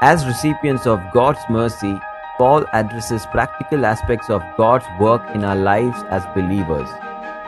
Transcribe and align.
As 0.00 0.26
recipients 0.26 0.86
of 0.86 1.00
God's 1.12 1.38
mercy, 1.48 2.00
Paul 2.36 2.66
addresses 2.72 3.26
practical 3.26 3.86
aspects 3.86 4.28
of 4.28 4.42
God's 4.56 4.84
work 4.98 5.22
in 5.34 5.44
our 5.44 5.54
lives 5.54 6.02
as 6.10 6.26
believers. 6.34 6.88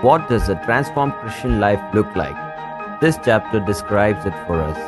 What 0.01 0.29
does 0.29 0.49
a 0.49 0.55
transformed 0.65 1.15
Christian 1.15 1.59
life 1.59 1.83
look 1.93 2.15
like? 2.15 3.01
This 3.01 3.19
chapter 3.25 3.59
describes 3.59 4.25
it 4.25 4.35
for 4.47 4.63
us. 4.63 4.79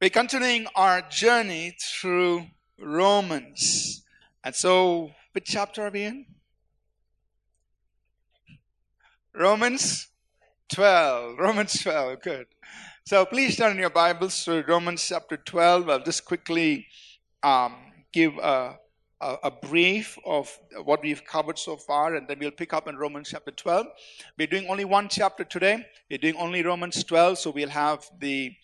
We're 0.00 0.10
continuing 0.10 0.66
our 0.74 1.02
journey 1.02 1.76
through 1.78 2.46
Romans. 2.80 4.02
And 4.42 4.54
so, 4.54 5.10
which 5.32 5.44
chapter 5.44 5.86
are 5.86 5.90
we 5.90 6.04
in? 6.04 6.26
Romans 9.34 10.08
12. 10.70 11.38
Romans 11.38 11.82
12. 11.82 12.22
Good. 12.22 12.46
So 13.06 13.26
please 13.26 13.58
turn 13.58 13.76
your 13.76 13.90
Bibles 13.90 14.46
to 14.46 14.62
Romans 14.62 15.06
chapter 15.06 15.36
12. 15.36 15.90
I'll 15.90 16.02
just 16.02 16.24
quickly 16.24 16.86
um, 17.42 17.76
give 18.14 18.32
a, 18.38 18.78
a, 19.20 19.36
a, 19.42 19.50
brief 19.50 20.18
of 20.24 20.58
what 20.84 21.02
we've 21.02 21.22
covered 21.22 21.58
so 21.58 21.76
far, 21.76 22.14
and 22.14 22.26
then 22.26 22.38
we'll 22.38 22.50
pick 22.50 22.72
up 22.72 22.88
in 22.88 22.96
Romans 22.96 23.28
chapter 23.30 23.50
12. 23.50 23.88
We're 24.38 24.46
doing 24.46 24.68
only 24.70 24.86
one 24.86 25.10
chapter 25.10 25.44
today. 25.44 25.84
We're 26.10 26.16
doing 26.16 26.36
only 26.36 26.62
Romans 26.62 27.04
12, 27.04 27.36
so 27.36 27.50
we'll 27.50 27.68
have 27.68 28.08
the 28.20 28.54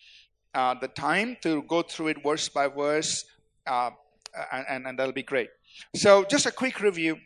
uh, 0.55 0.73
the 0.73 0.87
time 0.87 1.37
to 1.43 1.61
go 1.67 1.83
through 1.83 2.07
it 2.07 2.23
verse 2.23 2.49
by 2.49 2.67
verse, 2.67 3.25
uh, 3.67 3.91
and, 4.51 4.87
and, 4.87 4.97
that'll 4.97 5.13
be 5.13 5.21
great. 5.21 5.51
So, 5.95 6.23
just 6.23 6.47
a 6.47 6.51
quick 6.51 6.79
review 6.79 7.19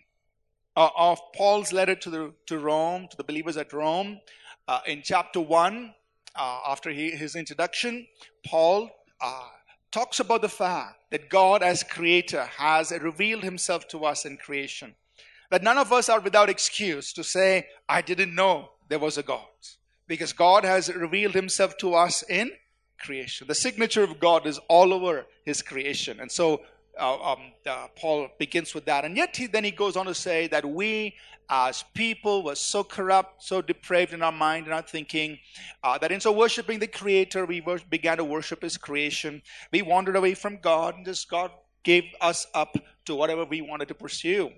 uh, 0.76 0.90
of 0.98 1.22
Paul's 1.34 1.72
letter 1.72 1.96
to, 1.96 2.10
the, 2.10 2.34
to 2.48 2.60
Rome, 2.60 3.08
to 3.10 3.16
the 3.16 3.24
believers 3.24 3.56
at 3.56 3.72
Rome. 3.72 4.20
Uh, 4.68 4.80
in 4.86 5.02
chapter 5.02 5.40
1, 5.40 5.94
uh, 6.38 6.60
after 6.68 6.90
he, 6.92 7.12
his 7.12 7.36
introduction, 7.36 8.08
Paul 8.46 8.90
uh, 9.22 9.48
talks 9.92 10.20
about 10.20 10.42
the 10.42 10.50
fact 10.50 10.96
that 11.12 11.30
God, 11.30 11.64
as 11.64 11.84
creator, 11.84 12.44
has 12.58 12.92
revealed 12.92 13.44
himself 13.44 13.88
to 13.90 14.06
us 14.06 14.26
in 14.26 14.38
creation. 14.38 14.96
That 15.52 15.64
none 15.64 15.78
of 15.78 15.94
us 15.94 16.10
are 16.10 16.20
without 16.20 16.50
excuse 16.50 17.14
to 17.14 17.24
say, 17.24 17.68
I 17.88 18.02
didn't 18.02 18.36
know 18.36 18.72
there 18.90 19.00
was 19.00 19.18
a 19.18 19.24
God. 19.24 19.46
Because 20.08 20.34
God 20.34 20.66
has 20.66 20.94
revealed 20.94 21.34
himself 21.34 21.78
to 21.78 21.96
us 21.96 22.24
in 22.24 22.52
creation. 23.00 23.48
The 23.48 23.56
signature 23.56 24.04
of 24.04 24.20
God 24.20 24.46
is 24.46 24.60
all 24.68 24.94
over 24.94 25.26
his 25.46 25.62
creation. 25.62 26.20
And 26.20 26.32
so 26.32 26.62
uh, 27.00 27.34
um, 27.34 27.40
uh, 27.66 27.88
Paul 27.96 28.30
begins 28.38 28.74
with 28.74 28.86
that. 28.86 29.06
And 29.06 29.16
yet, 29.18 29.36
he, 29.36 29.48
then 29.48 29.64
he 29.64 29.72
goes 29.72 29.96
on 29.96 30.06
to 30.06 30.16
say 30.16 30.48
that 30.48 30.66
we 30.66 31.16
as 31.50 31.84
people 31.94 32.44
were 32.44 32.56
so 32.56 32.84
corrupt, 32.84 33.44
so 33.44 33.62
depraved 33.62 34.14
in 34.14 34.24
our 34.24 34.32
mind 34.32 34.66
and 34.66 34.74
our 34.74 34.82
thinking, 34.82 35.38
uh, 35.84 35.98
that 35.98 36.12
instead 36.12 36.32
of 36.32 36.36
worshiping 36.36 36.80
the 36.80 36.88
Creator, 36.88 37.46
we 37.46 37.62
were, 37.62 37.80
began 37.90 38.18
to 38.18 38.24
worship 38.24 38.62
His 38.62 38.78
creation. 38.78 39.42
We 39.72 39.82
wandered 39.82 40.16
away 40.16 40.34
from 40.34 40.58
God, 40.58 40.96
and 40.96 41.06
just 41.06 41.30
God 41.30 41.52
gave 41.84 42.06
us 42.22 42.48
up 42.54 42.76
to 43.06 43.16
whatever 43.16 43.46
we 43.46 43.62
wanted 43.62 43.88
to 43.90 43.94
pursue. 43.94 44.52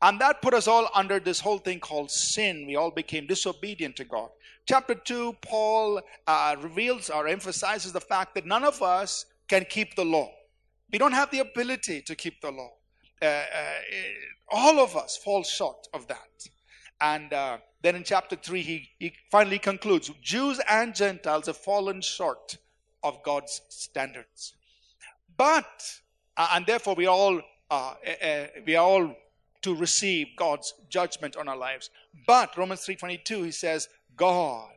And 0.00 0.20
that 0.20 0.42
put 0.42 0.54
us 0.54 0.68
all 0.68 0.88
under 0.94 1.18
this 1.18 1.40
whole 1.40 1.58
thing 1.58 1.80
called 1.80 2.10
sin. 2.10 2.66
We 2.66 2.76
all 2.76 2.90
became 2.90 3.26
disobedient 3.26 3.96
to 3.96 4.04
God. 4.04 4.28
Chapter 4.66 4.94
2, 4.94 5.36
Paul 5.40 6.00
uh, 6.26 6.56
reveals 6.60 7.10
or 7.10 7.26
emphasizes 7.26 7.92
the 7.92 8.00
fact 8.00 8.34
that 8.34 8.46
none 8.46 8.64
of 8.64 8.80
us 8.82 9.24
can 9.48 9.64
keep 9.64 9.96
the 9.96 10.04
law. 10.04 10.30
We 10.92 10.98
don't 10.98 11.12
have 11.12 11.30
the 11.30 11.40
ability 11.40 12.02
to 12.02 12.14
keep 12.14 12.40
the 12.40 12.50
law. 12.50 12.72
Uh, 13.20 13.26
uh, 13.26 13.44
all 14.50 14.80
of 14.80 14.96
us 14.96 15.16
fall 15.16 15.42
short 15.42 15.86
of 15.92 16.06
that. 16.08 16.48
And 17.00 17.32
uh, 17.32 17.58
then 17.82 17.96
in 17.96 18.04
chapter 18.04 18.36
3, 18.36 18.62
he, 18.62 18.88
he 18.98 19.12
finally 19.30 19.58
concludes 19.58 20.10
Jews 20.22 20.60
and 20.68 20.94
Gentiles 20.94 21.46
have 21.46 21.56
fallen 21.56 22.00
short 22.00 22.58
of 23.02 23.22
God's 23.22 23.60
standards. 23.68 24.54
But, 25.36 26.00
uh, 26.36 26.48
and 26.54 26.66
therefore, 26.66 26.94
we 26.94 27.06
all, 27.06 27.40
uh, 27.70 27.94
uh, 28.22 28.46
we 28.66 28.74
are 28.74 28.84
all 28.84 29.14
to 29.62 29.74
receive 29.74 30.28
God's 30.36 30.74
judgment 30.88 31.36
on 31.36 31.48
our 31.48 31.56
lives. 31.56 31.90
But 32.26 32.56
Romans 32.56 32.84
3:22 32.84 33.44
he 33.44 33.50
says 33.50 33.88
God 34.16 34.76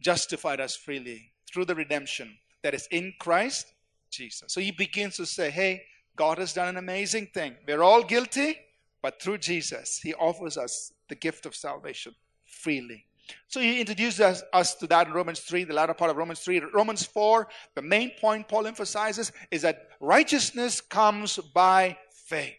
justified 0.00 0.60
us 0.60 0.76
freely 0.76 1.32
through 1.50 1.64
the 1.64 1.74
redemption 1.74 2.38
that 2.62 2.74
is 2.74 2.86
in 2.90 3.14
Christ 3.18 3.72
Jesus. 4.10 4.52
So 4.52 4.60
he 4.60 4.70
begins 4.70 5.16
to 5.16 5.26
say, 5.26 5.50
hey, 5.50 5.84
God 6.16 6.38
has 6.38 6.52
done 6.52 6.68
an 6.68 6.76
amazing 6.76 7.28
thing. 7.32 7.54
We're 7.66 7.82
all 7.82 8.02
guilty, 8.02 8.58
but 9.02 9.22
through 9.22 9.38
Jesus, 9.38 10.00
he 10.02 10.14
offers 10.14 10.56
us 10.58 10.92
the 11.08 11.14
gift 11.14 11.46
of 11.46 11.54
salvation 11.54 12.14
freely. 12.44 13.04
So 13.46 13.60
he 13.60 13.80
introduces 13.80 14.20
us, 14.20 14.42
us, 14.52 14.74
to 14.76 14.86
that 14.88 15.06
in 15.06 15.12
Romans 15.12 15.40
3, 15.40 15.64
the 15.64 15.74
latter 15.74 15.94
part 15.94 16.10
of 16.10 16.16
Romans 16.16 16.40
3. 16.40 16.60
Romans 16.72 17.04
4, 17.04 17.46
the 17.74 17.82
main 17.82 18.12
point 18.18 18.48
Paul 18.48 18.66
emphasizes 18.66 19.32
is 19.50 19.62
that 19.62 19.88
righteousness 20.00 20.80
comes 20.80 21.38
by 21.54 21.98
faith. 22.10 22.54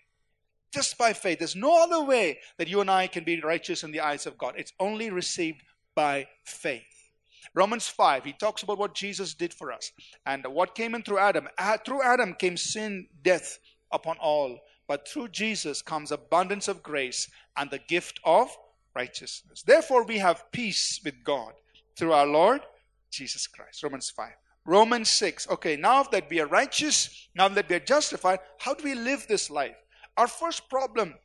Just 0.71 0.97
by 0.97 1.13
faith. 1.13 1.39
There's 1.39 1.55
no 1.55 1.83
other 1.83 2.03
way 2.03 2.39
that 2.57 2.67
you 2.67 2.81
and 2.81 2.91
I 2.91 3.07
can 3.07 3.23
be 3.23 3.41
righteous 3.41 3.83
in 3.83 3.91
the 3.91 4.01
eyes 4.01 4.27
of 4.27 4.38
God. 4.38 4.53
It's 4.57 4.73
only 4.79 5.09
received 5.09 5.63
by 5.95 6.27
faith. 6.43 6.98
Romans 7.53 7.88
5, 7.88 8.25
he 8.25 8.33
talks 8.33 8.63
about 8.63 8.77
what 8.77 8.94
Jesus 8.94 9.33
did 9.33 9.53
for 9.53 9.72
us 9.72 9.91
and 10.25 10.45
what 10.45 10.75
came 10.75 10.95
in 10.95 11.03
through 11.03 11.19
Adam. 11.19 11.47
Uh, 11.57 11.77
through 11.85 12.03
Adam 12.03 12.33
came 12.33 12.57
sin, 12.57 13.07
death 13.23 13.59
upon 13.91 14.17
all. 14.17 14.59
But 14.88 15.07
through 15.07 15.29
Jesus 15.29 15.81
comes 15.81 16.11
abundance 16.11 16.67
of 16.67 16.81
grace 16.81 17.29
and 17.57 17.69
the 17.69 17.79
gift 17.88 18.19
of 18.23 18.55
righteousness. 18.95 19.63
Therefore, 19.63 20.03
we 20.03 20.17
have 20.17 20.51
peace 20.51 21.00
with 21.03 21.23
God 21.23 21.53
through 21.95 22.13
our 22.13 22.25
Lord 22.25 22.61
Jesus 23.11 23.47
Christ. 23.47 23.83
Romans 23.83 24.09
5. 24.09 24.31
Romans 24.66 25.09
6. 25.09 25.50
Okay, 25.50 25.75
now 25.75 26.03
that 26.03 26.29
we 26.29 26.39
are 26.39 26.47
righteous, 26.47 27.29
now 27.35 27.47
that 27.47 27.69
we 27.69 27.75
are 27.75 27.79
justified, 27.79 28.39
how 28.59 28.73
do 28.73 28.83
we 28.83 28.95
live 28.95 29.25
this 29.27 29.50
life? 29.50 29.75
Our 30.17 30.27
first 30.27 30.69
problem 30.69 31.16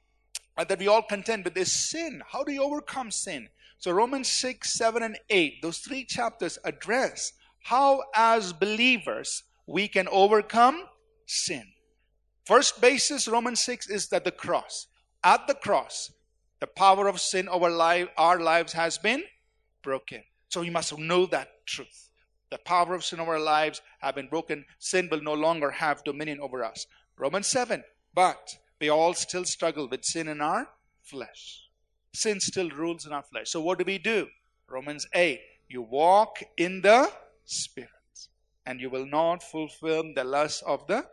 that 0.57 0.79
we 0.79 0.89
all 0.89 1.03
contend 1.03 1.45
with 1.45 1.57
is 1.57 1.73
sin. 1.73 2.23
How 2.27 2.45
do 2.45 2.53
you 2.53 2.63
overcome 2.63 3.11
sin? 3.11 3.49
So 3.85 3.91
Romans 3.91 4.31
6, 4.31 4.73
7, 4.79 5.03
and 5.03 5.19
8, 5.29 5.61
those 5.61 5.77
three 5.77 6.07
chapters 6.07 6.59
address 6.65 7.35
how, 7.65 8.03
as 8.15 8.55
believers, 8.55 9.43
we 9.67 9.89
can 9.89 10.09
overcome 10.09 10.85
sin. 11.27 11.65
First 12.47 12.81
basis, 12.81 13.29
Romans 13.29 13.61
6, 13.61 13.91
is 13.91 14.09
that 14.09 14.25
the 14.25 14.31
cross. 14.31 14.87
At 15.23 15.47
the 15.47 15.55
cross, 15.55 16.11
the 16.61 16.67
power 16.67 17.09
of 17.09 17.21
sin 17.21 17.47
over 17.47 17.69
life, 17.69 18.09
our 18.17 18.41
lives 18.41 18.73
has 18.73 18.97
been 18.97 19.23
broken. 19.83 20.23
So 20.49 20.63
we 20.63 20.71
must 20.71 20.97
know 20.97 21.27
that 21.27 21.67
truth. 21.67 22.09
The 22.49 22.57
power 22.57 22.95
of 22.95 23.05
sin 23.05 23.21
over 23.21 23.35
our 23.35 23.39
lives 23.39 23.83
have 23.99 24.15
been 24.15 24.29
broken. 24.29 24.65
Sin 24.79 25.11
will 25.11 25.21
no 25.21 25.35
longer 25.35 25.71
have 25.71 26.05
dominion 26.05 26.41
over 26.41 26.65
us. 26.65 26.87
Romans 27.19 27.49
7, 27.49 27.85
but 28.15 28.57
we 28.81 28.89
all 28.89 29.13
still 29.13 29.45
struggle 29.45 29.87
with 29.87 30.07
sin 30.07 30.29
in 30.29 30.41
our 30.41 30.71
flesh 31.03 31.64
sin 32.15 32.41
still 32.41 32.71
rules 32.71 33.07
in 33.07 33.13
our 33.13 33.23
flesh. 33.23 33.51
So 33.51 33.61
what 33.61 33.79
do 33.79 33.85
we 33.85 33.99
do? 33.99 34.29
Romans 34.69 35.07
8. 35.13 35.41
You 35.69 35.83
walk 35.83 36.43
in 36.57 36.81
the 36.81 37.11
Spirit, 37.45 37.91
and 38.67 38.81
you 38.81 38.89
will 38.89 39.07
not 39.07 39.43
fulfill 39.43 40.15
the 40.15 40.25
lust 40.25 40.63
of 40.67 40.87
the 40.87 41.05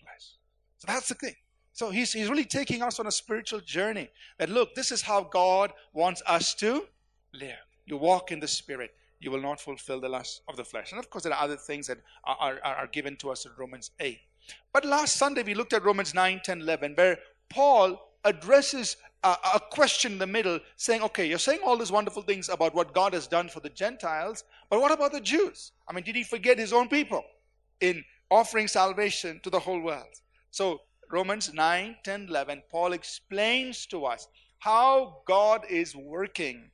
flesh. 0.00 0.34
So 0.78 0.86
that's 0.86 1.08
the 1.08 1.14
thing. 1.14 1.34
So 1.72 1.90
he's, 1.90 2.12
he's 2.12 2.28
really 2.28 2.44
taking 2.44 2.82
us 2.82 2.98
on 2.98 3.06
a 3.06 3.12
spiritual 3.12 3.60
journey. 3.60 4.10
That 4.38 4.48
look, 4.48 4.74
this 4.74 4.90
is 4.90 5.02
how 5.02 5.22
God 5.22 5.72
wants 5.92 6.22
us 6.26 6.54
to 6.54 6.86
live. 7.32 7.56
You 7.86 7.96
walk 7.96 8.32
in 8.32 8.40
the 8.40 8.48
Spirit, 8.48 8.90
you 9.20 9.30
will 9.30 9.40
not 9.40 9.60
fulfill 9.60 10.00
the 10.00 10.08
lust 10.08 10.42
of 10.48 10.56
the 10.56 10.64
flesh. 10.64 10.90
And 10.92 10.98
of 10.98 11.08
course, 11.08 11.24
there 11.24 11.32
are 11.32 11.42
other 11.42 11.56
things 11.56 11.86
that 11.86 11.98
are, 12.24 12.58
are, 12.64 12.74
are 12.74 12.86
given 12.88 13.16
to 13.18 13.30
us 13.30 13.46
in 13.46 13.52
Romans 13.56 13.92
8. 14.00 14.18
But 14.72 14.84
last 14.84 15.16
Sunday, 15.16 15.42
we 15.42 15.54
looked 15.54 15.72
at 15.72 15.84
Romans 15.84 16.14
9, 16.14 16.40
10, 16.44 16.60
11, 16.62 16.94
where 16.94 17.18
Paul 17.48 18.00
addresses 18.24 18.96
a, 19.24 19.36
a, 19.54 19.60
question 19.70 20.12
in 20.12 20.18
the 20.18 20.26
middle 20.26 20.60
saying, 20.76 21.02
okay, 21.02 21.26
you're 21.26 21.38
saying 21.38 21.60
all 21.64 21.76
these 21.76 21.90
wonderful 21.90 22.22
things 22.22 22.48
about 22.48 22.74
what 22.74 22.94
God 22.94 23.12
has 23.14 23.26
done 23.26 23.48
for 23.48 23.60
the 23.60 23.70
Gentiles, 23.70 24.44
but 24.70 24.80
what 24.80 24.92
about 24.92 25.12
the 25.12 25.20
Jews? 25.20 25.72
I 25.88 25.92
mean, 25.92 26.04
did 26.04 26.14
he 26.14 26.22
forget 26.22 26.58
his 26.58 26.72
own 26.72 26.88
people 26.88 27.24
in 27.80 28.04
offering 28.30 28.68
salvation 28.68 29.40
to 29.42 29.50
the 29.50 29.58
whole 29.58 29.80
world? 29.80 30.20
So, 30.50 30.80
Romans 31.10 31.52
9, 31.52 31.96
10, 32.04 32.26
11, 32.28 32.62
Paul 32.70 32.92
explains 32.92 33.86
to 33.86 34.04
us 34.04 34.28
how 34.58 35.22
God 35.26 35.64
is 35.68 35.96
working 35.96 36.70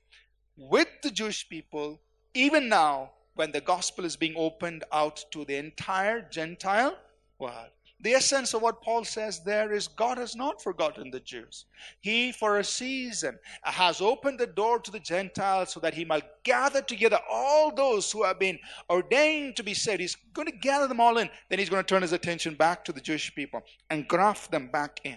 with 0.56 0.88
the 1.02 1.10
Jewish 1.10 1.48
people 1.48 2.00
even 2.34 2.68
now 2.68 3.10
when 3.34 3.52
the 3.52 3.60
gospel 3.60 4.04
is 4.04 4.16
being 4.16 4.34
opened 4.36 4.84
out 4.92 5.24
to 5.30 5.44
the 5.44 5.56
entire 5.56 6.20
Gentile 6.20 6.96
world. 7.38 7.70
The 8.04 8.12
essence 8.12 8.52
of 8.52 8.60
what 8.60 8.82
Paul 8.82 9.02
says 9.04 9.42
there 9.42 9.72
is 9.72 9.88
God 9.88 10.18
has 10.18 10.36
not 10.36 10.62
forgotten 10.62 11.10
the 11.10 11.20
Jews. 11.20 11.64
He, 12.02 12.32
for 12.32 12.58
a 12.58 12.64
season, 12.64 13.38
has 13.62 14.02
opened 14.02 14.38
the 14.38 14.46
door 14.46 14.78
to 14.80 14.90
the 14.90 15.00
Gentiles 15.00 15.72
so 15.72 15.80
that 15.80 15.94
he 15.94 16.04
might 16.04 16.26
gather 16.42 16.82
together 16.82 17.18
all 17.30 17.74
those 17.74 18.12
who 18.12 18.22
have 18.22 18.38
been 18.38 18.58
ordained 18.90 19.56
to 19.56 19.62
be 19.62 19.72
saved. 19.72 20.02
He's 20.02 20.18
going 20.34 20.48
to 20.48 20.56
gather 20.58 20.86
them 20.86 21.00
all 21.00 21.16
in. 21.16 21.30
Then 21.48 21.58
he's 21.58 21.70
going 21.70 21.82
to 21.82 21.88
turn 21.88 22.02
his 22.02 22.12
attention 22.12 22.56
back 22.56 22.84
to 22.84 22.92
the 22.92 23.00
Jewish 23.00 23.34
people 23.34 23.62
and 23.88 24.06
graft 24.06 24.50
them 24.50 24.68
back 24.70 25.00
in. 25.04 25.16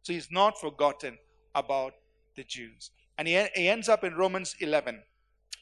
So 0.00 0.14
he's 0.14 0.30
not 0.30 0.58
forgotten 0.58 1.18
about 1.54 1.92
the 2.34 2.44
Jews. 2.44 2.92
And 3.18 3.28
he, 3.28 3.46
he 3.54 3.68
ends 3.68 3.90
up 3.90 4.04
in 4.04 4.14
Romans 4.14 4.56
11 4.58 5.02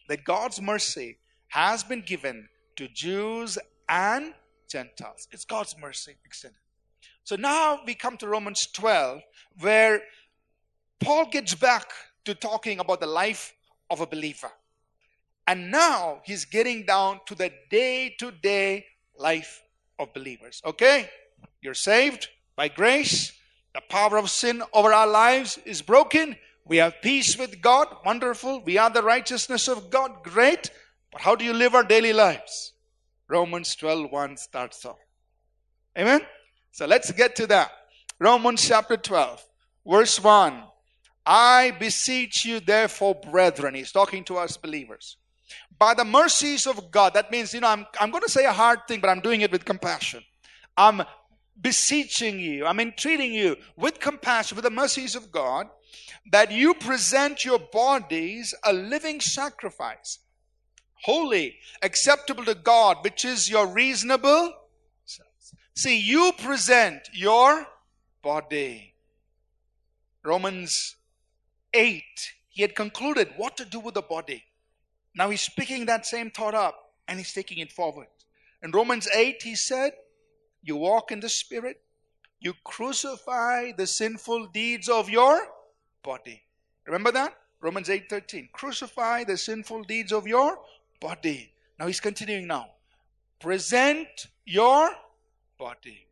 that 0.06 0.23
God's 0.23 0.62
mercy 0.62 1.19
has 1.49 1.82
been 1.82 2.02
given 2.02 2.49
to 2.76 2.87
Jews 2.87 3.58
and 3.88 4.34
Gentiles. 4.70 5.28
It's 5.31 5.44
God's 5.44 5.76
mercy 5.78 6.14
extended. 6.25 6.58
So 7.25 7.37
now 7.37 7.81
we 7.87 7.94
come 7.94 8.17
to 8.19 8.28
Romans 8.28 8.67
12, 8.72 9.22
where 9.61 10.02
Paul 11.00 11.26
gets 11.31 11.55
back 11.55 11.90
to 12.25 12.34
talking 12.34 12.78
about 12.78 13.00
the 13.00 13.06
life 13.06 13.55
of 13.90 14.00
a 14.00 14.06
believer. 14.06 14.50
And 15.46 15.70
now 15.70 16.20
he's 16.25 16.44
getting 16.44 16.84
down 16.87 17.20
to 17.26 17.34
the 17.34 17.52
day 17.70 18.14
to 18.19 18.31
day 18.31 18.87
life 19.19 19.62
of 19.99 20.14
believers. 20.14 20.62
Okay? 20.64 21.11
You're 21.61 21.75
saved 21.75 22.28
by 22.56 22.69
grace. 22.69 23.32
The 23.75 23.81
power 23.88 24.16
of 24.16 24.31
sin 24.31 24.62
over 24.73 24.93
our 24.93 25.06
lives 25.06 25.58
is 25.64 25.82
broken. 25.82 26.37
We 26.64 26.76
have 26.76 27.02
peace 27.02 27.37
with 27.38 27.61
God. 27.61 27.88
Wonderful. 28.05 28.61
We 28.61 28.78
are 28.78 28.90
the 28.90 29.02
righteousness 29.02 29.69
of 29.69 29.90
God. 29.90 30.23
Great. 30.23 30.70
But 31.11 31.20
how 31.20 31.34
do 31.34 31.44
you 31.44 31.52
live 31.52 31.75
our 31.75 31.84
daily 31.84 32.12
lives? 32.12 32.69
Romans 33.31 33.75
12 33.77 34.11
1 34.11 34.37
starts 34.37 34.85
off. 34.85 34.99
Amen? 35.97 36.21
So 36.73 36.87
let's 36.87 37.12
get 37.12 37.37
to 37.37 37.47
that. 37.47 37.71
Romans 38.19 38.67
chapter 38.67 38.97
12, 38.97 39.43
verse 39.87 40.23
1. 40.23 40.62
I 41.25 41.73
beseech 41.79 42.44
you, 42.44 42.61
therefore, 42.61 43.15
brethren. 43.15 43.75
He's 43.75 43.93
talking 43.93 44.25
to 44.25 44.37
us 44.37 44.56
believers. 44.56 45.17
By 45.79 45.94
the 45.94 46.05
mercies 46.05 46.67
of 46.67 46.91
God, 46.91 47.15
that 47.15 47.31
means, 47.31 47.55
you 47.55 47.61
know, 47.61 47.69
I'm, 47.69 47.87
I'm 48.00 48.11
going 48.11 48.23
to 48.23 48.31
say 48.31 48.44
a 48.44 48.53
hard 48.53 48.81
thing, 48.88 49.00
but 49.00 49.11
I'm 49.11 49.21
doing 49.21 49.41
it 49.41 49.53
with 49.53 49.65
compassion. 49.65 50.23
I'm 50.76 51.03
beseeching 51.61 52.38
you, 52.41 52.67
I'm 52.67 52.81
entreating 52.81 53.33
you 53.33 53.56
with 53.76 54.00
compassion, 54.00 54.56
with 54.56 54.65
the 54.65 54.71
mercies 54.71 55.15
of 55.15 55.31
God, 55.31 55.69
that 56.33 56.50
you 56.50 56.75
present 56.75 57.44
your 57.44 57.59
bodies 57.59 58.55
a 58.65 58.73
living 58.73 59.21
sacrifice, 59.21 60.19
holy, 61.02 61.56
acceptable 61.82 62.44
to 62.44 62.55
God, 62.55 62.99
which 63.02 63.25
is 63.25 63.49
your 63.49 63.67
reasonable. 63.67 64.55
See, 65.75 65.99
you 65.99 66.32
present 66.38 67.08
your 67.12 67.67
body. 68.23 68.94
Romans 70.23 70.97
8, 71.73 72.02
he 72.49 72.62
had 72.62 72.75
concluded 72.75 73.31
what 73.37 73.56
to 73.56 73.64
do 73.64 73.81
with 73.81 73.94
the 73.94 74.02
body. 74.02 74.44
Now 75.14 75.31
he's 75.31 75.49
picking 75.49 75.87
that 75.87 76.06
same 76.06 76.31
thought 76.31 76.55
up 76.55 76.93
and 77.08 77.19
he's 77.19 77.32
taking 77.32 77.58
it 77.58 77.73
forward. 77.73 78.08
In 78.62 78.70
Romans 78.70 79.08
8, 79.14 79.43
he 79.43 79.55
said, 79.55 79.93
You 80.62 80.76
walk 80.76 81.11
in 81.11 81.20
the 81.20 81.29
Spirit, 81.29 81.81
you 82.41 82.55
crucify 82.64 83.73
the 83.73 83.87
sinful 83.87 84.49
deeds 84.49 84.88
of 84.88 85.08
your 85.08 85.41
body. 86.02 86.43
Remember 86.87 87.12
that? 87.12 87.37
Romans 87.61 87.91
8 87.91 88.08
13. 88.08 88.49
Crucify 88.52 89.25
the 89.25 89.37
sinful 89.37 89.85
deeds 89.85 90.12
of 90.12 90.26
your 90.26 90.58
body. 91.00 91.52
Now 91.79 91.87
he's 91.87 92.00
continuing 92.00 92.47
now. 92.47 92.67
Present 93.41 94.08
your 94.44 94.91
body. 95.58 96.06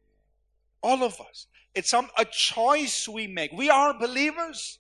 All 0.83 1.03
of 1.03 1.21
us. 1.21 1.47
It's 1.75 1.91
some 1.91 2.09
a 2.17 2.25
choice 2.25 3.09
we 3.09 3.27
make. 3.27 3.53
We 3.53 3.71
are 3.71 3.99
believers. 3.99 4.79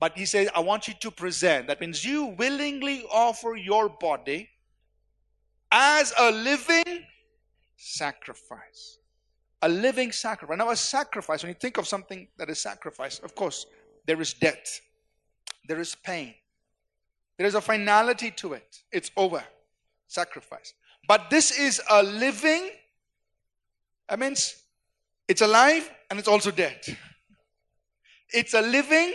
But 0.00 0.18
he 0.18 0.26
says, 0.26 0.48
I 0.54 0.60
want 0.60 0.88
you 0.88 0.94
to 1.00 1.10
present. 1.12 1.68
That 1.68 1.80
means 1.80 2.04
you 2.04 2.34
willingly 2.36 3.04
offer 3.12 3.54
your 3.54 3.88
body 3.88 4.48
as 5.70 6.12
a 6.18 6.32
living 6.32 7.04
sacrifice. 7.76 8.98
A 9.62 9.68
living 9.68 10.10
sacrifice. 10.10 10.58
Now, 10.58 10.70
a 10.70 10.76
sacrifice, 10.76 11.44
when 11.44 11.50
you 11.50 11.54
think 11.54 11.78
of 11.78 11.86
something 11.86 12.26
that 12.36 12.50
is 12.50 12.58
sacrifice, 12.58 13.20
of 13.20 13.36
course, 13.36 13.66
there 14.06 14.20
is 14.20 14.34
death, 14.34 14.80
there 15.68 15.78
is 15.78 15.94
pain, 15.94 16.34
there 17.38 17.46
is 17.46 17.54
a 17.54 17.60
finality 17.60 18.30
to 18.32 18.54
it. 18.54 18.78
It's 18.90 19.10
over. 19.16 19.42
Sacrifice. 20.06 20.74
But 21.08 21.30
this 21.30 21.58
is 21.58 21.80
a 21.90 22.02
living, 22.02 22.70
that 24.08 24.18
means 24.18 24.54
it's 25.26 25.40
alive 25.40 25.90
and 26.10 26.18
it's 26.18 26.28
also 26.28 26.50
dead. 26.50 26.80
It's 28.34 28.54
a 28.54 28.62
living 28.62 29.14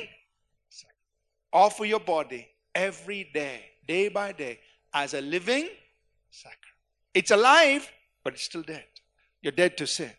Offer 1.53 1.85
your 1.85 1.99
body 1.99 2.47
every 2.75 3.29
day, 3.33 3.61
day 3.87 4.09
by 4.09 4.31
day, 4.31 4.59
as 4.93 5.13
a 5.13 5.21
living 5.21 5.67
sacrifice. 6.29 6.61
It's 7.13 7.31
alive, 7.31 7.89
but 8.23 8.33
it's 8.33 8.43
still 8.43 8.63
dead. 8.63 8.85
You're 9.41 9.53
dead 9.53 9.77
to 9.77 9.87
sin. 9.87 10.11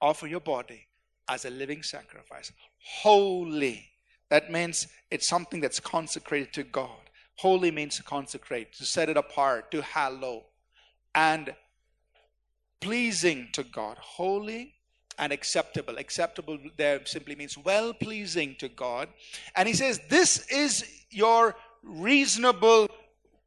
Offer 0.00 0.26
your 0.26 0.40
body 0.40 0.86
as 1.28 1.44
a 1.44 1.50
living 1.50 1.82
sacrifice. 1.82 2.52
Holy. 2.78 3.89
That 4.30 4.50
means 4.50 4.86
it's 5.10 5.26
something 5.26 5.60
that's 5.60 5.80
consecrated 5.80 6.52
to 6.54 6.62
God. 6.62 7.10
Holy 7.36 7.70
means 7.70 7.96
to 7.96 8.02
consecrate, 8.02 8.72
to 8.74 8.84
set 8.84 9.08
it 9.08 9.16
apart, 9.16 9.70
to 9.72 9.82
hallow. 9.82 10.44
And 11.14 11.54
pleasing 12.80 13.48
to 13.52 13.62
God. 13.62 13.96
Holy 13.98 14.74
and 15.18 15.32
acceptable. 15.32 15.98
Acceptable 15.98 16.58
there 16.76 17.04
simply 17.04 17.34
means 17.34 17.56
well 17.58 17.92
pleasing 17.92 18.56
to 18.58 18.68
God. 18.68 19.08
And 19.54 19.68
he 19.68 19.74
says, 19.74 20.00
This 20.08 20.46
is 20.48 20.84
your 21.10 21.56
reasonable 21.82 22.88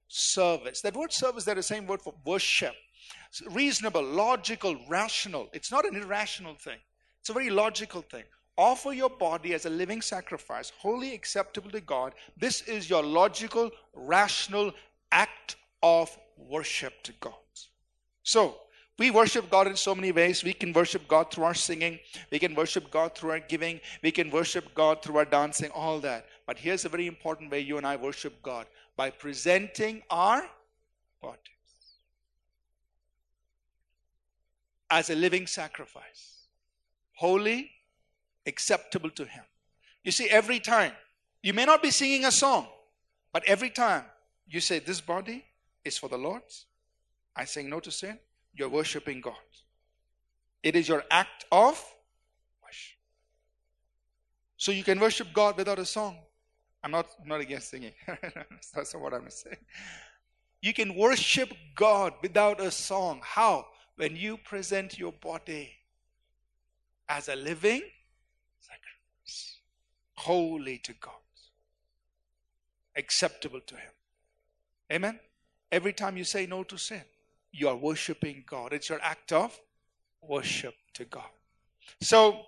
service. 0.07 0.81
That 0.81 0.95
word 0.95 1.11
service, 1.11 1.43
they're 1.43 1.55
the 1.55 1.63
same 1.63 1.87
word 1.87 2.01
for 2.01 2.13
worship. 2.25 2.75
reasonable, 3.49 4.03
logical, 4.03 4.77
rational. 4.87 5.49
It's 5.53 5.71
not 5.71 5.85
an 5.85 5.95
irrational 5.95 6.55
thing, 6.55 6.79
it's 7.19 7.29
a 7.29 7.33
very 7.33 7.49
logical 7.49 8.01
thing. 8.01 8.23
Offer 8.57 8.93
your 8.93 9.09
body 9.09 9.53
as 9.53 9.65
a 9.65 9.69
living 9.69 10.01
sacrifice, 10.01 10.71
holy 10.77 11.13
acceptable 11.13 11.71
to 11.71 11.81
God. 11.81 12.13
This 12.37 12.61
is 12.61 12.89
your 12.89 13.03
logical, 13.03 13.71
rational 13.93 14.71
act 15.11 15.55
of 15.81 16.15
worship 16.37 17.01
to 17.03 17.13
God. 17.19 17.33
So, 18.23 18.57
we 18.99 19.09
worship 19.09 19.49
God 19.49 19.65
in 19.65 19.75
so 19.75 19.95
many 19.95 20.11
ways. 20.11 20.43
We 20.43 20.53
can 20.53 20.71
worship 20.71 21.07
God 21.07 21.31
through 21.31 21.45
our 21.45 21.55
singing. 21.55 21.99
We 22.31 22.37
can 22.37 22.53
worship 22.53 22.91
God 22.91 23.15
through 23.15 23.31
our 23.31 23.39
giving. 23.39 23.79
We 24.03 24.11
can 24.11 24.29
worship 24.29 24.73
God 24.75 25.01
through 25.01 25.17
our 25.17 25.25
dancing, 25.25 25.71
all 25.71 25.99
that. 26.01 26.27
But 26.45 26.59
here's 26.59 26.85
a 26.85 26.89
very 26.89 27.07
important 27.07 27.49
way 27.49 27.59
you 27.59 27.77
and 27.77 27.87
I 27.87 27.95
worship 27.95 28.41
God 28.43 28.67
by 28.95 29.09
presenting 29.09 30.03
our 30.11 30.47
bodies 31.21 31.39
as 34.91 35.09
a 35.09 35.15
living 35.15 35.47
sacrifice, 35.47 36.45
holy, 37.15 37.71
acceptable 38.45 39.09
to 39.11 39.25
Him. 39.25 39.43
You 40.03 40.11
see, 40.11 40.29
every 40.29 40.59
time, 40.59 40.91
you 41.41 41.53
may 41.53 41.65
not 41.65 41.81
be 41.81 41.91
singing 41.91 42.25
a 42.25 42.31
song, 42.31 42.67
but 43.31 43.43
every 43.45 43.69
time 43.69 44.03
you 44.47 44.59
say, 44.59 44.79
This 44.79 45.01
body 45.01 45.45
is 45.83 45.97
for 45.97 46.09
the 46.09 46.17
Lord's, 46.17 46.65
I 47.35 47.45
say 47.45 47.63
no 47.63 47.79
to 47.79 47.91
sin 47.91 48.19
you're 48.53 48.69
worshiping 48.69 49.21
God. 49.21 49.33
It 50.61 50.75
is 50.75 50.87
your 50.87 51.03
act 51.09 51.45
of 51.51 51.83
worship. 52.63 52.97
So 54.57 54.71
you 54.71 54.83
can 54.83 54.99
worship 54.99 55.27
God 55.33 55.57
without 55.57 55.79
a 55.79 55.85
song. 55.85 56.17
I'm 56.83 56.91
not, 56.91 57.07
I'm 57.21 57.27
not 57.27 57.41
against 57.41 57.69
singing. 57.69 57.93
That's 58.07 58.93
not 58.93 59.01
what 59.01 59.13
I'm 59.13 59.29
saying. 59.29 59.57
You 60.61 60.73
can 60.73 60.95
worship 60.95 61.51
God 61.75 62.13
without 62.21 62.61
a 62.61 62.71
song. 62.71 63.21
How? 63.23 63.65
When 63.95 64.15
you 64.15 64.37
present 64.37 64.97
your 64.97 65.11
body 65.11 65.71
as 67.09 67.27
a 67.27 67.35
living 67.35 67.81
holy 70.15 70.77
to 70.79 70.93
God, 70.93 71.13
acceptable 72.95 73.61
to 73.67 73.75
Him. 73.75 73.91
Amen? 74.91 75.19
Every 75.71 75.93
time 75.93 76.17
you 76.17 76.23
say 76.23 76.45
no 76.45 76.63
to 76.63 76.77
sin, 76.77 77.01
you 77.51 77.67
are 77.67 77.75
worshiping 77.75 78.43
God. 78.45 78.73
It's 78.73 78.89
your 78.89 79.01
act 79.01 79.31
of 79.31 79.57
worship 80.21 80.75
to 80.93 81.05
God. 81.05 81.29
So, 82.01 82.41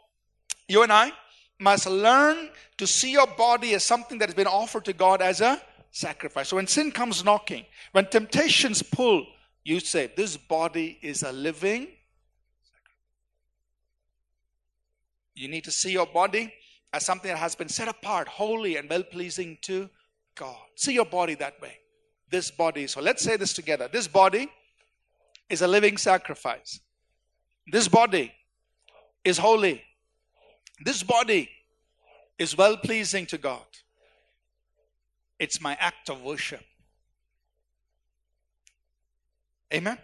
you 0.68 0.84
and 0.84 0.92
I 0.92 1.12
must 1.60 1.88
learn 1.88 2.50
to 2.78 2.88
see 2.88 3.12
your 3.12 3.28
body 3.28 3.74
as 3.74 3.84
something 3.84 4.18
that 4.20 4.30
has 4.30 4.36
been 4.36 4.48
offered 4.48 4.86
to 4.86 4.94
God 4.94 5.22
as 5.22 5.42
a 5.42 5.62
sacrifice. 5.92 6.50
So, 6.50 6.58
when 6.58 6.68
sin 6.68 6.92
comes 6.92 7.24
knocking, 7.24 7.66
when 7.92 8.06
temptations 8.06 8.84
pull, 8.84 9.26
you 9.64 9.80
say, 9.80 10.12
This 10.16 10.38
body 10.38 11.00
is 11.02 11.24
a 11.24 11.32
living. 11.32 11.88
You 15.34 15.48
need 15.50 15.66
to 15.66 15.72
see 15.72 15.92
your 15.92 16.06
body 16.06 16.54
as 16.94 17.06
something 17.06 17.30
that 17.30 17.38
has 17.38 17.56
been 17.56 17.70
set 17.70 17.88
apart, 17.88 18.28
holy, 18.28 18.78
and 18.78 18.90
well 18.90 19.04
pleasing 19.04 19.58
to 19.64 19.90
God. 20.36 20.58
See 20.76 20.94
your 20.94 21.06
body 21.06 21.36
that 21.36 21.62
way. 21.62 21.78
This 22.30 22.52
body. 22.52 22.88
So, 22.88 23.02
let's 23.02 23.24
say 23.24 23.38
this 23.38 23.54
together. 23.54 23.90
This 23.92 24.08
body 24.08 24.50
is 25.50 25.62
a 25.62 25.68
living 25.68 25.98
sacrifice. 25.98 26.80
This 27.72 27.88
body 27.88 28.32
is 29.24 29.38
holy. 29.38 29.82
This 30.84 31.04
body 31.04 31.50
is 32.38 32.58
well 32.58 32.78
pleasing 32.78 33.26
to 33.28 33.38
God. 33.38 33.66
It's 35.40 35.62
my 35.62 35.76
act 35.80 36.10
of 36.10 36.22
worship. 36.22 36.64
Amen. 39.74 39.98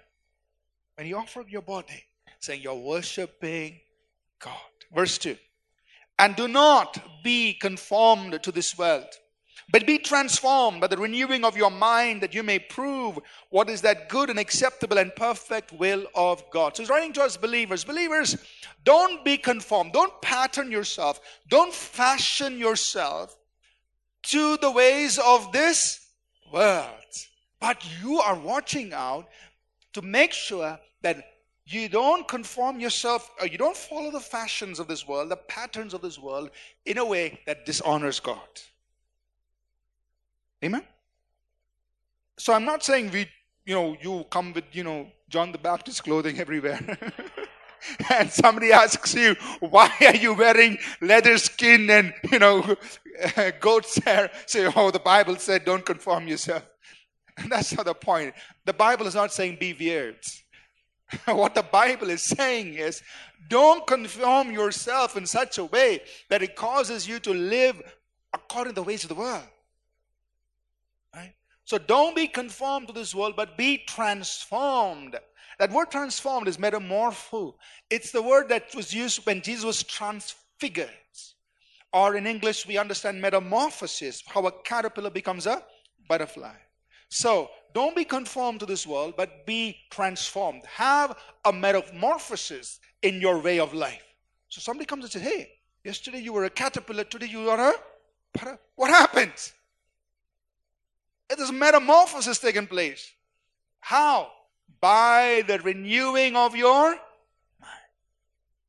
When 0.95 1.07
you 1.07 1.17
offer 1.17 1.45
your 1.47 1.61
body, 1.61 2.03
saying 2.39 2.61
you're 2.61 2.75
worshiping 2.75 3.79
God. 4.39 4.51
Verse 4.93 5.17
2 5.17 5.37
And 6.21 6.35
do 6.35 6.47
not 6.47 7.23
be 7.23 7.55
conformed 7.55 8.43
to 8.43 8.51
this 8.51 8.77
world, 8.77 9.07
But 9.71 9.87
be 9.87 9.97
transformed 9.97 10.81
by 10.81 10.87
the 10.87 10.97
renewing 10.97 11.45
of 11.45 11.55
your 11.55 11.71
mind 11.71 12.21
that 12.21 12.33
you 12.33 12.43
may 12.43 12.59
prove 12.59 13.17
what 13.49 13.69
is 13.69 13.81
that 13.81 14.09
good 14.09 14.29
and 14.29 14.37
acceptable 14.37 14.97
and 14.97 15.15
perfect 15.15 15.71
will 15.71 16.05
of 16.13 16.43
God. 16.51 16.75
So 16.75 16.83
he's 16.83 16.89
writing 16.89 17.13
to 17.13 17.23
us 17.23 17.37
believers. 17.37 17.85
Believers, 17.85 18.35
don't 18.83 19.23
be 19.23 19.37
conformed. 19.37 19.93
Don't 19.93 20.21
pattern 20.21 20.71
yourself. 20.71 21.21
Don't 21.47 21.73
fashion 21.73 22.59
yourself 22.59 23.37
to 24.23 24.57
the 24.57 24.71
ways 24.71 25.17
of 25.17 25.51
this 25.53 26.05
world. 26.51 26.91
But 27.61 27.83
you 28.03 28.19
are 28.19 28.37
watching 28.37 28.91
out 28.93 29.29
to 29.93 30.01
make 30.01 30.33
sure 30.33 30.79
that 31.01 31.23
you 31.71 31.89
don't 31.89 32.27
conform 32.27 32.79
yourself 32.79 33.29
or 33.39 33.47
you 33.47 33.57
don't 33.57 33.77
follow 33.77 34.11
the 34.11 34.19
fashions 34.19 34.79
of 34.79 34.87
this 34.87 35.07
world, 35.07 35.29
the 35.29 35.37
patterns 35.37 35.93
of 35.93 36.01
this 36.01 36.19
world 36.19 36.49
in 36.85 36.97
a 36.97 37.05
way 37.05 37.39
that 37.45 37.65
dishonors 37.65 38.19
God. 38.19 38.39
Amen? 40.63 40.83
So 42.37 42.53
I'm 42.53 42.65
not 42.65 42.83
saying 42.83 43.11
we, 43.11 43.27
you 43.65 43.75
know, 43.75 43.95
you 44.01 44.25
come 44.29 44.53
with, 44.53 44.65
you 44.71 44.83
know, 44.83 45.07
John 45.29 45.51
the 45.51 45.57
Baptist 45.57 46.03
clothing 46.03 46.39
everywhere. 46.39 46.79
and 48.13 48.29
somebody 48.29 48.71
asks 48.71 49.13
you, 49.15 49.35
why 49.59 49.91
are 50.01 50.15
you 50.15 50.33
wearing 50.33 50.77
leather 51.01 51.37
skin 51.37 51.89
and, 51.89 52.13
you 52.31 52.39
know, 52.39 52.75
goat's 53.59 53.97
hair? 53.99 54.29
Say, 54.45 54.71
oh, 54.75 54.91
the 54.91 54.99
Bible 54.99 55.35
said 55.37 55.65
don't 55.65 55.85
conform 55.85 56.27
yourself. 56.27 56.63
And 57.37 57.51
that's 57.51 57.75
not 57.75 57.85
the 57.85 57.93
point. 57.93 58.33
The 58.65 58.73
Bible 58.73 59.07
is 59.07 59.15
not 59.15 59.33
saying 59.33 59.57
be 59.59 59.73
weird. 59.73 60.17
what 61.25 61.55
the 61.55 61.63
Bible 61.63 62.09
is 62.09 62.21
saying 62.21 62.75
is 62.75 63.01
don't 63.49 63.85
conform 63.85 64.51
yourself 64.51 65.17
in 65.17 65.25
such 65.25 65.57
a 65.57 65.65
way 65.65 66.01
that 66.29 66.41
it 66.41 66.55
causes 66.55 67.07
you 67.07 67.19
to 67.19 67.33
live 67.33 67.81
according 68.33 68.73
to 68.73 68.81
the 68.81 68.83
ways 68.83 69.03
of 69.03 69.09
the 69.09 69.15
world. 69.15 69.43
Right? 71.13 71.33
So 71.65 71.77
don't 71.77 72.15
be 72.15 72.27
conformed 72.27 72.87
to 72.87 72.93
this 72.93 73.13
world, 73.13 73.35
but 73.35 73.57
be 73.57 73.79
transformed. 73.79 75.17
That 75.59 75.71
word 75.71 75.91
transformed 75.91 76.47
is 76.47 76.57
metamorpho. 76.57 77.55
It's 77.89 78.11
the 78.11 78.21
word 78.21 78.49
that 78.49 78.73
was 78.73 78.93
used 78.93 79.25
when 79.25 79.41
Jesus 79.41 79.65
was 79.65 79.83
transfigured. 79.83 80.89
Or 81.93 82.15
in 82.15 82.25
English, 82.25 82.65
we 82.65 82.77
understand 82.77 83.21
metamorphosis, 83.21 84.23
how 84.25 84.47
a 84.47 84.51
caterpillar 84.63 85.09
becomes 85.09 85.45
a 85.45 85.61
butterfly. 86.07 86.55
So 87.11 87.49
don't 87.73 87.93
be 87.93 88.05
conformed 88.05 88.61
to 88.61 88.65
this 88.65 88.87
world, 88.87 89.15
but 89.17 89.45
be 89.45 89.77
transformed. 89.89 90.63
Have 90.65 91.17
a 91.43 91.51
metamorphosis 91.51 92.79
in 93.01 93.19
your 93.19 93.39
way 93.39 93.59
of 93.59 93.73
life. 93.73 94.03
So 94.47 94.61
somebody 94.61 94.85
comes 94.85 95.03
and 95.03 95.11
says, 95.11 95.21
Hey, 95.21 95.51
yesterday 95.83 96.19
you 96.19 96.31
were 96.31 96.45
a 96.45 96.49
caterpillar, 96.49 97.03
today 97.03 97.27
you 97.27 97.49
are 97.49 97.73
a. 97.73 98.57
What 98.75 98.89
happened? 98.89 99.33
It 101.29 101.37
is 101.39 101.51
metamorphosis 101.51 102.39
taking 102.39 102.65
place. 102.65 103.11
How? 103.81 104.31
By 104.79 105.43
the 105.47 105.59
renewing 105.59 106.37
of 106.37 106.55
your 106.55 106.91
mind. 106.91 106.99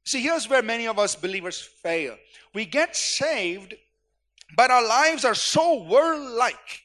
See, 0.04 0.20
here's 0.20 0.48
where 0.48 0.62
many 0.62 0.88
of 0.88 0.98
us 0.98 1.14
believers 1.14 1.60
fail. 1.60 2.16
We 2.54 2.64
get 2.64 2.96
saved, 2.96 3.74
but 4.56 4.72
our 4.72 4.86
lives 4.86 5.24
are 5.24 5.34
so 5.34 5.84
world 5.84 6.32
like, 6.32 6.82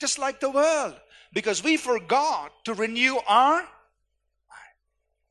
just 0.00 0.18
like 0.18 0.40
the 0.40 0.50
world, 0.50 0.94
because 1.32 1.62
we 1.62 1.76
forgot 1.76 2.52
to 2.64 2.74
renew 2.74 3.16
our 3.28 3.58
mind. 3.58 3.68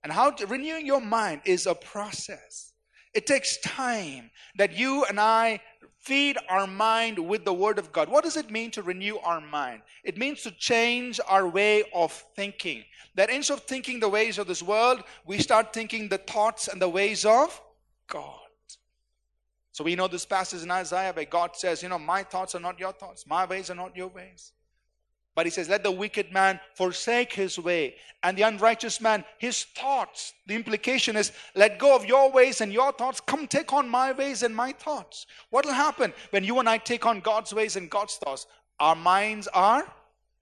And 0.03 0.13
how 0.13 0.31
to, 0.31 0.47
renewing 0.47 0.85
your 0.85 1.01
mind 1.01 1.41
is 1.45 1.65
a 1.65 1.75
process. 1.75 2.73
It 3.13 3.25
takes 3.25 3.57
time 3.57 4.29
that 4.57 4.77
you 4.77 5.03
and 5.05 5.19
I 5.19 5.61
feed 5.97 6.38
our 6.47 6.67
mind 6.67 7.19
with 7.19 7.43
the 7.43 7.53
Word 7.53 7.79
of 7.79 7.91
God. 7.91 8.07
What 8.09 8.23
does 8.23 8.38
it 8.38 8.51
mean 8.51 8.71
to 8.71 8.81
renew 8.81 9.17
our 9.17 9.41
mind? 9.41 9.81
It 10.03 10.17
means 10.17 10.43
to 10.43 10.51
change 10.51 11.19
our 11.27 11.47
way 11.47 11.83
of 11.93 12.13
thinking. 12.35 12.83
That 13.15 13.29
instead 13.29 13.55
of 13.55 13.63
thinking 13.63 13.99
the 13.99 14.07
ways 14.07 14.38
of 14.38 14.47
this 14.47 14.63
world, 14.63 15.03
we 15.25 15.39
start 15.39 15.73
thinking 15.73 16.07
the 16.07 16.19
thoughts 16.19 16.67
and 16.67 16.81
the 16.81 16.88
ways 16.88 17.25
of 17.25 17.59
God. 18.07 18.39
So 19.71 19.83
we 19.83 19.95
know 19.95 20.07
this 20.07 20.25
passage 20.25 20.63
in 20.63 20.71
Isaiah 20.71 21.13
where 21.13 21.25
God 21.25 21.55
says, 21.55 21.81
You 21.81 21.89
know, 21.89 21.99
my 21.99 22.23
thoughts 22.23 22.53
are 22.53 22.59
not 22.59 22.79
your 22.79 22.91
thoughts, 22.93 23.25
my 23.25 23.45
ways 23.45 23.69
are 23.69 23.75
not 23.75 23.95
your 23.95 24.07
ways. 24.07 24.51
But 25.39 25.46
he 25.46 25.51
says, 25.51 25.69
Let 25.69 25.84
the 25.84 25.91
wicked 25.91 26.34
man 26.34 26.60
forsake 26.74 27.31
his 27.31 27.58
way, 27.58 27.96
and 28.24 28.38
the 28.38 28.41
unrighteous 28.41 29.00
man 29.00 29.24
his 29.38 29.63
thoughts. 29.63 30.34
The 30.48 30.53
implication 30.53 31.15
is, 31.15 31.31
Let 31.55 31.79
go 31.79 31.96
of 31.96 32.05
your 32.05 32.29
ways 32.29 32.60
and 32.60 32.74
your 32.74 32.91
thoughts. 32.91 33.22
Come 33.22 33.48
take 33.48 33.72
on 33.72 33.88
my 33.88 34.12
ways 34.12 34.43
and 34.43 34.53
my 34.53 34.74
thoughts. 34.74 35.27
What 35.50 35.63
will 35.63 35.72
happen 35.72 36.12
when 36.31 36.43
you 36.43 36.60
and 36.60 36.67
I 36.67 36.77
take 36.77 37.05
on 37.05 37.22
God's 37.22 37.53
ways 37.53 37.77
and 37.77 37.89
God's 37.89 38.17
thoughts? 38.17 38.48
Our 38.81 38.98
minds 38.98 39.48
are 39.53 39.89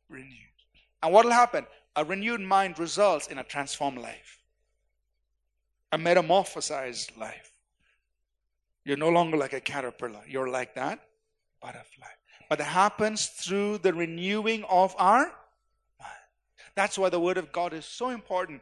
renewed. 0.10 0.58
And 1.04 1.14
what 1.14 1.26
will 1.26 1.32
happen? 1.32 1.68
A 1.96 2.04
renewed 2.04 2.42
mind 2.42 2.80
results 2.80 3.28
in 3.28 3.38
a 3.38 3.44
transformed 3.44 4.00
life, 4.00 4.42
a 5.92 6.00
metamorphosized 6.00 7.16
life. 7.20 7.52
You're 8.84 8.98
no 8.98 9.10
longer 9.10 9.38
like 9.38 9.54
a 9.54 9.62
caterpillar, 9.62 10.24
you're 10.28 10.50
like 10.50 10.74
that 10.74 11.04
butterfly 11.62 12.17
but 12.50 12.60
it 12.60 12.66
happens 12.66 13.28
through 13.28 13.80
the 13.80 13.94
renewing 13.94 14.64
of 14.70 14.96
our. 14.98 15.32
That's 16.76 16.98
why 16.98 17.10
the 17.10 17.20
Word 17.20 17.38
of 17.38 17.52
God 17.52 17.74
is 17.74 17.86
so 17.86 18.10
important. 18.10 18.62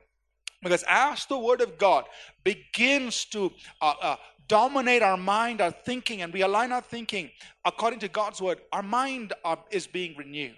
Because 0.63 0.83
as 0.87 1.25
the 1.25 1.37
Word 1.37 1.61
of 1.61 1.77
God 1.77 2.05
begins 2.43 3.25
to 3.25 3.51
uh, 3.81 3.93
uh, 4.01 4.15
dominate 4.47 5.01
our 5.01 5.17
mind, 5.17 5.61
our 5.61 5.71
thinking, 5.71 6.21
and 6.21 6.33
we 6.33 6.41
align 6.41 6.71
our 6.71 6.81
thinking 6.81 7.29
according 7.65 7.99
to 7.99 8.07
God's 8.07 8.41
Word, 8.41 8.59
our 8.71 8.83
mind 8.83 9.33
uh, 9.43 9.57
is 9.69 9.85
being 9.85 10.15
renewed. 10.17 10.55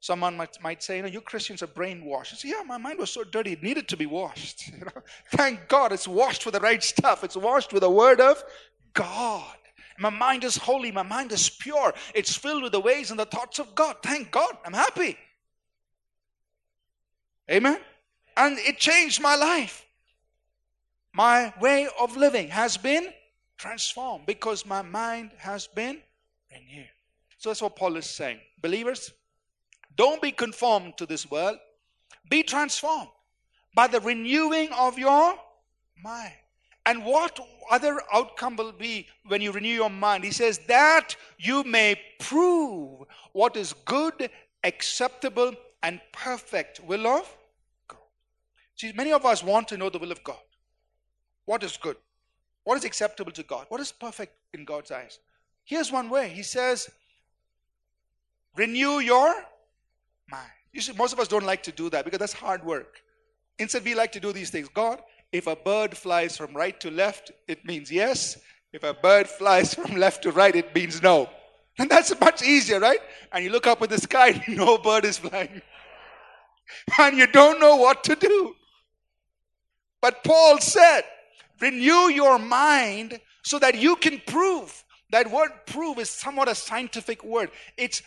Someone 0.00 0.36
might, 0.36 0.60
might 0.62 0.82
say, 0.82 0.96
you 0.96 1.02
know, 1.02 1.08
you 1.08 1.20
Christians 1.20 1.62
are 1.62 1.66
brainwashed. 1.66 2.36
Say, 2.36 2.50
yeah, 2.50 2.62
my 2.66 2.76
mind 2.76 2.98
was 2.98 3.10
so 3.10 3.24
dirty, 3.24 3.52
it 3.52 3.62
needed 3.62 3.88
to 3.88 3.96
be 3.96 4.06
washed. 4.06 4.68
You 4.72 4.84
know? 4.84 5.02
Thank 5.30 5.68
God 5.68 5.92
it's 5.92 6.08
washed 6.08 6.44
with 6.44 6.54
the 6.54 6.60
right 6.60 6.82
stuff. 6.82 7.24
It's 7.24 7.36
washed 7.36 7.72
with 7.72 7.82
the 7.82 7.90
Word 7.90 8.20
of 8.20 8.42
God. 8.92 9.56
My 9.98 10.10
mind 10.10 10.44
is 10.44 10.56
holy. 10.56 10.90
My 10.90 11.02
mind 11.02 11.32
is 11.32 11.48
pure. 11.48 11.94
It's 12.14 12.34
filled 12.34 12.62
with 12.62 12.72
the 12.72 12.80
ways 12.80 13.10
and 13.10 13.18
the 13.18 13.26
thoughts 13.26 13.58
of 13.58 13.74
God. 13.74 13.96
Thank 14.02 14.30
God. 14.30 14.56
I'm 14.64 14.72
happy. 14.72 15.16
Amen. 17.50 17.78
And 18.36 18.58
it 18.58 18.78
changed 18.78 19.20
my 19.20 19.36
life. 19.36 19.86
My 21.12 21.54
way 21.60 21.88
of 22.00 22.16
living 22.16 22.48
has 22.48 22.76
been 22.76 23.12
transformed 23.56 24.26
because 24.26 24.66
my 24.66 24.82
mind 24.82 25.30
has 25.38 25.68
been 25.68 26.00
renewed. 26.50 26.88
So 27.38 27.50
that's 27.50 27.62
what 27.62 27.76
Paul 27.76 27.96
is 27.96 28.06
saying. 28.06 28.40
Believers, 28.60 29.12
don't 29.96 30.20
be 30.20 30.32
conformed 30.32 30.96
to 30.96 31.06
this 31.06 31.30
world, 31.30 31.58
be 32.28 32.42
transformed 32.42 33.10
by 33.74 33.86
the 33.86 34.00
renewing 34.00 34.70
of 34.72 34.98
your 34.98 35.34
mind. 36.02 36.32
And 36.86 37.04
what 37.04 37.40
other 37.70 38.00
outcome 38.12 38.56
will 38.56 38.72
be 38.72 39.06
when 39.26 39.40
you 39.40 39.52
renew 39.52 39.74
your 39.74 39.90
mind? 39.90 40.22
He 40.22 40.30
says, 40.30 40.58
that 40.68 41.16
you 41.38 41.64
may 41.64 41.98
prove 42.18 43.06
what 43.32 43.56
is 43.56 43.72
good, 43.84 44.30
acceptable, 44.64 45.54
and 45.82 46.00
perfect 46.12 46.80
will 46.80 47.06
of 47.06 47.36
God. 47.88 47.98
See, 48.76 48.92
many 48.92 49.12
of 49.12 49.24
us 49.24 49.42
want 49.42 49.68
to 49.68 49.76
know 49.76 49.88
the 49.88 49.98
will 49.98 50.12
of 50.12 50.22
God. 50.24 50.36
What 51.46 51.62
is 51.62 51.76
good? 51.76 51.96
What 52.64 52.76
is 52.76 52.84
acceptable 52.84 53.32
to 53.32 53.42
God? 53.42 53.66
What 53.68 53.80
is 53.80 53.92
perfect 53.92 54.34
in 54.52 54.64
God's 54.64 54.90
eyes? 54.90 55.18
Here's 55.64 55.90
one 55.92 56.10
way. 56.10 56.28
He 56.28 56.42
says, 56.42 56.90
renew 58.56 58.98
your 59.00 59.34
mind. 60.30 60.50
You 60.72 60.80
see, 60.80 60.92
most 60.92 61.12
of 61.12 61.20
us 61.20 61.28
don't 61.28 61.44
like 61.44 61.62
to 61.64 61.72
do 61.72 61.88
that 61.90 62.04
because 62.04 62.18
that's 62.18 62.32
hard 62.32 62.64
work. 62.64 63.02
Instead, 63.58 63.84
we 63.84 63.94
like 63.94 64.12
to 64.12 64.20
do 64.20 64.32
these 64.32 64.50
things. 64.50 64.68
God, 64.68 65.00
if 65.34 65.48
a 65.48 65.56
bird 65.56 65.96
flies 65.96 66.36
from 66.36 66.54
right 66.54 66.78
to 66.78 66.92
left, 66.92 67.32
it 67.48 67.64
means 67.64 67.90
yes. 67.90 68.38
If 68.72 68.84
a 68.84 68.94
bird 68.94 69.28
flies 69.28 69.74
from 69.74 69.96
left 70.04 70.22
to 70.22 70.30
right, 70.30 70.54
it 70.54 70.72
means 70.72 71.02
no. 71.02 71.28
And 71.76 71.90
that's 71.90 72.18
much 72.20 72.40
easier, 72.44 72.78
right? 72.78 73.00
And 73.32 73.42
you 73.42 73.50
look 73.50 73.66
up 73.66 73.82
at 73.82 73.90
the 73.90 73.98
sky, 73.98 74.44
no 74.48 74.78
bird 74.78 75.04
is 75.04 75.18
flying. 75.18 75.60
And 76.98 77.18
you 77.18 77.26
don't 77.26 77.60
know 77.60 77.76
what 77.76 78.04
to 78.04 78.14
do. 78.14 78.54
But 80.00 80.22
Paul 80.22 80.60
said, 80.60 81.02
renew 81.60 82.08
your 82.10 82.38
mind 82.38 83.20
so 83.42 83.58
that 83.58 83.74
you 83.74 83.96
can 83.96 84.22
prove. 84.26 84.84
That 85.10 85.30
word 85.30 85.50
prove 85.66 85.98
is 85.98 86.08
somewhat 86.08 86.48
a 86.48 86.54
scientific 86.54 87.22
word. 87.24 87.50
It's 87.76 88.02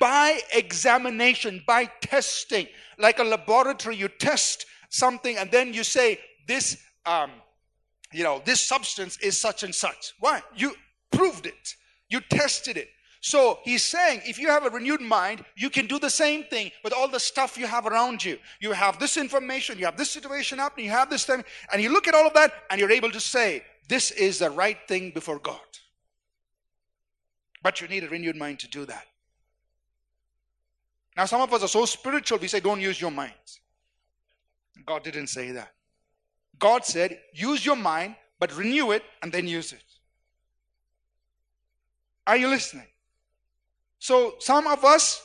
by 0.00 0.40
examination, 0.52 1.62
by 1.66 1.88
testing. 2.02 2.66
Like 2.98 3.20
a 3.20 3.24
laboratory, 3.24 3.96
you 3.96 4.08
test 4.08 4.66
something 4.90 5.38
and 5.38 5.50
then 5.50 5.72
you 5.72 5.84
say, 5.84 6.18
this, 6.48 6.76
um, 7.06 7.30
you 8.12 8.24
know, 8.24 8.42
this 8.44 8.60
substance 8.60 9.16
is 9.18 9.38
such 9.38 9.62
and 9.62 9.72
such. 9.72 10.14
Why? 10.18 10.42
You 10.56 10.74
proved 11.12 11.46
it. 11.46 11.76
You 12.08 12.20
tested 12.20 12.76
it. 12.76 12.88
So 13.20 13.58
he's 13.64 13.84
saying 13.84 14.22
if 14.24 14.38
you 14.38 14.48
have 14.48 14.64
a 14.64 14.70
renewed 14.70 15.00
mind, 15.00 15.44
you 15.56 15.70
can 15.70 15.86
do 15.86 15.98
the 15.98 16.10
same 16.10 16.44
thing 16.44 16.70
with 16.82 16.92
all 16.92 17.08
the 17.08 17.20
stuff 17.20 17.58
you 17.58 17.66
have 17.66 17.86
around 17.86 18.24
you. 18.24 18.38
You 18.60 18.72
have 18.72 18.98
this 18.98 19.16
information, 19.16 19.78
you 19.78 19.84
have 19.84 19.96
this 19.96 20.10
situation 20.10 20.58
happening, 20.58 20.86
you 20.86 20.92
have 20.92 21.10
this 21.10 21.24
thing, 21.24 21.44
and 21.72 21.82
you 21.82 21.90
look 21.90 22.08
at 22.08 22.14
all 22.14 22.26
of 22.26 22.34
that 22.34 22.52
and 22.70 22.80
you're 22.80 22.90
able 22.90 23.10
to 23.10 23.20
say, 23.20 23.62
this 23.88 24.10
is 24.12 24.38
the 24.38 24.50
right 24.50 24.78
thing 24.86 25.10
before 25.10 25.38
God. 25.38 25.60
But 27.62 27.80
you 27.80 27.88
need 27.88 28.04
a 28.04 28.08
renewed 28.08 28.36
mind 28.36 28.60
to 28.60 28.68
do 28.68 28.84
that. 28.86 29.04
Now, 31.16 31.24
some 31.24 31.40
of 31.40 31.52
us 31.52 31.64
are 31.64 31.68
so 31.68 31.84
spiritual, 31.84 32.38
we 32.38 32.46
say, 32.46 32.60
don't 32.60 32.80
use 32.80 33.00
your 33.00 33.10
minds. 33.10 33.60
God 34.86 35.02
didn't 35.02 35.26
say 35.26 35.50
that. 35.50 35.72
God 36.58 36.84
said, 36.84 37.18
use 37.32 37.64
your 37.64 37.76
mind, 37.76 38.16
but 38.38 38.56
renew 38.56 38.92
it 38.92 39.02
and 39.22 39.32
then 39.32 39.46
use 39.46 39.72
it. 39.72 39.82
Are 42.26 42.36
you 42.36 42.48
listening? 42.48 42.86
So, 43.98 44.34
some 44.38 44.66
of 44.66 44.84
us, 44.84 45.22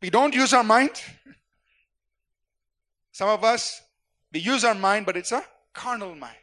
we 0.00 0.10
don't 0.10 0.34
use 0.34 0.52
our 0.52 0.64
mind. 0.64 0.90
Some 3.12 3.28
of 3.30 3.44
us, 3.44 3.80
we 4.32 4.40
use 4.40 4.64
our 4.64 4.74
mind, 4.74 5.06
but 5.06 5.16
it's 5.16 5.32
a 5.32 5.42
carnal 5.72 6.14
mind. 6.14 6.36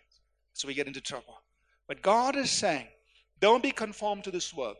So 0.53 0.67
we 0.67 0.73
get 0.73 0.87
into 0.87 1.01
trouble. 1.01 1.41
But 1.87 2.01
God 2.01 2.35
is 2.35 2.49
saying, 2.49 2.87
don't 3.39 3.61
be 3.61 3.71
conformed 3.71 4.23
to 4.23 4.31
this 4.31 4.53
world. 4.53 4.77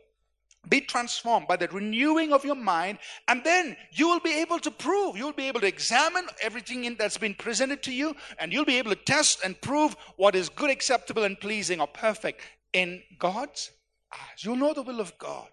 Be 0.68 0.80
transformed 0.80 1.46
by 1.46 1.56
the 1.56 1.68
renewing 1.68 2.32
of 2.32 2.44
your 2.44 2.54
mind, 2.54 2.98
and 3.28 3.44
then 3.44 3.76
you 3.92 4.08
will 4.08 4.20
be 4.20 4.40
able 4.40 4.58
to 4.60 4.70
prove, 4.70 5.16
you'll 5.16 5.32
be 5.32 5.48
able 5.48 5.60
to 5.60 5.66
examine 5.66 6.26
everything 6.42 6.84
in, 6.84 6.96
that's 6.96 7.18
been 7.18 7.34
presented 7.34 7.82
to 7.82 7.92
you, 7.92 8.16
and 8.38 8.52
you'll 8.52 8.64
be 8.64 8.78
able 8.78 8.90
to 8.90 8.96
test 9.04 9.44
and 9.44 9.60
prove 9.60 9.94
what 10.16 10.34
is 10.34 10.48
good, 10.48 10.70
acceptable, 10.70 11.24
and 11.24 11.38
pleasing 11.38 11.80
or 11.80 11.86
perfect 11.86 12.40
in 12.72 13.02
God's 13.18 13.70
eyes. 14.12 14.44
You'll 14.44 14.56
know 14.56 14.72
the 14.72 14.82
will 14.82 15.00
of 15.00 15.16
God. 15.18 15.48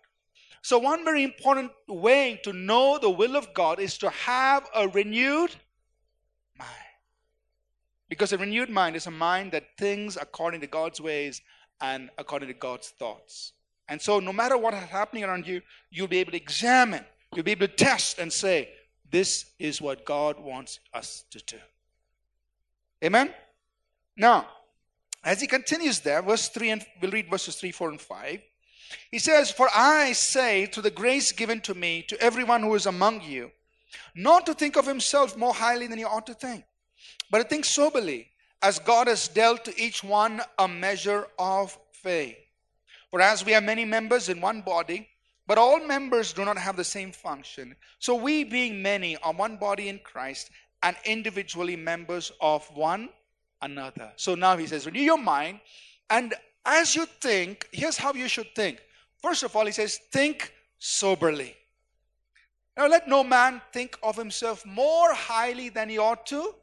So, 0.64 0.78
one 0.78 1.04
very 1.04 1.24
important 1.24 1.72
way 1.88 2.40
to 2.44 2.54
know 2.54 3.00
the 3.00 3.10
will 3.10 3.36
of 3.36 3.54
God 3.54 3.80
is 3.80 3.98
to 4.00 4.10
have 4.12 4.70
a 4.76 4.88
renewed 4.88 5.56
mind. 6.58 6.70
Because 8.10 8.32
a 8.32 8.38
renewed 8.38 8.70
mind 8.70 8.96
is 8.96 9.08
a 9.08 9.12
mind 9.12 9.54
that 9.54 9.78
thinks 9.78 10.18
according 10.18 10.62
to 10.62 10.68
God's 10.68 11.02
ways 11.02 11.42
and 11.82 12.12
according 12.18 12.50
to 12.50 12.54
God's 12.54 12.90
thoughts. 12.90 13.54
And 13.92 14.02
so, 14.02 14.22
no 14.22 14.32
matter 14.32 14.58
what 14.58 14.74
is 14.74 14.80
happening 14.84 15.26
around 15.26 15.46
you, 15.46 15.62
you'll 15.90 16.08
be 16.08 16.20
able 16.20 16.32
to 16.32 16.38
examine, 16.38 17.04
you'll 17.36 17.44
be 17.44 17.52
able 17.52 17.68
to 17.68 17.74
test 17.74 18.20
and 18.20 18.32
say, 18.32 18.70
This 19.12 19.48
is 19.60 19.82
what 19.82 20.06
God 20.06 20.40
wants 20.40 20.80
us 20.94 21.26
to 21.32 21.44
do. 21.46 21.58
Amen? 23.04 23.34
Now, 24.16 24.48
as 25.26 25.42
he 25.42 25.48
continues 25.48 26.00
there, 26.00 26.22
verse 26.22 26.48
3 26.48 26.70
and 26.70 26.86
we'll 27.02 27.12
read 27.12 27.30
verses 27.30 27.58
3, 27.58 27.72
4, 27.72 27.90
and 27.90 28.00
5. 28.00 28.40
He 29.12 29.20
says, 29.20 29.52
For 29.52 29.68
I 29.76 30.14
say, 30.14 30.68
to 30.68 30.82
the 30.82 30.90
grace 30.90 31.34
given 31.34 31.60
to 31.60 31.74
me, 31.74 32.04
to 32.04 32.22
everyone 32.22 32.62
who 32.62 32.76
is 32.76 32.86
among 32.86 33.24
you, 33.24 33.52
not 34.16 34.46
to 34.46 34.54
think 34.54 34.78
of 34.78 34.88
himself 34.88 35.36
more 35.36 35.54
highly 35.54 35.88
than 35.88 35.98
he 35.98 36.06
ought 36.06 36.28
to 36.28 36.34
think, 36.34 36.64
but 37.30 37.40
to 37.40 37.44
think 37.44 37.66
soberly, 37.66 38.30
as 38.62 38.80
God 38.80 39.08
has 39.08 39.28
dealt 39.28 39.66
to 39.66 39.78
each 39.78 40.02
one 40.02 40.40
a 40.58 40.70
measure 40.70 41.28
of 41.38 41.78
faith. 41.92 42.38
For 43.12 43.22
as 43.22 43.46
we 43.46 43.52
have 43.52 43.64
many 43.64 43.86
members 43.86 44.30
in 44.30 44.42
one 44.42 44.62
body, 44.62 45.08
but 45.46 45.58
all 45.58 45.86
members 45.86 46.34
do 46.34 46.46
not 46.46 46.58
have 46.58 46.78
the 46.78 46.84
same 46.84 47.12
function, 47.12 47.76
so 48.00 48.16
we, 48.16 48.44
being 48.44 48.82
many, 48.82 49.18
are 49.18 49.34
one 49.34 49.58
body 49.58 49.90
in 49.90 50.00
Christ 50.00 50.50
and 50.82 50.96
individually 51.06 51.76
members 51.76 52.32
of 52.40 52.66
one 52.76 53.10
another. 53.62 54.12
So 54.16 54.34
now 54.34 54.56
he 54.58 54.66
says, 54.66 54.86
renew 54.86 55.02
your 55.02 55.18
mind, 55.18 55.60
and 56.10 56.34
as 56.66 56.96
you 56.96 57.06
think, 57.06 57.68
here's 57.72 57.98
how 57.98 58.14
you 58.14 58.28
should 58.28 58.56
think. 58.56 58.82
First 59.22 59.44
of 59.44 59.56
all, 59.56 59.66
he 59.66 59.72
says, 59.72 60.00
think 60.12 60.54
soberly. 60.80 61.56
Now, 62.78 62.88
let 62.88 63.08
no 63.08 63.24
man 63.24 63.62
think 63.74 63.98
of 64.02 64.16
himself 64.16 64.66
more 64.66 65.14
highly 65.14 65.70
than 65.70 65.90
he 65.90 65.98
ought 65.98 66.26
to 66.28 66.56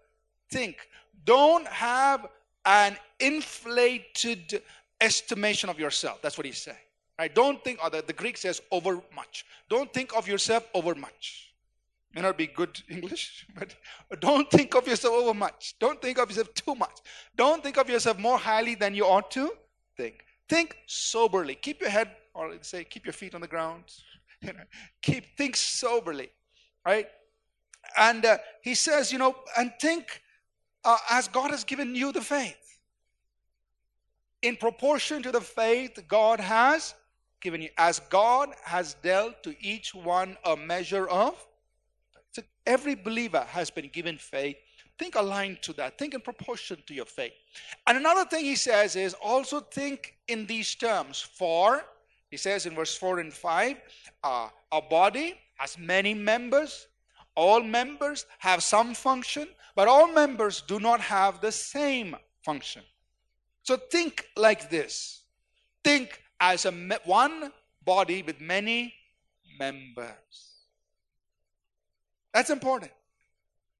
think. 0.50 0.76
Don't 1.25 1.67
have 1.67 2.26
an 2.64 2.97
inflated 3.21 4.62
estimation 5.00 5.71
of 5.71 5.78
yourself. 5.78 6.21
That's 6.23 6.37
what 6.37 6.47
he's 6.47 6.59
saying. 6.59 6.76
Right? 7.19 7.35
Don't 7.35 7.62
think, 7.64 7.83
or 7.83 7.90
the, 7.90 8.02
the 8.07 8.12
Greek 8.12 8.37
says 8.37 8.62
over 8.71 9.00
much. 9.14 9.45
Don't 9.69 9.93
think 9.93 10.17
of 10.17 10.28
yourself 10.28 10.69
over 10.75 10.95
much. 10.95 11.52
May 12.14 12.23
not 12.23 12.38
be 12.38 12.47
good 12.47 12.81
English, 12.88 13.47
but 13.59 13.75
don't 14.21 14.50
think 14.50 14.75
of 14.75 14.87
yourself 14.87 15.14
over 15.14 15.35
much. 15.35 15.75
Don't 15.78 16.00
think 16.00 16.19
of 16.19 16.31
yourself 16.31 16.55
too 16.55 16.75
much. 16.75 17.00
Don't 17.37 17.62
think 17.62 17.76
of 17.76 17.88
yourself 17.88 18.19
more 18.19 18.38
highly 18.38 18.75
than 18.75 18.95
you 18.95 19.05
ought 19.05 19.31
to 19.33 19.50
think. 19.97 20.25
Think 20.49 20.77
soberly. 20.87 21.55
Keep 21.55 21.81
your 21.81 21.90
head, 21.90 22.11
or 22.35 22.55
say, 22.62 22.85
keep 22.85 23.05
your 23.05 23.12
feet 23.12 23.35
on 23.35 23.40
the 23.40 23.49
ground. 23.49 23.85
You 24.40 24.53
know, 24.53 24.62
keep 25.03 25.37
think 25.37 25.57
soberly, 25.57 26.31
right? 26.87 27.09
And 27.99 28.25
uh, 28.25 28.38
he 28.62 28.77
says, 28.77 29.11
you 29.12 29.18
know, 29.18 29.35
and 29.57 29.73
think 29.81 30.23
uh, 30.85 30.96
as 31.11 31.27
God 31.27 31.51
has 31.51 31.64
given 31.64 31.96
you 31.96 32.12
the 32.12 32.20
faith 32.20 32.67
in 34.42 34.57
proportion 34.57 35.22
to 35.22 35.33
the 35.33 35.40
faith 35.40 35.98
God 36.09 36.40
has 36.40 36.94
given 37.40 37.62
you. 37.62 37.68
As 37.77 38.01
God 38.11 38.51
has 38.62 38.94
dealt 39.03 39.42
to 39.42 39.55
each 39.64 39.94
one 39.94 40.37
a 40.44 40.57
measure 40.57 41.09
of. 41.09 41.35
So 42.33 42.42
every 42.66 42.94
believer 42.94 43.44
has 43.48 43.70
been 43.70 43.88
given 43.92 44.18
faith. 44.18 44.57
Think 44.98 45.14
aligned 45.14 45.62
to 45.62 45.72
that. 45.74 45.96
Think 45.96 46.14
in 46.14 46.20
proportion 46.20 46.79
to 46.87 46.94
your 46.94 47.05
faith. 47.05 47.33
And 47.87 47.96
another 47.96 48.24
thing 48.24 48.44
he 48.44 48.57
says 48.57 48.96
is 48.96 49.14
also 49.14 49.61
think 49.61 50.16
in 50.27 50.46
these 50.46 50.74
terms. 50.74 51.20
For, 51.20 51.85
he 52.31 52.37
says 52.37 52.66
in 52.66 52.74
verse 52.74 52.96
4 52.96 53.20
and 53.20 53.33
5, 53.33 53.77
uh, 54.24 54.48
a 54.72 54.83
body 54.83 55.38
has 55.57 55.79
many 55.79 56.14
members. 56.14 56.88
All 57.37 57.62
members 57.62 58.27
have 58.38 58.64
some 58.64 58.92
function, 58.94 59.46
but 59.77 59.87
all 59.87 60.09
members 60.09 60.62
do 60.62 60.81
not 60.81 61.01
have 61.01 61.40
the 61.40 61.53
same 61.53 62.16
function. 62.44 62.83
So 63.68 63.76
think 63.76 64.26
like 64.35 64.70
this 64.70 65.24
think 65.85 66.22
as 66.40 66.64
a 66.64 66.72
one 67.04 67.52
body 67.85 68.22
with 68.22 68.40
many 68.40 68.94
members. 69.59 70.64
That's 72.33 72.48
important. 72.48 72.92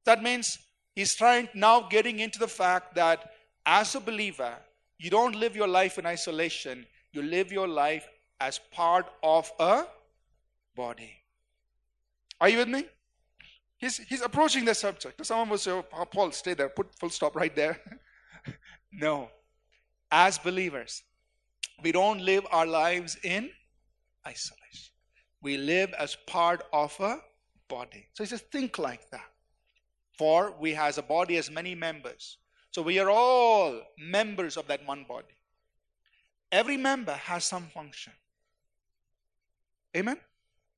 That 0.05 0.22
means 0.22 0.59
he's 0.94 1.14
trying 1.14 1.48
now 1.55 1.88
getting 1.88 2.18
into 2.18 2.38
the 2.38 2.48
fact 2.48 2.96
that 2.96 3.31
as 3.64 3.94
a 3.94 4.01
believer, 4.01 4.57
you 4.98 5.09
don't 5.09 5.35
live 5.35 5.57
your 5.57 5.68
life 5.68 5.96
in 5.96 6.05
isolation, 6.05 6.85
you 7.14 7.22
live 7.22 7.51
your 7.51 7.66
life 7.66 8.07
as 8.40 8.61
part 8.70 9.07
of 9.22 9.51
a 9.59 9.85
body. 10.77 11.14
Are 12.42 12.51
you 12.51 12.59
with 12.59 12.68
me? 12.68 12.85
He's, 13.79 13.96
he's 13.96 14.20
approaching 14.20 14.66
the 14.66 14.74
subject. 14.74 15.24
Someone 15.24 15.48
will 15.48 15.57
say, 15.57 15.70
oh, 15.70 16.05
Paul, 16.05 16.33
stay 16.33 16.53
there, 16.53 16.68
put 16.68 16.94
full 16.94 17.09
stop 17.09 17.35
right 17.35 17.57
there. 17.57 17.81
no 18.92 19.31
as 20.11 20.38
believers, 20.38 21.03
we 21.83 21.92
don't 21.92 22.21
live 22.21 22.47
our 22.51 22.66
lives 22.66 23.16
in 23.23 23.51
isolation. 24.27 24.92
We 25.42 25.57
live 25.57 25.92
as 25.99 26.16
part 26.27 26.62
of 26.73 26.99
a 27.01 27.18
body. 27.68 28.07
So 28.14 28.25
he 28.25 28.29
says, 28.29 28.42
think 28.53 28.79
like 28.79 29.11
that. 29.11 29.31
For 30.18 30.55
we 30.59 30.73
has 30.73 30.99
a 30.99 31.03
body 31.03 31.37
as 31.37 31.51
many 31.51 31.75
members. 31.75 32.38
So 32.73 32.83
we 32.83 32.99
are 32.99 33.11
all 33.11 33.81
members 33.99 34.57
of 34.57 34.66
that 34.66 34.87
one 34.87 35.05
body. 35.09 35.37
Every 36.51 36.77
member 36.77 37.12
has 37.12 37.44
some 37.44 37.64
function. 37.75 38.12
Amen? 39.97 40.18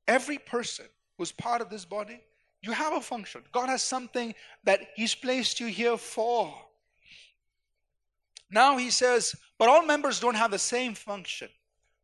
Every 0.06 0.38
person 0.38 0.86
who's 1.16 1.32
part 1.32 1.60
of 1.60 1.70
this 1.70 1.84
body, 1.84 2.20
you 2.62 2.72
have 2.72 2.92
a 2.92 3.00
function. 3.00 3.42
God 3.52 3.68
has 3.68 3.82
something 3.82 4.34
that 4.64 4.80
He's 4.96 5.14
placed 5.14 5.60
you 5.60 5.66
here 5.66 5.96
for. 5.96 6.52
Now 8.50 8.76
he 8.76 8.90
says, 8.90 9.34
but 9.58 9.68
all 9.68 9.84
members 9.84 10.20
don't 10.20 10.34
have 10.34 10.50
the 10.50 10.58
same 10.58 10.94
function. 10.94 11.48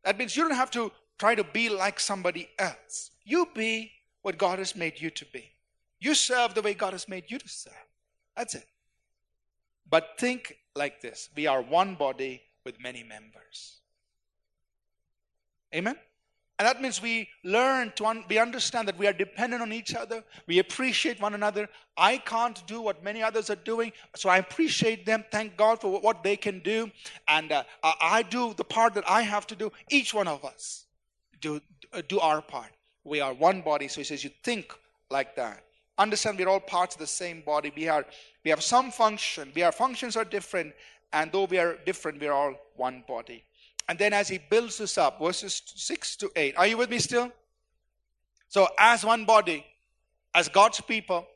That 0.04 0.18
means 0.18 0.36
you 0.36 0.44
don't 0.46 0.56
have 0.56 0.70
to 0.72 0.92
try 1.18 1.34
to 1.34 1.44
be 1.44 1.68
like 1.68 1.98
somebody 1.98 2.48
else. 2.58 3.10
You 3.24 3.48
be 3.54 3.92
what 4.22 4.38
God 4.38 4.58
has 4.58 4.76
made 4.76 5.00
you 5.00 5.10
to 5.10 5.24
be. 5.26 5.50
You 5.98 6.14
serve 6.14 6.54
the 6.54 6.62
way 6.62 6.74
God 6.74 6.92
has 6.92 7.08
made 7.08 7.24
you 7.28 7.38
to 7.38 7.48
serve. 7.48 7.72
That's 8.36 8.54
it. 8.54 8.66
But 9.88 10.10
think 10.18 10.58
like 10.74 11.00
this 11.00 11.28
we 11.34 11.46
are 11.46 11.62
one 11.62 11.94
body 11.94 12.42
with 12.64 12.80
many 12.80 13.02
members. 13.02 13.78
Amen? 15.74 15.96
And 16.58 16.66
that 16.66 16.80
means 16.80 17.02
we 17.02 17.28
learn 17.44 17.92
to, 17.96 18.06
un- 18.06 18.24
we 18.30 18.38
understand 18.38 18.88
that 18.88 18.98
we 18.98 19.06
are 19.06 19.12
dependent 19.12 19.60
on 19.60 19.72
each 19.74 19.94
other. 19.94 20.24
We 20.46 20.58
appreciate 20.58 21.20
one 21.20 21.34
another. 21.34 21.68
I 21.98 22.16
can't 22.16 22.66
do 22.66 22.80
what 22.80 23.04
many 23.04 23.22
others 23.22 23.50
are 23.50 23.56
doing, 23.56 23.92
so 24.14 24.30
I 24.30 24.38
appreciate 24.38 25.04
them. 25.04 25.24
Thank 25.30 25.56
God 25.58 25.80
for 25.82 26.00
what 26.00 26.22
they 26.22 26.36
can 26.36 26.60
do. 26.60 26.90
And 27.28 27.52
uh, 27.52 27.64
I 27.82 28.22
do 28.22 28.54
the 28.54 28.64
part 28.64 28.94
that 28.94 29.04
I 29.08 29.20
have 29.22 29.46
to 29.48 29.56
do. 29.56 29.70
Each 29.90 30.14
one 30.14 30.28
of 30.28 30.44
us 30.46 30.86
do, 31.40 31.60
uh, 31.92 32.02
do 32.08 32.20
our 32.20 32.40
part. 32.40 32.70
We 33.04 33.20
are 33.20 33.34
one 33.34 33.60
body, 33.60 33.88
so 33.88 34.00
he 34.00 34.04
says, 34.04 34.24
you 34.24 34.30
think 34.42 34.72
like 35.10 35.36
that. 35.36 35.62
Understand 35.98 36.38
we're 36.38 36.48
all 36.48 36.60
parts 36.60 36.94
of 36.94 37.00
the 37.00 37.06
same 37.06 37.40
body. 37.42 37.72
We, 37.74 37.88
are, 37.88 38.04
we 38.44 38.50
have 38.50 38.62
some 38.62 38.90
function. 38.90 39.52
We, 39.54 39.62
our 39.62 39.72
functions 39.72 40.16
are 40.16 40.24
different, 40.24 40.74
and 41.12 41.30
though 41.32 41.44
we 41.44 41.58
are 41.58 41.76
different, 41.86 42.20
we 42.20 42.28
are 42.28 42.32
all 42.32 42.54
one 42.76 43.04
body. 43.06 43.45
And 43.88 43.98
then 43.98 44.12
as 44.12 44.28
he 44.28 44.38
builds 44.38 44.78
this 44.78 44.98
up, 44.98 45.20
verses 45.20 45.62
6 45.74 46.16
to 46.16 46.30
8. 46.34 46.56
Are 46.56 46.66
you 46.66 46.76
with 46.76 46.90
me 46.90 46.98
still? 46.98 47.30
So, 48.48 48.68
as 48.78 49.04
one 49.04 49.24
body, 49.24 49.64
as 50.34 50.48
God's 50.48 50.80
people, 50.80 51.26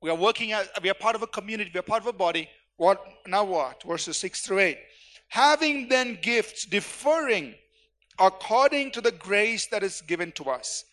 we 0.00 0.10
are 0.10 0.16
working 0.16 0.52
as 0.52 0.68
we 0.82 0.90
are 0.90 0.94
part 0.94 1.16
of 1.16 1.22
a 1.22 1.26
community, 1.26 1.70
we 1.72 1.80
are 1.80 1.84
part 1.84 2.02
of 2.02 2.08
a 2.08 2.12
body. 2.12 2.48
What 2.76 3.04
now 3.26 3.44
what? 3.44 3.82
Verses 3.84 4.16
6 4.18 4.42
through 4.42 4.58
8. 4.58 4.78
Having 5.28 5.88
then 5.88 6.18
gifts 6.20 6.66
differing 6.66 7.54
according 8.18 8.90
to 8.92 9.00
the 9.00 9.12
grace 9.12 9.66
that 9.68 9.82
is 9.82 10.02
given 10.02 10.30
to 10.32 10.44
us, 10.44 10.84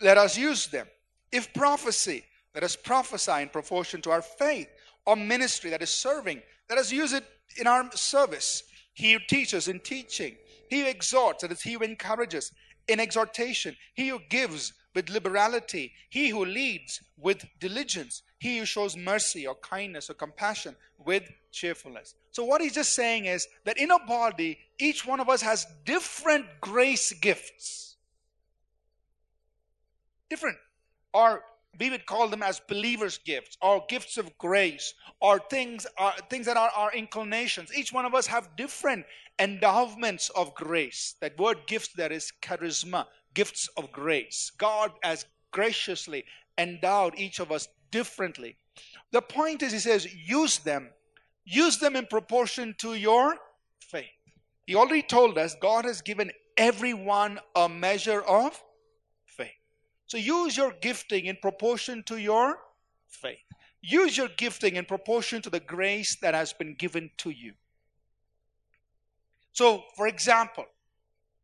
let 0.00 0.18
us 0.18 0.36
use 0.36 0.66
them. 0.66 0.86
If 1.32 1.52
prophecy, 1.54 2.24
let 2.54 2.62
us 2.62 2.76
prophesy 2.76 3.42
in 3.42 3.48
proportion 3.48 4.00
to 4.02 4.10
our 4.10 4.22
faith. 4.22 4.68
Or 5.06 5.16
ministry, 5.16 5.70
that 5.70 5.82
is 5.82 5.90
serving, 5.90 6.42
let 6.68 6.78
us 6.78 6.92
use 6.92 7.12
it 7.12 7.24
in 7.56 7.66
our 7.66 7.90
service. 7.92 8.64
He 8.92 9.18
teaches 9.18 9.68
in 9.68 9.80
teaching. 9.80 10.36
He 10.70 10.80
who 10.80 10.86
exhorts, 10.86 11.42
that 11.42 11.52
is, 11.52 11.62
he 11.62 11.74
who 11.74 11.82
encourages 11.82 12.52
in 12.88 13.00
exhortation. 13.00 13.76
He 13.94 14.08
who 14.08 14.20
gives 14.28 14.72
with 14.94 15.10
liberality. 15.10 15.92
He 16.08 16.28
who 16.28 16.44
leads 16.44 17.00
with 17.16 17.44
diligence. 17.60 18.22
He 18.38 18.58
who 18.58 18.64
shows 18.64 18.96
mercy 18.96 19.46
or 19.46 19.54
kindness 19.56 20.10
or 20.10 20.14
compassion 20.14 20.74
with 20.98 21.24
cheerfulness. 21.52 22.14
So, 22.32 22.44
what 22.44 22.60
he's 22.60 22.74
just 22.74 22.94
saying 22.94 23.26
is 23.26 23.46
that 23.64 23.78
in 23.78 23.90
a 23.90 23.98
body, 24.06 24.58
each 24.78 25.06
one 25.06 25.20
of 25.20 25.28
us 25.28 25.42
has 25.42 25.66
different 25.84 26.46
grace 26.60 27.12
gifts. 27.12 27.96
Different. 30.30 30.56
Or 31.14 31.42
we 31.78 31.90
would 31.90 32.06
call 32.06 32.28
them 32.28 32.42
as 32.42 32.60
believers' 32.60 33.18
gifts 33.18 33.56
or 33.62 33.84
gifts 33.88 34.18
of 34.18 34.36
grace 34.38 34.94
or 35.20 35.38
things, 35.38 35.86
uh, 35.96 36.12
things 36.28 36.46
that 36.46 36.56
are 36.56 36.70
our 36.76 36.92
inclinations. 36.92 37.72
Each 37.74 37.92
one 37.92 38.04
of 38.04 38.14
us 38.14 38.26
have 38.26 38.56
different 38.56 39.04
endowments 39.38 40.30
of 40.30 40.54
grace. 40.54 41.14
That 41.20 41.38
word 41.38 41.58
gifts 41.66 41.88
there 41.94 42.12
is 42.12 42.32
charisma, 42.42 43.06
gifts 43.34 43.68
of 43.76 43.92
grace. 43.92 44.50
God 44.58 44.92
has 45.02 45.26
graciously 45.50 46.24
endowed 46.56 47.18
each 47.18 47.38
of 47.38 47.52
us 47.52 47.68
differently. 47.90 48.56
The 49.12 49.22
point 49.22 49.62
is, 49.62 49.72
he 49.72 49.78
says, 49.78 50.06
use 50.14 50.58
them. 50.58 50.90
Use 51.44 51.78
them 51.78 51.96
in 51.96 52.06
proportion 52.06 52.74
to 52.78 52.94
your 52.94 53.36
faith. 53.80 54.06
He 54.66 54.74
already 54.74 55.02
told 55.02 55.38
us 55.38 55.56
God 55.60 55.86
has 55.86 56.02
given 56.02 56.30
everyone 56.56 57.38
a 57.54 57.68
measure 57.68 58.20
of 58.22 58.60
faith. 59.24 59.48
so 60.06 60.18
use 60.18 60.56
your 60.56 60.72
gifting 60.80 61.26
in 61.26 61.36
proportion 61.36 62.02
to 62.04 62.18
your 62.18 62.58
faith. 63.06 63.38
Use 63.80 64.16
your 64.16 64.28
gifting 64.36 64.76
in 64.76 64.84
proportion 64.84 65.40
to 65.42 65.50
the 65.50 65.60
grace 65.60 66.16
that 66.20 66.34
has 66.34 66.52
been 66.52 66.74
given 66.74 67.10
to 67.18 67.30
you. 67.30 67.54
So, 69.58 69.82
for 69.96 70.06
example, 70.06 70.66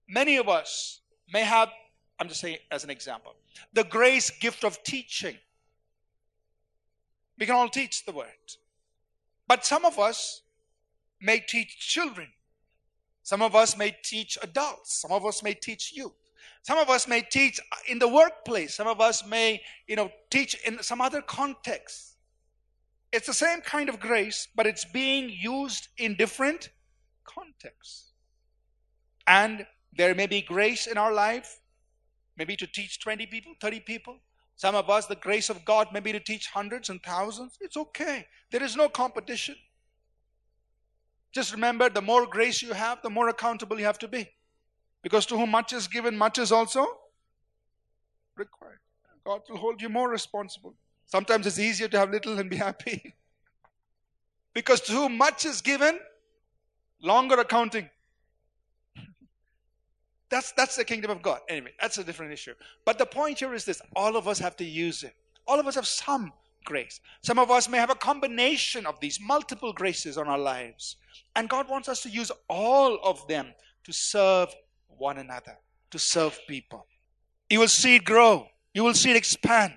many 0.08 0.36
of 0.36 0.48
us 0.48 1.00
may 1.32 1.40
have, 1.40 1.68
I'm 2.20 2.28
just 2.28 2.40
saying 2.40 2.58
as 2.70 2.84
an 2.84 2.90
example, 2.90 3.34
the 3.72 3.82
grace 3.82 4.30
gift 4.30 4.62
of 4.62 4.80
teaching. 4.84 5.36
We 7.36 7.46
can 7.46 7.56
all 7.56 7.68
teach 7.68 8.06
the 8.06 8.12
word. 8.12 8.28
But 9.48 9.66
some 9.66 9.84
of 9.84 9.98
us 9.98 10.42
may 11.20 11.40
teach 11.40 11.76
children. 11.76 12.28
Some 13.24 13.42
of 13.42 13.56
us 13.56 13.76
may 13.76 13.96
teach 14.04 14.38
adults. 14.42 15.00
Some 15.00 15.10
of 15.10 15.26
us 15.26 15.42
may 15.42 15.54
teach 15.54 15.92
youth. 15.92 16.12
Some 16.62 16.78
of 16.78 16.88
us 16.90 17.08
may 17.08 17.20
teach 17.20 17.58
in 17.88 17.98
the 17.98 18.06
workplace. 18.06 18.76
Some 18.76 18.86
of 18.86 19.00
us 19.00 19.26
may, 19.26 19.60
you 19.88 19.96
know, 19.96 20.12
teach 20.30 20.54
in 20.64 20.80
some 20.84 21.00
other 21.00 21.20
context. 21.20 22.14
It's 23.10 23.26
the 23.26 23.34
same 23.34 23.60
kind 23.60 23.88
of 23.88 23.98
grace, 23.98 24.46
but 24.54 24.68
it's 24.68 24.84
being 24.84 25.30
used 25.30 25.88
in 25.98 26.14
different 26.14 26.70
contexts. 27.24 28.12
And 29.26 29.66
there 29.96 30.14
may 30.14 30.26
be 30.26 30.42
grace 30.42 30.86
in 30.86 30.98
our 30.98 31.12
life, 31.12 31.60
maybe 32.36 32.56
to 32.56 32.66
teach 32.66 33.00
20 33.00 33.26
people, 33.26 33.54
30 33.60 33.80
people. 33.80 34.16
Some 34.56 34.74
of 34.74 34.88
us, 34.88 35.06
the 35.06 35.16
grace 35.16 35.50
of 35.50 35.64
God, 35.64 35.88
maybe 35.92 36.12
to 36.12 36.20
teach 36.20 36.48
hundreds 36.48 36.88
and 36.88 37.02
thousands. 37.02 37.58
It's 37.60 37.76
okay. 37.76 38.26
There 38.50 38.62
is 38.62 38.76
no 38.76 38.88
competition. 38.88 39.56
Just 41.32 41.52
remember 41.52 41.88
the 41.88 42.02
more 42.02 42.26
grace 42.26 42.62
you 42.62 42.72
have, 42.72 43.02
the 43.02 43.10
more 43.10 43.28
accountable 43.28 43.78
you 43.78 43.84
have 43.84 43.98
to 43.98 44.08
be. 44.08 44.28
Because 45.02 45.26
to 45.26 45.36
whom 45.36 45.50
much 45.50 45.72
is 45.72 45.88
given, 45.88 46.16
much 46.16 46.38
is 46.38 46.52
also 46.52 46.86
required. 48.36 48.78
God 49.24 49.42
will 49.48 49.56
hold 49.56 49.82
you 49.82 49.88
more 49.88 50.08
responsible. 50.08 50.74
Sometimes 51.06 51.46
it's 51.46 51.58
easier 51.58 51.88
to 51.88 51.98
have 51.98 52.10
little 52.10 52.38
and 52.38 52.48
be 52.48 52.56
happy. 52.56 53.14
because 54.54 54.80
to 54.82 54.92
whom 54.92 55.18
much 55.18 55.44
is 55.44 55.60
given, 55.60 55.98
longer 57.02 57.36
accounting. 57.36 57.88
That's, 60.30 60.52
that's 60.52 60.76
the 60.76 60.84
kingdom 60.84 61.10
of 61.10 61.22
God. 61.22 61.40
Anyway, 61.48 61.72
that's 61.80 61.98
a 61.98 62.04
different 62.04 62.32
issue. 62.32 62.54
But 62.84 62.98
the 62.98 63.06
point 63.06 63.38
here 63.38 63.54
is 63.54 63.64
this 63.64 63.80
all 63.94 64.16
of 64.16 64.26
us 64.26 64.38
have 64.38 64.56
to 64.56 64.64
use 64.64 65.04
it. 65.04 65.14
All 65.46 65.60
of 65.60 65.66
us 65.66 65.74
have 65.74 65.86
some 65.86 66.32
grace. 66.64 67.00
Some 67.22 67.38
of 67.38 67.50
us 67.50 67.68
may 67.68 67.78
have 67.78 67.90
a 67.90 67.94
combination 67.94 68.86
of 68.86 68.98
these 69.00 69.20
multiple 69.20 69.72
graces 69.72 70.18
on 70.18 70.26
our 70.26 70.38
lives. 70.38 70.96
And 71.36 71.48
God 71.48 71.68
wants 71.68 71.88
us 71.88 72.02
to 72.02 72.10
use 72.10 72.32
all 72.48 72.98
of 73.04 73.26
them 73.28 73.54
to 73.84 73.92
serve 73.92 74.54
one 74.88 75.18
another, 75.18 75.58
to 75.90 75.98
serve 75.98 76.38
people. 76.48 76.86
You 77.50 77.60
will 77.60 77.68
see 77.68 77.96
it 77.96 78.04
grow, 78.04 78.48
you 78.72 78.82
will 78.82 78.94
see 78.94 79.10
it 79.10 79.16
expand. 79.16 79.74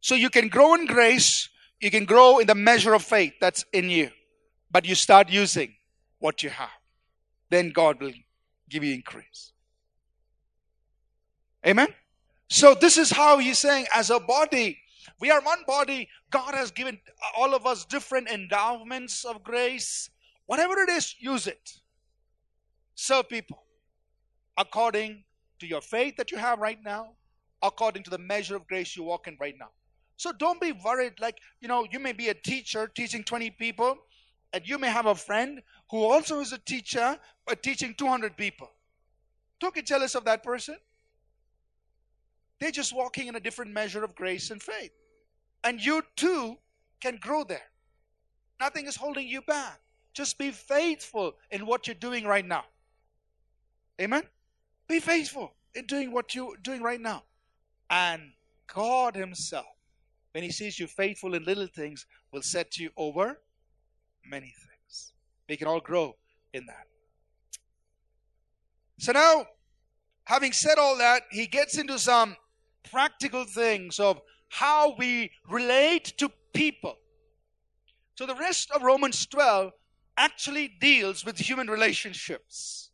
So 0.00 0.14
you 0.14 0.28
can 0.28 0.48
grow 0.48 0.74
in 0.74 0.86
grace, 0.86 1.48
you 1.80 1.90
can 1.90 2.04
grow 2.04 2.38
in 2.38 2.46
the 2.46 2.54
measure 2.54 2.92
of 2.92 3.02
faith 3.02 3.34
that's 3.40 3.64
in 3.72 3.88
you, 3.88 4.10
but 4.70 4.84
you 4.84 4.94
start 4.94 5.30
using 5.30 5.74
what 6.24 6.42
you 6.42 6.48
have. 6.48 6.80
Then 7.50 7.68
God 7.68 8.00
will 8.00 8.14
give 8.70 8.82
you 8.82 8.94
increase. 8.94 9.52
Amen? 11.66 11.88
So, 12.48 12.74
this 12.74 12.96
is 12.96 13.10
how 13.10 13.36
he's 13.38 13.58
saying, 13.58 13.86
as 13.94 14.08
a 14.08 14.18
body, 14.18 14.78
we 15.20 15.30
are 15.30 15.42
one 15.42 15.62
body. 15.66 16.08
God 16.30 16.54
has 16.54 16.70
given 16.70 16.98
all 17.36 17.54
of 17.54 17.66
us 17.66 17.84
different 17.84 18.30
endowments 18.30 19.26
of 19.26 19.44
grace. 19.44 20.08
Whatever 20.46 20.80
it 20.80 20.88
is, 20.88 21.14
use 21.18 21.46
it. 21.46 21.72
Serve 22.94 23.28
people 23.28 23.62
according 24.56 25.24
to 25.58 25.66
your 25.66 25.82
faith 25.82 26.16
that 26.16 26.30
you 26.30 26.38
have 26.38 26.58
right 26.58 26.78
now, 26.82 27.08
according 27.62 28.02
to 28.04 28.10
the 28.10 28.18
measure 28.18 28.56
of 28.56 28.66
grace 28.66 28.96
you 28.96 29.02
walk 29.02 29.28
in 29.28 29.36
right 29.38 29.56
now. 29.58 29.70
So 30.16 30.32
don't 30.32 30.60
be 30.60 30.72
worried. 30.72 31.14
Like, 31.20 31.38
you 31.60 31.68
know, 31.68 31.86
you 31.90 31.98
may 31.98 32.12
be 32.12 32.28
a 32.28 32.34
teacher 32.34 32.90
teaching 32.94 33.24
20 33.24 33.50
people, 33.50 33.98
and 34.54 34.66
you 34.66 34.78
may 34.78 34.88
have 34.88 35.06
a 35.06 35.14
friend 35.14 35.60
who 35.94 36.02
also 36.02 36.40
is 36.40 36.50
a 36.50 36.58
teacher, 36.58 37.16
but 37.46 37.62
teaching 37.62 37.94
200 37.96 38.36
people. 38.36 38.68
Don't 39.60 39.72
get 39.72 39.86
jealous 39.86 40.16
of 40.16 40.24
that 40.24 40.42
person. 40.42 40.76
They're 42.58 42.72
just 42.72 42.92
walking 42.92 43.28
in 43.28 43.36
a 43.36 43.40
different 43.40 43.72
measure 43.72 44.02
of 44.02 44.12
grace 44.16 44.50
and 44.50 44.60
faith. 44.60 44.90
And 45.62 45.80
you 45.80 46.02
too 46.16 46.58
can 47.00 47.18
grow 47.18 47.44
there. 47.44 47.70
Nothing 48.58 48.86
is 48.86 48.96
holding 48.96 49.28
you 49.28 49.40
back. 49.42 49.78
Just 50.12 50.36
be 50.36 50.50
faithful 50.50 51.34
in 51.52 51.64
what 51.64 51.86
you're 51.86 51.94
doing 51.94 52.24
right 52.24 52.44
now. 52.44 52.64
Amen? 54.00 54.24
Be 54.88 54.98
faithful 54.98 55.52
in 55.76 55.86
doing 55.86 56.10
what 56.10 56.34
you're 56.34 56.56
doing 56.56 56.82
right 56.82 57.00
now. 57.00 57.22
And 57.88 58.32
God 58.66 59.14
Himself, 59.14 59.76
when 60.32 60.42
He 60.42 60.50
sees 60.50 60.80
you 60.80 60.88
faithful 60.88 61.34
in 61.34 61.44
little 61.44 61.68
things, 61.68 62.04
will 62.32 62.42
set 62.42 62.78
you 62.78 62.90
over 62.96 63.38
many 64.28 64.48
things. 64.48 64.73
We 65.48 65.56
can 65.56 65.68
all 65.68 65.80
grow 65.80 66.16
in 66.52 66.66
that. 66.66 66.86
So 68.98 69.12
now, 69.12 69.46
having 70.24 70.52
said 70.52 70.78
all 70.78 70.96
that, 70.98 71.22
he 71.30 71.46
gets 71.46 71.76
into 71.76 71.98
some 71.98 72.36
practical 72.90 73.44
things 73.44 73.98
of 74.00 74.20
how 74.48 74.94
we 74.96 75.30
relate 75.48 76.14
to 76.18 76.30
people. 76.52 76.96
So 78.14 78.26
the 78.26 78.36
rest 78.36 78.70
of 78.70 78.82
Romans 78.82 79.26
12 79.26 79.72
actually 80.16 80.68
deals 80.80 81.24
with 81.24 81.36
human 81.36 81.68
relationships. 81.68 82.90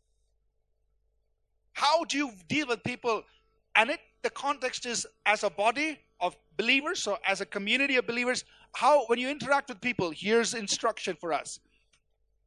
How 1.74 2.04
do 2.04 2.16
you 2.16 2.32
deal 2.48 2.66
with 2.66 2.82
people? 2.82 3.22
And 3.76 3.90
it 3.90 4.00
the 4.22 4.30
context 4.30 4.86
is 4.86 5.06
as 5.24 5.44
a 5.44 5.50
body 5.50 5.98
of 6.20 6.36
believers, 6.56 7.02
so 7.02 7.18
as 7.26 7.40
a 7.40 7.46
community 7.46 7.96
of 7.96 8.06
believers, 8.06 8.44
how 8.74 9.06
when 9.06 9.18
you 9.18 9.28
interact 9.28 9.68
with 9.68 9.80
people, 9.80 10.10
here's 10.10 10.54
instruction 10.54 11.16
for 11.18 11.32
us. 11.32 11.60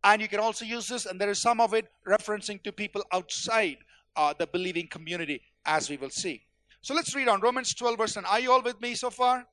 And 0.04 0.22
you 0.22 0.28
can 0.28 0.40
also 0.40 0.66
use 0.66 0.88
this, 0.88 1.06
and 1.06 1.20
there 1.20 1.30
is 1.30 1.40
some 1.40 1.62
of 1.62 1.74
it 1.74 1.88
referencing 2.08 2.62
to 2.64 2.72
people 2.72 3.04
outside 3.14 3.78
uh, 4.16 4.34
the 4.38 4.48
believing 4.48 4.88
community, 4.88 5.42
as 5.66 5.90
we 5.90 5.98
will 5.98 6.10
see. 6.10 6.44
So 6.82 6.94
let's 6.94 7.16
read 7.16 7.30
on 7.30 7.40
Romans 7.40 7.74
12, 7.74 7.98
verse 7.98 8.16
9. 8.18 8.26
Are 8.26 8.40
you 8.40 8.52
all 8.52 8.62
with 8.62 8.82
me 8.82 8.96
so 8.96 9.10
far? 9.10 9.46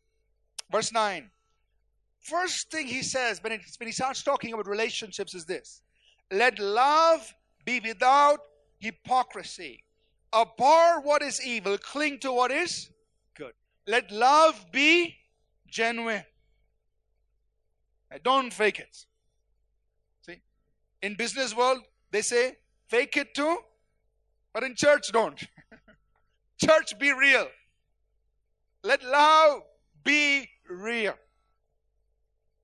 Verse 0.71 0.93
9. 0.93 1.31
First 2.21 2.71
thing 2.71 2.87
he 2.87 3.03
says 3.03 3.43
when, 3.43 3.53
it, 3.53 3.61
when 3.79 3.87
he 3.87 3.93
starts 3.93 4.23
talking 4.23 4.53
about 4.53 4.67
relationships 4.67 5.35
is 5.35 5.45
this 5.47 5.81
Let 6.31 6.59
love 6.59 7.33
be 7.65 7.81
without 7.81 8.41
hypocrisy. 8.79 9.85
Abhor 10.33 11.01
what 11.03 11.23
is 11.23 11.45
evil, 11.45 11.79
cling 11.79 12.19
to 12.21 12.33
what 12.33 12.51
is 12.51 12.91
good. 13.35 13.53
Let 13.87 14.11
love 14.11 14.67
be 14.73 15.17
genuine. 15.69 16.25
Don't 18.25 18.53
fake 18.53 18.81
it. 18.81 19.07
In 21.03 21.15
business 21.15 21.57
world, 21.57 21.81
they 22.11 22.23
say 22.23 22.57
fake 22.89 23.17
it 23.17 23.35
too, 23.35 23.59
but 24.53 24.63
in 24.63 24.75
church 24.75 25.11
don't. 25.13 25.41
church 26.63 26.99
be 26.99 27.13
real. 27.13 27.47
Let 28.83 29.03
love 29.05 29.63
be 30.05 30.49
real. 30.69 31.15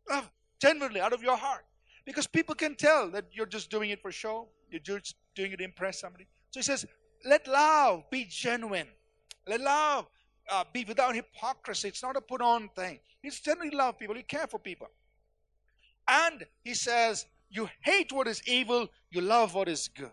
Love 0.08 0.30
genuinely 0.60 1.00
out 1.00 1.12
of 1.12 1.22
your 1.22 1.36
heart. 1.36 1.64
Because 2.04 2.26
people 2.26 2.54
can 2.54 2.74
tell 2.76 3.10
that 3.10 3.26
you're 3.32 3.46
just 3.46 3.70
doing 3.70 3.90
it 3.90 4.00
for 4.00 4.12
show. 4.12 4.48
You're 4.70 4.80
just 4.80 5.16
doing 5.34 5.52
it 5.52 5.56
to 5.56 5.64
impress 5.64 6.00
somebody. 6.00 6.26
So 6.50 6.60
he 6.60 6.64
says, 6.64 6.86
let 7.24 7.46
love 7.48 8.04
be 8.10 8.24
genuine. 8.24 8.86
Let 9.46 9.60
love 9.60 10.06
uh, 10.50 10.64
be 10.72 10.84
without 10.84 11.14
hypocrisy. 11.14 11.88
It's 11.88 12.02
not 12.02 12.16
a 12.16 12.20
put 12.20 12.40
on 12.40 12.68
thing. 12.76 13.00
You 13.22 13.30
generally 13.30 13.70
love 13.70 13.98
people, 13.98 14.16
you 14.16 14.22
care 14.22 14.46
for 14.46 14.58
people. 14.58 14.88
And 16.08 16.46
he 16.62 16.74
says, 16.74 17.26
you 17.50 17.68
hate 17.80 18.12
what 18.12 18.26
is 18.26 18.42
evil, 18.46 18.88
you 19.10 19.20
love 19.20 19.54
what 19.54 19.68
is 19.68 19.88
good. 19.88 20.10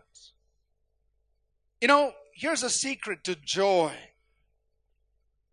You 1.80 1.88
know, 1.88 2.12
here's 2.32 2.62
a 2.62 2.70
secret 2.70 3.24
to 3.24 3.34
joy. 3.34 3.92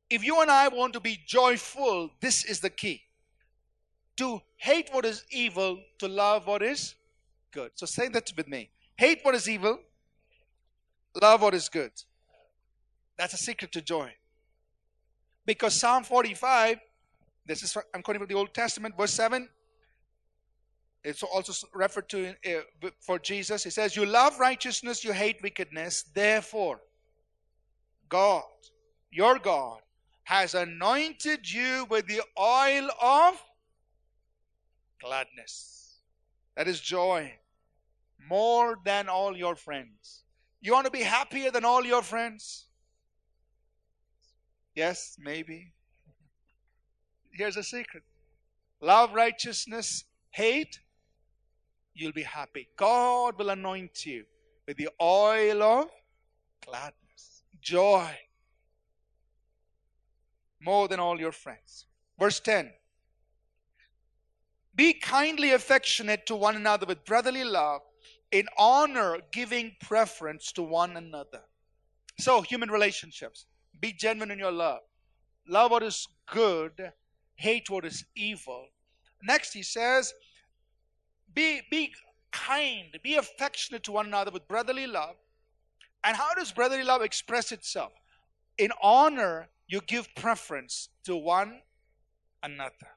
If 0.10 0.24
you 0.24 0.42
and 0.42 0.52
I 0.52 0.68
want 0.68 0.94
to 0.94 1.00
be 1.00 1.20
joyful, 1.26 2.10
this 2.20 2.44
is 2.46 2.60
the 2.60 2.70
key. 2.70 3.02
To 4.18 4.42
hate 4.58 4.90
what 4.92 5.06
is 5.06 5.26
evil, 5.32 5.80
to 6.00 6.08
love 6.08 6.48
what 6.48 6.62
is 6.62 6.96
good. 7.52 7.72
So 7.76 7.86
say 7.86 8.08
that 8.10 8.32
with 8.36 8.48
me. 8.48 8.70
Hate 8.98 9.20
what 9.24 9.36
is 9.36 9.50
evil, 9.50 9.80
love 11.22 11.42
what 11.42 11.54
is 11.54 11.70
good. 11.70 11.92
That's 13.18 13.34
a 13.34 13.38
secret 13.38 13.72
to 13.74 13.82
joy. 13.82 14.14
Because 15.46 15.80
Psalm 15.80 16.04
45, 16.04 16.80
this 17.46 17.64
is 17.64 17.76
I'm 17.94 18.02
quoting 18.02 18.20
from 18.20 18.28
the 18.28 18.36
Old 18.36 18.54
Testament, 18.54 18.96
verse 18.98 19.14
7. 19.14 19.50
It's 21.04 21.24
also 21.24 21.68
referred 21.74 22.10
to 22.10 22.36
uh, 22.46 22.90
for 23.00 23.18
Jesus. 23.18 23.64
He 23.64 23.72
says, 23.72 23.96
You 23.96 24.06
love 24.06 24.40
righteousness, 24.40 25.04
you 25.04 25.14
hate 25.14 25.42
wickedness. 25.42 26.04
Therefore, 26.14 26.80
God, 28.08 28.44
your 29.12 29.40
God, 29.40 29.80
has 30.24 30.54
anointed 30.54 31.52
you 31.52 31.86
with 31.90 32.06
the 32.08 32.22
oil 32.40 32.90
of 33.02 33.42
gladness. 35.02 35.96
That 36.56 36.68
is 36.68 36.80
joy. 36.80 37.34
More 38.30 38.78
than 38.86 39.10
all 39.10 39.36
your 39.36 39.56
friends. 39.56 40.24
You 40.62 40.74
want 40.74 40.86
to 40.86 40.92
be 40.92 41.02
happier 41.02 41.50
than 41.50 41.66
all 41.66 41.84
your 41.84 42.04
friends? 42.04 42.68
Yes, 44.76 45.18
maybe. 45.20 45.74
Here's 47.32 47.58
a 47.58 47.64
secret 47.64 48.04
love 48.80 49.14
righteousness, 49.14 50.04
hate, 50.32 50.80
you'll 52.02 52.12
be 52.12 52.24
happy. 52.24 52.68
God 52.76 53.38
will 53.38 53.50
anoint 53.50 54.06
you 54.06 54.26
with 54.68 54.78
the 54.78 54.90
oil 55.02 55.62
of 55.62 55.90
gladness, 56.66 57.44
joy, 57.62 58.10
more 60.60 60.88
than 60.88 61.00
all 61.00 61.20
your 61.20 61.32
friends. 61.32 61.86
Verse 62.20 62.40
10 62.40 62.72
Be 64.76 64.94
kindly 64.94 65.52
affectionate 65.52 66.26
to 66.28 66.36
one 66.36 66.56
another 66.56 66.86
with 66.86 67.06
brotherly 67.06 67.44
love, 67.44 67.82
in 68.32 68.48
honor, 68.58 69.20
giving 69.32 69.76
preference 69.82 70.52
to 70.54 70.64
one 70.64 70.98
another. 70.98 71.42
So, 72.20 72.42
human 72.42 72.70
relationships. 72.70 73.46
Be 73.80 73.94
genuine 73.94 74.32
in 74.32 74.40
your 74.40 74.52
love. 74.52 74.82
Love 75.48 75.72
what 75.72 75.82
is 75.82 76.08
good, 76.32 76.92
hate 77.36 77.70
what 77.70 77.84
is 77.84 78.06
evil. 78.16 78.68
Next, 79.24 79.54
he 79.54 79.64
says, 79.64 80.14
be, 81.34 81.62
be 81.70 81.94
kind, 82.32 82.98
be 83.04 83.16
affectionate 83.16 83.84
to 83.84 83.92
one 83.92 84.08
another 84.08 84.32
with 84.32 84.48
brotherly 84.48 84.88
love. 84.88 85.16
And 86.04 86.16
how 86.16 86.34
does 86.34 86.52
brotherly 86.52 86.84
love 86.84 87.02
express 87.02 87.52
itself? 87.52 87.92
In 88.58 88.72
honor, 88.82 89.50
you 89.68 89.82
give 89.88 90.14
preference 90.16 90.90
to 91.06 91.16
one 91.16 91.62
another. 92.44 92.90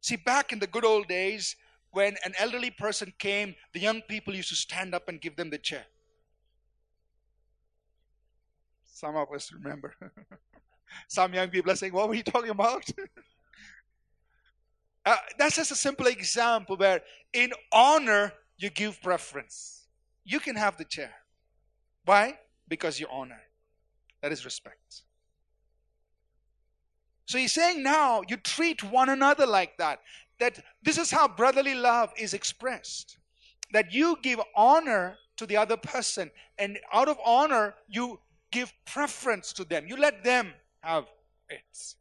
See, 0.00 0.16
back 0.16 0.52
in 0.52 0.58
the 0.58 0.66
good 0.66 0.84
old 0.84 1.08
days, 1.08 1.56
when 1.92 2.16
an 2.24 2.34
elderly 2.38 2.70
person 2.70 3.12
came, 3.18 3.54
the 3.72 3.80
young 3.80 4.02
people 4.02 4.34
used 4.34 4.50
to 4.50 4.56
stand 4.56 4.94
up 4.94 5.08
and 5.08 5.20
give 5.20 5.36
them 5.36 5.50
the 5.50 5.58
chair. 5.58 5.84
Some 8.84 9.16
of 9.16 9.28
us 9.32 9.52
remember. 9.52 9.94
Some 11.08 11.34
young 11.34 11.48
people 11.48 11.72
are 11.72 11.76
saying, 11.76 11.92
What 11.92 12.08
were 12.08 12.14
you 12.14 12.22
talking 12.22 12.50
about? 12.50 12.88
uh, 15.06 15.16
that's 15.38 15.56
just 15.56 15.70
a 15.70 15.76
simple 15.76 16.06
example 16.06 16.76
where, 16.76 17.02
in 17.32 17.52
honor, 17.72 18.32
you 18.56 18.70
give 18.70 19.02
preference. 19.02 19.86
You 20.24 20.40
can 20.40 20.56
have 20.56 20.76
the 20.76 20.84
chair. 20.84 21.12
Why? 22.04 22.38
Because 22.68 22.98
you 22.98 23.06
honor. 23.10 23.40
That 24.22 24.32
is 24.32 24.44
respect. 24.44 25.02
So 27.26 27.38
he's 27.38 27.52
saying 27.52 27.82
now 27.82 28.22
you 28.28 28.36
treat 28.36 28.82
one 28.82 29.08
another 29.08 29.46
like 29.46 29.76
that. 29.78 30.00
That 30.40 30.62
this 30.82 30.98
is 30.98 31.10
how 31.10 31.28
brotherly 31.28 31.74
love 31.74 32.12
is 32.18 32.34
expressed. 32.34 33.18
That 33.72 33.92
you 33.92 34.16
give 34.22 34.40
honor 34.56 35.16
to 35.36 35.46
the 35.46 35.56
other 35.56 35.76
person, 35.76 36.30
and 36.58 36.78
out 36.92 37.08
of 37.08 37.18
honor, 37.24 37.74
you 37.88 38.20
give 38.52 38.72
preference 38.86 39.52
to 39.54 39.64
them. 39.64 39.86
You 39.88 39.96
let 39.96 40.22
them 40.22 40.52
have 40.80 41.06
it. 41.48 41.94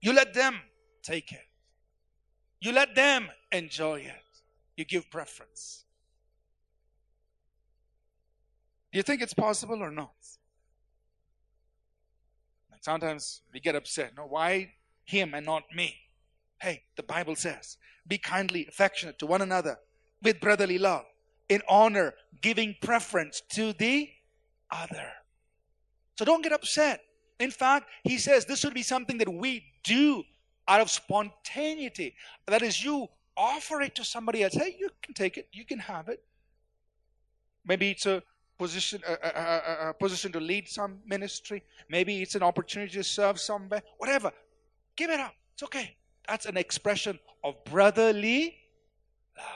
You 0.00 0.12
let 0.12 0.34
them 0.34 0.56
take 1.02 1.32
it. 1.32 1.40
You 2.66 2.72
let 2.72 2.96
them 2.96 3.28
enjoy 3.52 4.00
it. 4.00 4.40
You 4.76 4.84
give 4.84 5.08
preference. 5.08 5.84
Do 8.90 8.98
you 8.98 9.04
think 9.04 9.22
it's 9.22 9.32
possible 9.32 9.80
or 9.80 9.92
not? 9.92 10.16
And 12.72 12.82
sometimes 12.82 13.42
we 13.54 13.60
get 13.60 13.76
upset. 13.76 14.14
No, 14.16 14.26
why 14.26 14.72
him 15.04 15.32
and 15.32 15.46
not 15.46 15.62
me? 15.72 15.94
Hey, 16.60 16.82
the 16.96 17.04
Bible 17.04 17.36
says, 17.36 17.76
be 18.08 18.18
kindly 18.18 18.66
affectionate 18.68 19.20
to 19.20 19.26
one 19.26 19.42
another 19.42 19.78
with 20.20 20.40
brotherly 20.40 20.78
love, 20.78 21.04
in 21.48 21.62
honor, 21.68 22.14
giving 22.42 22.74
preference 22.82 23.42
to 23.50 23.74
the 23.74 24.10
other. 24.72 25.12
So 26.18 26.24
don't 26.24 26.42
get 26.42 26.52
upset. 26.52 27.02
In 27.38 27.52
fact, 27.52 27.86
he 28.02 28.18
says 28.18 28.44
this 28.44 28.58
should 28.58 28.74
be 28.74 28.82
something 28.82 29.18
that 29.18 29.32
we 29.32 29.66
do 29.84 30.24
out 30.68 30.80
of 30.80 30.90
spontaneity. 30.90 32.14
That 32.46 32.62
is, 32.62 32.82
you 32.82 33.08
offer 33.36 33.80
it 33.82 33.94
to 33.96 34.04
somebody 34.04 34.42
else. 34.42 34.54
Hey, 34.54 34.76
you 34.78 34.88
can 35.02 35.14
take 35.14 35.36
it, 35.36 35.48
you 35.52 35.64
can 35.64 35.78
have 35.78 36.08
it. 36.08 36.22
Maybe 37.64 37.90
it's 37.90 38.06
a 38.06 38.22
position, 38.58 39.02
a, 39.06 39.12
a, 39.12 39.86
a, 39.86 39.90
a 39.90 39.94
position 39.94 40.32
to 40.32 40.40
lead 40.40 40.68
some 40.68 40.98
ministry. 41.06 41.62
Maybe 41.88 42.22
it's 42.22 42.34
an 42.34 42.42
opportunity 42.42 42.92
to 42.94 43.04
serve 43.04 43.38
somewhere. 43.38 43.82
Whatever, 43.98 44.32
give 44.96 45.10
it 45.10 45.20
up. 45.20 45.34
It's 45.54 45.62
okay. 45.64 45.96
That's 46.28 46.46
an 46.46 46.56
expression 46.56 47.18
of 47.44 47.62
brotherly 47.64 48.56
love. 49.36 49.46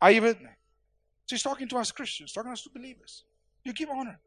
Are 0.00 0.10
you 0.10 0.22
with 0.22 0.40
me? 0.40 0.48
So 1.26 1.34
he's 1.34 1.42
talking 1.42 1.68
to 1.68 1.78
us 1.78 1.90
Christians, 1.90 2.32
talking 2.32 2.50
to 2.50 2.52
us 2.52 2.62
to 2.62 2.70
believers. 2.70 3.24
You 3.64 3.72
give 3.72 3.88
honor, 3.90 4.18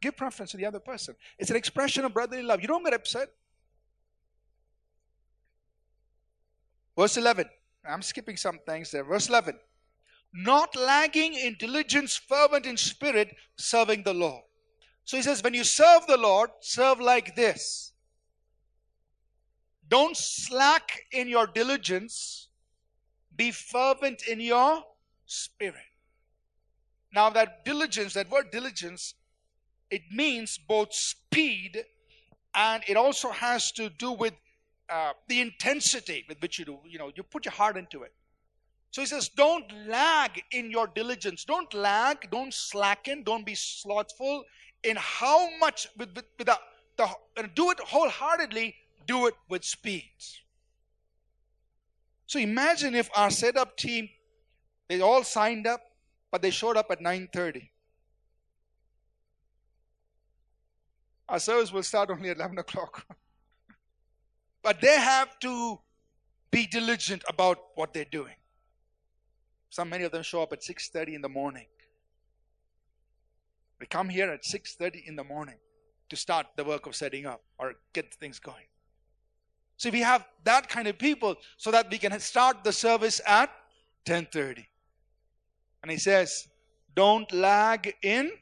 give 0.00 0.16
preference 0.16 0.52
to 0.52 0.56
the 0.56 0.64
other 0.64 0.80
person. 0.80 1.14
It's 1.38 1.50
an 1.50 1.56
expression 1.56 2.04
of 2.04 2.14
brotherly 2.14 2.42
love. 2.42 2.62
You 2.62 2.68
don't 2.68 2.84
get 2.84 2.94
upset. 2.94 3.28
Verse 6.96 7.16
11. 7.16 7.46
I'm 7.88 8.02
skipping 8.02 8.36
some 8.36 8.58
things 8.66 8.90
there. 8.90 9.04
Verse 9.04 9.28
11. 9.28 9.58
Not 10.32 10.74
lagging 10.76 11.34
in 11.34 11.56
diligence, 11.58 12.16
fervent 12.16 12.66
in 12.66 12.76
spirit, 12.76 13.34
serving 13.56 14.02
the 14.02 14.14
Lord. 14.14 14.42
So 15.04 15.16
he 15.16 15.22
says, 15.22 15.42
when 15.42 15.54
you 15.54 15.64
serve 15.64 16.06
the 16.06 16.16
Lord, 16.16 16.50
serve 16.60 17.00
like 17.00 17.36
this. 17.36 17.92
Don't 19.88 20.16
slack 20.16 21.02
in 21.12 21.28
your 21.28 21.46
diligence, 21.46 22.48
be 23.36 23.52
fervent 23.52 24.26
in 24.26 24.40
your 24.40 24.82
spirit. 25.26 25.76
Now, 27.14 27.30
that 27.30 27.64
diligence, 27.64 28.14
that 28.14 28.30
word 28.30 28.50
diligence, 28.50 29.14
it 29.90 30.02
means 30.12 30.58
both 30.58 30.92
speed 30.92 31.84
and 32.54 32.82
it 32.88 32.96
also 32.96 33.30
has 33.30 33.70
to 33.72 33.90
do 33.90 34.10
with 34.10 34.34
uh, 34.88 35.12
the 35.28 35.40
intensity 35.40 36.24
with 36.28 36.40
which 36.40 36.58
you 36.58 36.64
do. 36.64 36.78
You 36.84 36.98
know, 36.98 37.10
you 37.14 37.22
put 37.22 37.44
your 37.44 37.52
heart 37.52 37.76
into 37.76 38.02
it. 38.02 38.12
So 38.90 39.02
he 39.02 39.06
says, 39.06 39.28
don't 39.28 39.64
lag 39.86 40.42
in 40.52 40.70
your 40.70 40.86
diligence. 40.86 41.44
Don't 41.44 41.72
lag. 41.74 42.30
Don't 42.30 42.54
slacken. 42.54 43.22
Don't 43.22 43.44
be 43.44 43.54
slothful 43.54 44.44
in 44.82 44.96
how 44.96 45.56
much 45.58 45.88
with, 45.98 46.14
with, 46.14 46.24
with 46.38 46.46
the, 46.46 46.58
the 46.96 47.08
do 47.54 47.70
it 47.70 47.80
wholeheartedly. 47.80 48.74
Do 49.06 49.26
it 49.26 49.34
with 49.48 49.64
speed. 49.64 50.10
So 52.26 52.38
imagine 52.38 52.94
if 52.94 53.08
our 53.14 53.30
setup 53.30 53.76
team 53.76 54.08
they 54.88 55.00
all 55.00 55.22
signed 55.22 55.66
up 55.66 55.80
but 56.30 56.42
they 56.42 56.50
showed 56.50 56.76
up 56.76 56.90
at 56.90 57.00
9.30. 57.00 57.68
Our 61.28 61.38
service 61.40 61.72
will 61.72 61.82
start 61.82 62.10
only 62.10 62.30
at 62.30 62.36
11 62.36 62.58
o'clock. 62.58 63.06
but 64.66 64.80
they 64.80 64.98
have 64.98 65.38
to 65.38 65.78
be 66.50 66.66
diligent 66.66 67.22
about 67.28 67.58
what 67.76 67.94
they're 67.94 68.12
doing. 68.20 68.34
Some 69.70 69.88
many 69.88 70.02
of 70.02 70.10
them 70.10 70.24
show 70.24 70.42
up 70.42 70.52
at 70.52 70.62
6:30 70.62 71.14
in 71.14 71.22
the 71.22 71.28
morning. 71.28 71.68
They 73.78 73.86
come 73.86 74.08
here 74.08 74.28
at 74.28 74.44
6:30 74.44 75.06
in 75.06 75.14
the 75.14 75.22
morning 75.22 75.60
to 76.08 76.16
start 76.16 76.46
the 76.56 76.64
work 76.64 76.86
of 76.86 76.96
setting 76.96 77.26
up 77.26 77.42
or 77.58 77.74
get 77.92 78.12
things 78.12 78.40
going. 78.40 78.66
So 79.76 79.90
we 79.90 80.00
have 80.00 80.26
that 80.42 80.68
kind 80.68 80.88
of 80.88 80.98
people 80.98 81.36
so 81.56 81.70
that 81.70 81.88
we 81.88 81.98
can 81.98 82.18
start 82.18 82.64
the 82.64 82.72
service 82.72 83.20
at 83.24 83.50
10:30. 84.04 84.66
And 85.82 85.92
he 85.92 85.98
says, 85.98 86.48
don't 86.96 87.30
lag 87.30 87.94
in 88.02 88.32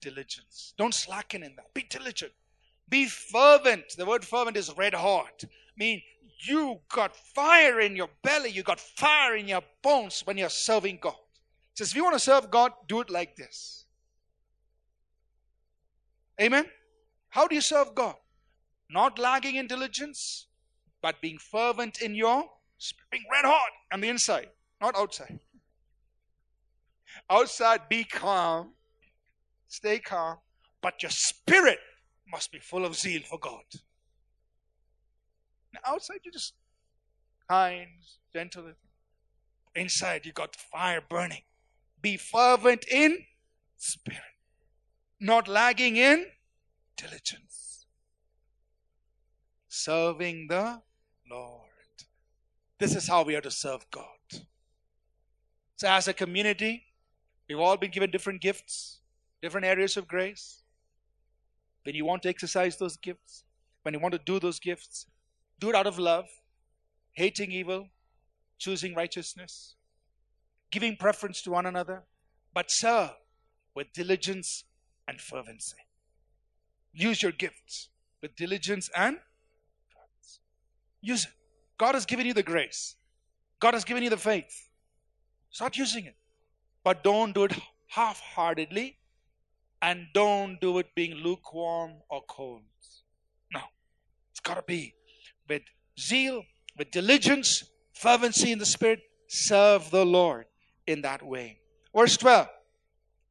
diligence. 0.00 0.74
Don't 0.76 0.94
slacken 0.94 1.44
in 1.44 1.54
that. 1.54 1.72
Be 1.72 1.82
diligent. 1.82 2.32
Be 2.88 3.06
fervent. 3.06 3.94
The 3.96 4.06
word 4.06 4.24
fervent 4.24 4.56
is 4.56 4.76
red 4.76 4.94
hot. 4.94 5.42
I 5.44 5.48
mean, 5.76 6.02
you 6.40 6.80
got 6.92 7.16
fire 7.16 7.80
in 7.80 7.96
your 7.96 8.08
belly, 8.22 8.50
you 8.50 8.62
got 8.62 8.78
fire 8.78 9.36
in 9.36 9.48
your 9.48 9.62
bones 9.82 10.22
when 10.24 10.36
you're 10.36 10.48
serving 10.48 10.98
God. 11.00 11.14
Says, 11.74 11.90
if 11.90 11.96
you 11.96 12.04
want 12.04 12.14
to 12.14 12.20
serve 12.20 12.50
God, 12.50 12.72
do 12.88 13.00
it 13.00 13.10
like 13.10 13.36
this. 13.36 13.84
Amen? 16.40 16.66
How 17.30 17.46
do 17.46 17.54
you 17.54 17.60
serve 17.60 17.94
God? 17.94 18.14
Not 18.90 19.18
lagging 19.18 19.56
in 19.56 19.66
diligence, 19.66 20.46
but 21.02 21.20
being 21.20 21.38
fervent 21.38 22.00
in 22.00 22.14
your 22.14 22.48
being 23.10 23.24
red 23.32 23.44
hot 23.44 23.70
on 23.92 24.00
the 24.00 24.08
inside, 24.08 24.48
not 24.80 24.96
outside. 24.96 25.38
Outside, 27.30 27.88
be 27.88 28.04
calm, 28.04 28.72
stay 29.68 29.98
calm, 29.98 30.36
but 30.82 31.02
your 31.02 31.10
spirit 31.10 31.78
must 32.30 32.52
be 32.52 32.58
full 32.58 32.84
of 32.84 32.96
zeal 32.96 33.22
for 33.22 33.38
God. 33.38 33.64
Now, 35.72 35.80
outside, 35.94 36.20
you're 36.24 36.32
just 36.32 36.54
kind, 37.48 37.88
gentle. 38.32 38.72
Inside, 39.74 40.24
you 40.24 40.32
got 40.32 40.56
fire 40.56 41.02
burning. 41.06 41.42
Be 42.00 42.16
fervent 42.16 42.86
in 42.90 43.18
spirit, 43.76 44.22
not 45.20 45.48
lagging 45.48 45.96
in 45.96 46.26
diligence. 46.96 47.86
Serving 49.68 50.46
the 50.48 50.80
Lord. 51.30 51.62
This 52.78 52.94
is 52.94 53.08
how 53.08 53.22
we 53.22 53.36
are 53.36 53.40
to 53.40 53.50
serve 53.50 53.86
God. 53.90 54.04
So, 55.76 55.88
as 55.88 56.08
a 56.08 56.14
community, 56.14 56.84
we've 57.48 57.58
all 57.58 57.76
been 57.76 57.90
given 57.90 58.10
different 58.10 58.40
gifts, 58.40 59.00
different 59.42 59.66
areas 59.66 59.96
of 59.96 60.08
grace. 60.08 60.62
When 61.86 61.94
you 61.94 62.04
want 62.04 62.22
to 62.24 62.28
exercise 62.28 62.76
those 62.78 62.96
gifts, 62.96 63.44
when 63.84 63.94
you 63.94 64.00
want 64.00 64.10
to 64.10 64.18
do 64.18 64.40
those 64.40 64.58
gifts, 64.58 65.06
do 65.60 65.68
it 65.68 65.76
out 65.76 65.86
of 65.86 66.00
love, 66.00 66.26
hating 67.12 67.52
evil, 67.52 67.90
choosing 68.58 68.92
righteousness, 68.92 69.76
giving 70.72 70.96
preference 70.96 71.40
to 71.42 71.52
one 71.52 71.64
another, 71.64 72.02
but 72.52 72.72
serve 72.72 73.10
with 73.76 73.92
diligence 73.92 74.64
and 75.06 75.20
fervency. 75.20 75.76
Use 76.92 77.22
your 77.22 77.30
gifts 77.30 77.90
with 78.20 78.34
diligence 78.34 78.90
and 78.96 79.18
fervency. 79.88 80.40
Use 81.00 81.26
it. 81.26 81.30
God 81.78 81.94
has 81.94 82.04
given 82.04 82.26
you 82.26 82.34
the 82.34 82.42
grace. 82.42 82.96
God 83.60 83.74
has 83.74 83.84
given 83.84 84.02
you 84.02 84.10
the 84.10 84.16
faith. 84.16 84.70
Start 85.50 85.76
using 85.76 86.06
it. 86.06 86.16
But 86.82 87.04
don't 87.04 87.32
do 87.32 87.44
it 87.44 87.52
half 87.86 88.18
heartedly 88.18 88.98
and 89.82 90.06
don't 90.14 90.60
do 90.60 90.78
it 90.78 90.94
being 90.94 91.14
lukewarm 91.14 91.92
or 92.08 92.22
cold. 92.28 92.62
No. 93.52 93.60
It's 94.30 94.40
got 94.40 94.54
to 94.54 94.62
be 94.62 94.94
with 95.48 95.62
zeal, 95.98 96.44
with 96.78 96.90
diligence, 96.90 97.64
fervency 97.94 98.52
in 98.52 98.58
the 98.58 98.66
Spirit. 98.66 99.00
Serve 99.28 99.90
the 99.90 100.06
Lord 100.06 100.46
in 100.86 101.02
that 101.02 101.22
way. 101.22 101.58
Verse 101.94 102.16
12 102.16 102.48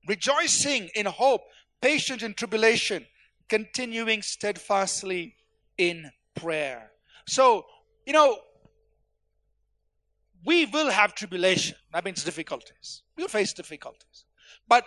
Rejoicing 0.08 0.90
in 0.96 1.06
hope, 1.06 1.42
patient 1.82 2.22
in 2.22 2.34
tribulation, 2.34 3.06
continuing 3.50 4.22
steadfastly 4.22 5.36
in 5.78 6.12
prayer. 6.36 6.92
So, 7.28 7.66
you 8.06 8.14
know, 8.14 8.38
we 10.46 10.66
will 10.66 10.92
have 10.92 11.16
tribulation. 11.16 11.76
That 11.92 12.06
means 12.06 12.24
difficulties. 12.24 13.02
We'll 13.18 13.28
face 13.28 13.54
difficulties. 13.54 14.26
But 14.68 14.86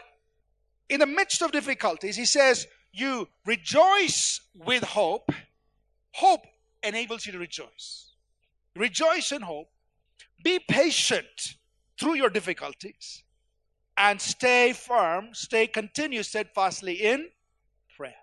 in 0.88 1.00
the 1.00 1.06
midst 1.06 1.42
of 1.42 1.52
difficulties, 1.52 2.16
he 2.16 2.24
says, 2.24 2.66
you 2.92 3.28
rejoice 3.44 4.40
with 4.54 4.82
hope. 4.82 5.30
Hope 6.12 6.46
enables 6.82 7.26
you 7.26 7.32
to 7.32 7.38
rejoice. 7.38 8.12
Rejoice 8.74 9.32
in 9.32 9.42
hope. 9.42 9.68
Be 10.42 10.58
patient 10.58 11.56
through 11.98 12.14
your 12.14 12.30
difficulties 12.30 13.24
and 13.96 14.20
stay 14.20 14.72
firm, 14.72 15.30
stay 15.32 15.66
continue 15.66 16.22
steadfastly 16.22 16.94
in 16.94 17.28
prayer. 17.96 18.14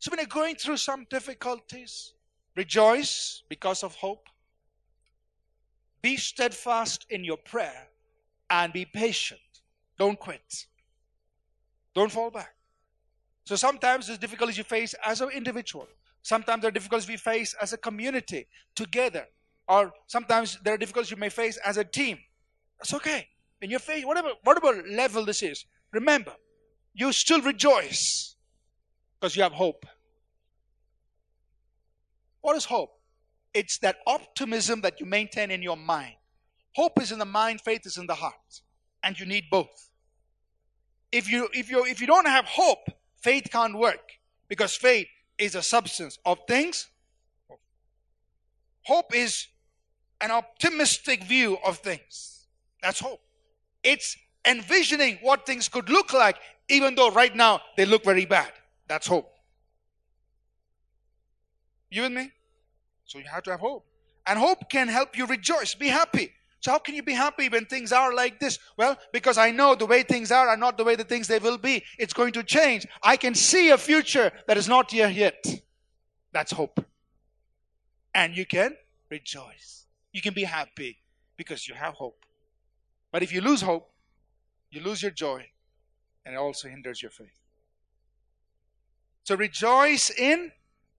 So 0.00 0.10
when 0.10 0.18
you're 0.18 0.26
going 0.26 0.56
through 0.56 0.78
some 0.78 1.06
difficulties, 1.08 2.14
rejoice 2.56 3.44
because 3.48 3.84
of 3.84 3.94
hope. 3.94 4.26
Be 6.02 6.16
steadfast 6.16 7.06
in 7.08 7.22
your 7.22 7.36
prayer 7.36 7.86
and 8.50 8.72
be 8.72 8.84
patient. 8.84 9.40
Don't 9.96 10.18
quit. 10.18 10.66
Don't 11.94 12.10
fall 12.10 12.30
back. 12.30 12.54
So 13.44 13.56
sometimes 13.56 14.06
there's 14.06 14.18
difficulties 14.18 14.56
you 14.56 14.64
face 14.64 14.94
as 15.04 15.20
an 15.20 15.30
individual. 15.30 15.88
Sometimes 16.22 16.62
there 16.62 16.68
are 16.68 16.72
difficulties 16.72 17.08
we 17.08 17.16
face 17.16 17.54
as 17.60 17.72
a 17.72 17.76
community 17.76 18.46
together. 18.74 19.26
Or 19.68 19.92
sometimes 20.06 20.58
there 20.62 20.74
are 20.74 20.78
difficulties 20.78 21.10
you 21.10 21.16
may 21.16 21.28
face 21.28 21.58
as 21.58 21.76
a 21.76 21.84
team. 21.84 22.18
That's 22.78 22.94
okay. 22.94 23.26
In 23.60 23.70
your 23.70 23.80
face, 23.80 24.04
whatever, 24.04 24.30
whatever 24.44 24.82
level 24.88 25.24
this 25.24 25.42
is, 25.42 25.64
remember, 25.92 26.32
you 26.94 27.12
still 27.12 27.40
rejoice 27.40 28.36
because 29.20 29.36
you 29.36 29.42
have 29.42 29.52
hope. 29.52 29.86
What 32.40 32.56
is 32.56 32.64
hope? 32.64 32.90
It's 33.54 33.78
that 33.78 33.96
optimism 34.06 34.80
that 34.80 34.98
you 34.98 35.06
maintain 35.06 35.50
in 35.50 35.62
your 35.62 35.76
mind. 35.76 36.14
Hope 36.74 37.00
is 37.00 37.12
in 37.12 37.18
the 37.18 37.24
mind, 37.24 37.60
faith 37.60 37.86
is 37.86 37.98
in 37.98 38.06
the 38.06 38.14
heart. 38.14 38.62
And 39.02 39.18
you 39.18 39.26
need 39.26 39.44
both. 39.50 39.90
If 41.12 41.30
you 41.30 41.48
if 41.52 41.70
you 41.70 41.84
if 41.84 42.00
you 42.00 42.06
don't 42.06 42.26
have 42.26 42.46
hope, 42.46 42.88
faith 43.16 43.48
can't 43.52 43.78
work 43.78 44.12
because 44.48 44.74
faith 44.74 45.06
is 45.38 45.54
a 45.54 45.62
substance 45.62 46.18
of 46.24 46.38
things. 46.48 46.88
Hope 48.84 49.14
is 49.14 49.46
an 50.20 50.30
optimistic 50.30 51.24
view 51.24 51.58
of 51.64 51.78
things. 51.78 52.46
That's 52.82 52.98
hope. 52.98 53.20
It's 53.82 54.16
envisioning 54.44 55.18
what 55.22 55.46
things 55.46 55.68
could 55.68 55.88
look 55.88 56.12
like, 56.12 56.38
even 56.68 56.94
though 56.94 57.10
right 57.10 57.34
now 57.34 57.60
they 57.76 57.84
look 57.84 58.04
very 58.04 58.24
bad. 58.24 58.52
That's 58.88 59.06
hope. 59.06 59.32
You 61.90 62.02
with 62.02 62.12
me? 62.12 62.32
So 63.04 63.18
you 63.18 63.24
have 63.30 63.42
to 63.44 63.50
have 63.50 63.60
hope. 63.60 63.84
And 64.26 64.38
hope 64.38 64.70
can 64.70 64.88
help 64.88 65.16
you 65.18 65.26
rejoice, 65.26 65.74
be 65.74 65.88
happy. 65.88 66.32
So 66.62 66.70
how 66.70 66.78
can 66.78 66.94
you 66.94 67.02
be 67.02 67.12
happy 67.12 67.48
when 67.48 67.66
things 67.66 67.90
are 67.92 68.14
like 68.14 68.38
this? 68.38 68.60
Well, 68.76 68.96
because 69.12 69.36
I 69.36 69.50
know 69.50 69.74
the 69.74 69.84
way 69.84 70.04
things 70.04 70.30
are 70.30 70.48
are 70.48 70.56
not 70.56 70.78
the 70.78 70.84
way 70.84 70.94
the 70.94 71.02
things 71.04 71.26
they 71.26 71.40
will 71.40 71.58
be. 71.58 71.82
It's 71.98 72.12
going 72.12 72.32
to 72.34 72.44
change. 72.44 72.86
I 73.02 73.16
can 73.16 73.34
see 73.34 73.70
a 73.70 73.76
future 73.78 74.30
that 74.46 74.56
is 74.56 74.68
not 74.68 74.92
here 74.92 75.08
yet. 75.08 75.44
That's 76.32 76.52
hope. 76.52 76.84
And 78.14 78.36
you 78.36 78.46
can 78.46 78.76
rejoice. 79.10 79.86
You 80.12 80.22
can 80.22 80.34
be 80.34 80.44
happy 80.44 80.98
because 81.36 81.66
you 81.66 81.74
have 81.74 81.94
hope. 81.94 82.24
But 83.10 83.24
if 83.24 83.32
you 83.32 83.40
lose 83.40 83.60
hope, 83.60 83.90
you 84.70 84.80
lose 84.82 85.02
your 85.02 85.10
joy 85.10 85.44
and 86.24 86.34
it 86.36 86.38
also 86.38 86.68
hinders 86.68 87.02
your 87.02 87.10
faith. 87.10 87.40
So 89.24 89.34
rejoice 89.34 90.10
in 90.10 90.52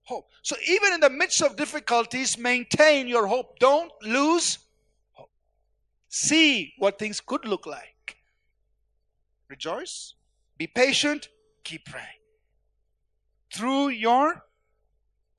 hope. 0.03 0.27
So 0.41 0.57
even 0.67 0.91
in 0.91 0.99
the 0.99 1.09
midst 1.09 1.41
of 1.41 1.55
difficulties, 1.55 2.37
maintain 2.37 3.07
your 3.07 3.27
hope. 3.27 3.59
Don't 3.59 3.91
lose. 4.01 4.59
See 6.15 6.75
what 6.77 6.99
things 6.99 7.19
could 7.19 7.43
look 7.43 7.65
like. 7.65 8.17
Rejoice. 9.49 10.13
Be 10.59 10.67
patient. 10.67 11.29
Keep 11.63 11.85
praying. 11.85 12.21
Through 13.51 13.89
your 13.89 14.43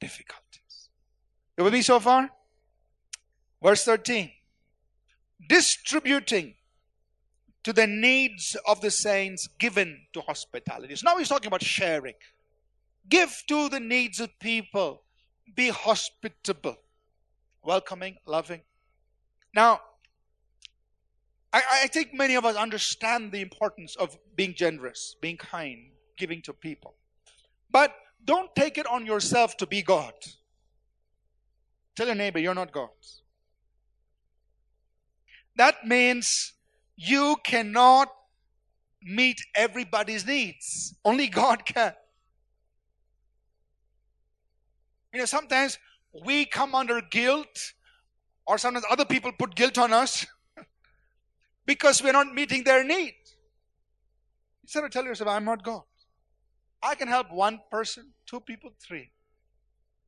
difficulties. 0.00 0.88
You 1.56 1.62
with 1.62 1.74
me 1.74 1.82
so 1.82 2.00
far? 2.00 2.28
Verse 3.62 3.84
13. 3.84 4.32
Distributing 5.48 6.54
to 7.62 7.72
the 7.72 7.87
needs 7.87 8.56
of 8.66 8.80
the 8.80 8.90
saints 8.90 9.46
given 9.60 10.00
to 10.12 10.22
hospitality. 10.22 10.96
So 10.96 11.08
now 11.08 11.16
he's 11.18 11.28
talking 11.28 11.46
about 11.46 11.62
sharing. 11.62 12.14
Give 13.09 13.32
to 13.46 13.68
the 13.68 13.78
needs 13.78 14.18
of 14.18 14.36
people. 14.40 15.03
Be 15.55 15.68
hospitable, 15.68 16.78
welcoming, 17.62 18.16
loving. 18.26 18.62
Now, 19.55 19.80
I, 21.55 21.62
I 21.84 21.86
think 21.86 22.12
many 22.12 22.34
of 22.34 22.44
us 22.44 22.57
understand 22.57 23.30
the 23.30 23.40
importance 23.40 23.94
of 23.94 24.18
being 24.34 24.55
generous, 24.55 25.14
being 25.20 25.36
kind, 25.36 25.92
giving 26.18 26.42
to 26.42 26.52
people. 26.52 26.96
But 27.70 27.94
don't 28.24 28.52
take 28.57 28.76
it 28.76 28.86
on 28.88 29.07
yourself 29.07 29.57
to 29.59 29.66
be 29.66 29.80
God. 29.80 30.14
Tell 31.94 32.07
your 32.09 32.16
neighbor, 32.16 32.40
you're 32.40 32.57
not 32.57 32.72
God. 32.72 32.88
That 35.55 35.86
means 35.86 36.55
you 36.96 37.36
cannot 37.44 38.09
meet 39.00 39.40
everybody's 39.55 40.26
needs. 40.26 40.96
Only 41.05 41.28
God 41.28 41.64
can. 41.64 41.94
You 45.12 45.20
know, 45.20 45.26
sometimes 45.26 45.78
we 46.24 46.46
come 46.46 46.74
under 46.74 47.00
guilt, 47.00 47.74
or 48.44 48.59
sometimes 48.59 48.84
other 48.90 49.05
people 49.05 49.30
put 49.30 49.55
guilt 49.55 49.78
on 49.78 49.92
us 49.92 50.26
because 51.66 52.02
we're 52.02 52.12
not 52.12 52.32
meeting 52.34 52.64
their 52.64 52.84
need. 52.84 53.14
Instead 54.62 54.84
of 54.84 54.90
telling 54.90 55.08
yourself, 55.08 55.30
I'm 55.30 55.44
not 55.44 55.62
God. 55.62 55.82
I 56.82 56.94
can 56.94 57.08
help 57.08 57.32
one 57.32 57.60
person, 57.70 58.12
two 58.26 58.40
people, 58.40 58.70
three. 58.80 59.10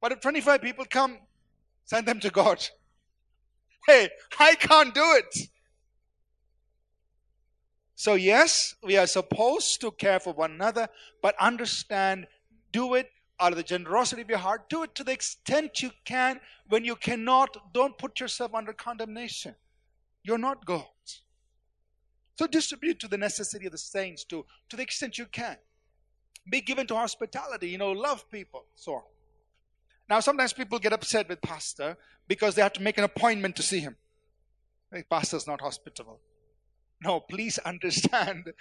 But 0.01 0.13
if 0.13 0.21
25 0.21 0.61
people 0.61 0.85
come, 0.89 1.19
send 1.85 2.07
them 2.07 2.21
to 2.21 2.31
God. 2.31 2.67
Hey, 3.87 4.09
I 4.41 4.57
can't 4.57 4.93
do 4.93 5.13
it. 5.13 5.49
So, 7.95 8.15
yes, 8.15 8.75
we 8.83 8.97
are 8.97 9.07
supposed 9.07 9.81
to 9.83 9.93
care 9.93 10.19
for 10.19 10.33
one 10.33 10.51
another, 10.51 10.89
but 11.23 11.37
understand, 11.39 12.27
do 12.73 12.95
it 12.95 13.11
out 13.39 13.53
of 13.53 13.57
the 13.57 13.63
generosity 13.63 14.23
of 14.23 14.29
your 14.29 14.39
heart. 14.39 14.69
Do 14.69 14.83
it 14.83 14.95
to 14.97 15.05
the 15.05 15.13
extent 15.13 15.83
you 15.83 15.91
can. 16.05 16.41
When 16.69 16.85
you 16.85 16.97
cannot, 16.97 17.73
don't 17.73 17.97
put 17.97 18.19
yourself 18.19 18.55
under 18.55 18.73
condemnation. 18.73 19.55
You're 20.25 20.37
not 20.37 20.67
God. 20.67 20.87
So 22.37 22.47
distribute 22.47 23.01
to 23.01 23.09
the 23.09 23.19
necessity 23.19 23.67
of 23.67 23.73
the 23.73 23.79
saints 23.79 24.25
to, 24.25 24.45
to 24.69 24.77
the 24.77 24.83
extent 24.83 25.19
you 25.19 25.27
can. 25.27 25.57
Be 26.49 26.61
given 26.61 26.87
to 26.89 26.95
hospitality, 26.95 27.69
you 27.69 27.79
know, 27.79 27.91
love 27.91 28.31
people, 28.31 28.67
so 28.75 28.95
on. 28.95 29.03
Now, 30.09 30.21
sometimes 30.21 30.53
people 30.53 30.79
get 30.79 30.93
upset 30.93 31.29
with 31.29 31.41
pastor 31.41 31.97
because 32.29 32.55
they 32.55 32.63
have 32.63 32.75
to 32.75 32.83
make 32.83 32.99
an 32.99 33.05
appointment 33.05 33.57
to 33.57 33.63
see 33.63 33.81
him. 33.81 33.97
Hey, 34.93 35.03
pastor's 35.11 35.47
not 35.47 35.61
hospitable. 35.61 36.21
No, 37.03 37.21
please 37.21 37.59
understand. 37.59 38.53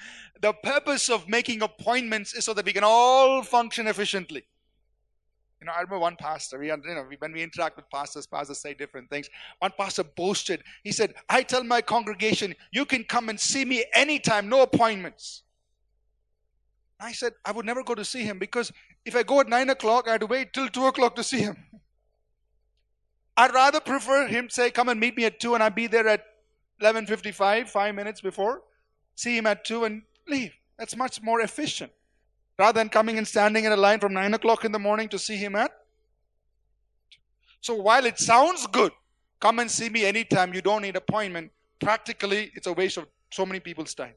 The 0.41 0.53
purpose 0.53 1.09
of 1.09 1.30
making 1.30 1.61
appointments 1.61 2.34
is 2.34 2.45
so 2.45 2.53
that 2.53 2.65
we 2.65 2.73
can 2.73 2.84
all 2.84 3.43
function 3.43 3.88
efficiently. 3.88 4.45
You 5.62 5.68
know, 5.68 5.72
I 5.72 5.78
remember 5.78 5.99
one 5.99 6.16
pastor, 6.18 6.60
we, 6.60 6.68
you 6.68 6.78
know, 6.84 7.06
when 7.20 7.32
we 7.32 7.41
interact 7.41 7.78
with 7.78 7.89
pastors, 7.89 8.28
pastors 8.28 8.60
say 8.60 8.74
different 8.74 9.10
things. 9.10 9.30
One 9.60 9.72
pastor 9.78 10.03
boasted, 10.03 10.64
he 10.84 10.91
said, 10.91 11.14
I 11.30 11.43
tell 11.43 11.64
my 11.64 11.82
congregation, 11.82 12.56
you 12.72 12.86
can 12.86 13.03
come 13.03 13.30
and 13.30 13.39
see 13.39 13.64
me 13.66 13.86
anytime, 13.93 14.49
no 14.49 14.62
appointments. 14.62 15.43
I 16.99 17.14
said, 17.14 17.34
I 17.43 17.51
would 17.51 17.66
never 17.66 17.84
go 17.84 17.95
to 17.95 18.06
see 18.06 18.24
him 18.24 18.39
because 18.39 18.72
if 19.06 19.16
I 19.16 19.24
go 19.24 19.39
at 19.39 19.49
9 19.49 19.70
o'clock, 19.70 20.08
I 20.08 20.14
had 20.14 20.22
to 20.22 20.28
wait 20.28 20.53
till 20.53 20.68
2 20.68 20.86
o'clock 20.86 21.16
to 21.16 21.24
see 21.24 21.39
him. 21.39 21.58
I'd 23.38 23.53
rather 23.53 23.80
prefer 23.80 24.28
him 24.28 24.49
say, 24.49 24.72
come 24.72 24.89
and 24.89 24.99
meet 24.99 25.18
me 25.18 25.26
at 25.26 25.39
2 25.39 25.56
and 25.56 25.64
I'll 25.64 25.70
be 25.70 25.88
there 25.88 26.08
at 26.08 26.26
11.55, 26.82 27.70
five 27.70 27.95
minutes 27.95 28.22
before. 28.22 28.62
See 29.16 29.38
him 29.38 29.45
at 29.45 29.66
2 29.66 29.86
and 29.86 30.03
leave. 30.28 30.53
That's 30.78 30.95
much 30.95 31.22
more 31.22 31.41
efficient. 31.41 31.91
Rather 32.58 32.80
than 32.80 32.89
coming 32.89 33.18
and 33.18 33.28
standing 33.28 33.66
in 33.66 33.72
a 33.72 33.78
line 33.78 33.99
from 33.99 34.14
9 34.14 34.34
o'clock 34.34 34.64
in 34.64 34.72
the 34.72 34.80
morning 34.80 35.10
to 35.10 35.20
see 35.20 35.36
him 35.36 35.56
at. 35.56 35.72
So 37.62 37.76
while 37.76 38.06
it 38.06 38.20
sounds 38.20 38.66
good, 38.68 38.91
come 39.39 39.60
and 39.60 39.70
see 39.70 39.89
me 39.89 40.06
anytime, 40.06 40.53
you 40.53 40.62
don't 40.62 40.84
need 40.84 40.95
appointment. 40.95 41.51
Practically, 41.80 42.51
it's 42.56 42.68
a 42.68 42.74
waste 42.74 42.97
of 42.97 43.08
so 43.32 43.45
many 43.45 43.60
people's 43.60 43.93
time. 43.93 44.14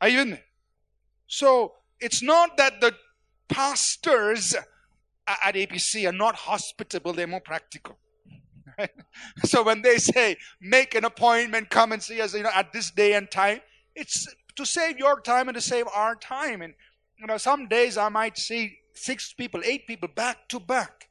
Are 0.00 0.08
you 0.08 0.20
in 0.20 0.30
there? 0.30 0.44
So 1.26 1.74
it's 2.00 2.22
not 2.22 2.56
that 2.56 2.80
the 2.80 2.94
pastors 3.48 4.54
at 5.26 5.54
APC 5.54 6.08
are 6.08 6.12
not 6.12 6.34
hospitable, 6.34 7.12
they're 7.12 7.26
more 7.26 7.40
practical. 7.40 7.98
so 9.44 9.62
when 9.62 9.82
they 9.82 9.98
say 9.98 10.36
make 10.60 10.94
an 10.94 11.04
appointment, 11.04 11.68
come 11.70 11.92
and 11.92 12.02
see 12.02 12.20
us, 12.20 12.34
you 12.34 12.42
know, 12.42 12.50
at 12.54 12.72
this 12.72 12.90
day 12.90 13.14
and 13.14 13.30
time, 13.30 13.60
it's 13.94 14.26
to 14.58 14.66
save 14.66 14.98
your 14.98 15.20
time 15.20 15.48
and 15.48 15.56
to 15.56 15.60
save 15.60 15.86
our 15.94 16.14
time. 16.14 16.62
And 16.62 16.74
you 17.18 17.26
know, 17.26 17.38
some 17.38 17.66
days 17.66 17.96
I 17.96 18.08
might 18.08 18.36
see 18.38 18.78
six 18.94 19.32
people, 19.32 19.62
eight 19.64 19.86
people 19.86 20.08
back 20.14 20.48
to 20.50 20.60
back. 20.60 21.08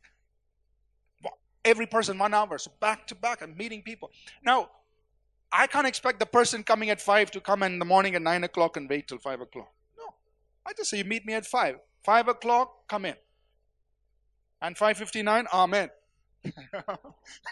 Every 1.66 1.86
person 1.86 2.18
one 2.18 2.34
hour, 2.34 2.58
so 2.58 2.72
back 2.80 3.08
to 3.08 3.16
back, 3.16 3.41
I'm 3.41 3.58
meeting 3.58 3.82
people. 3.82 4.12
Now, 4.43 4.70
I 5.52 5.68
can't 5.68 5.88
expect 5.88 6.20
the 6.20 6.26
person 6.26 6.64
coming 6.64 6.89
at 6.89 7.02
five 7.02 7.32
to 7.32 7.41
come 7.41 7.64
in 7.64 7.80
the 7.80 7.86
morning 7.86 8.16
at 8.16 8.22
nine 8.22 8.43
o'clock 8.43 8.78
and 8.78 8.89
wait 8.89 9.08
till 9.08 9.18
five 9.18 9.41
o'clock. 9.41 9.72
No, 9.98 10.14
I 10.66 10.72
just 10.74 10.89
say, 10.89 11.00
you 11.00 11.04
meet 11.04 11.26
me 11.26 11.34
at 11.34 11.45
5. 11.45 11.78
5 12.04 12.30
o'clock, 12.30 12.88
come 12.88 13.04
in. 13.04 13.16
And 14.62 14.78
5.59, 14.78 15.45
amen. 15.54 15.89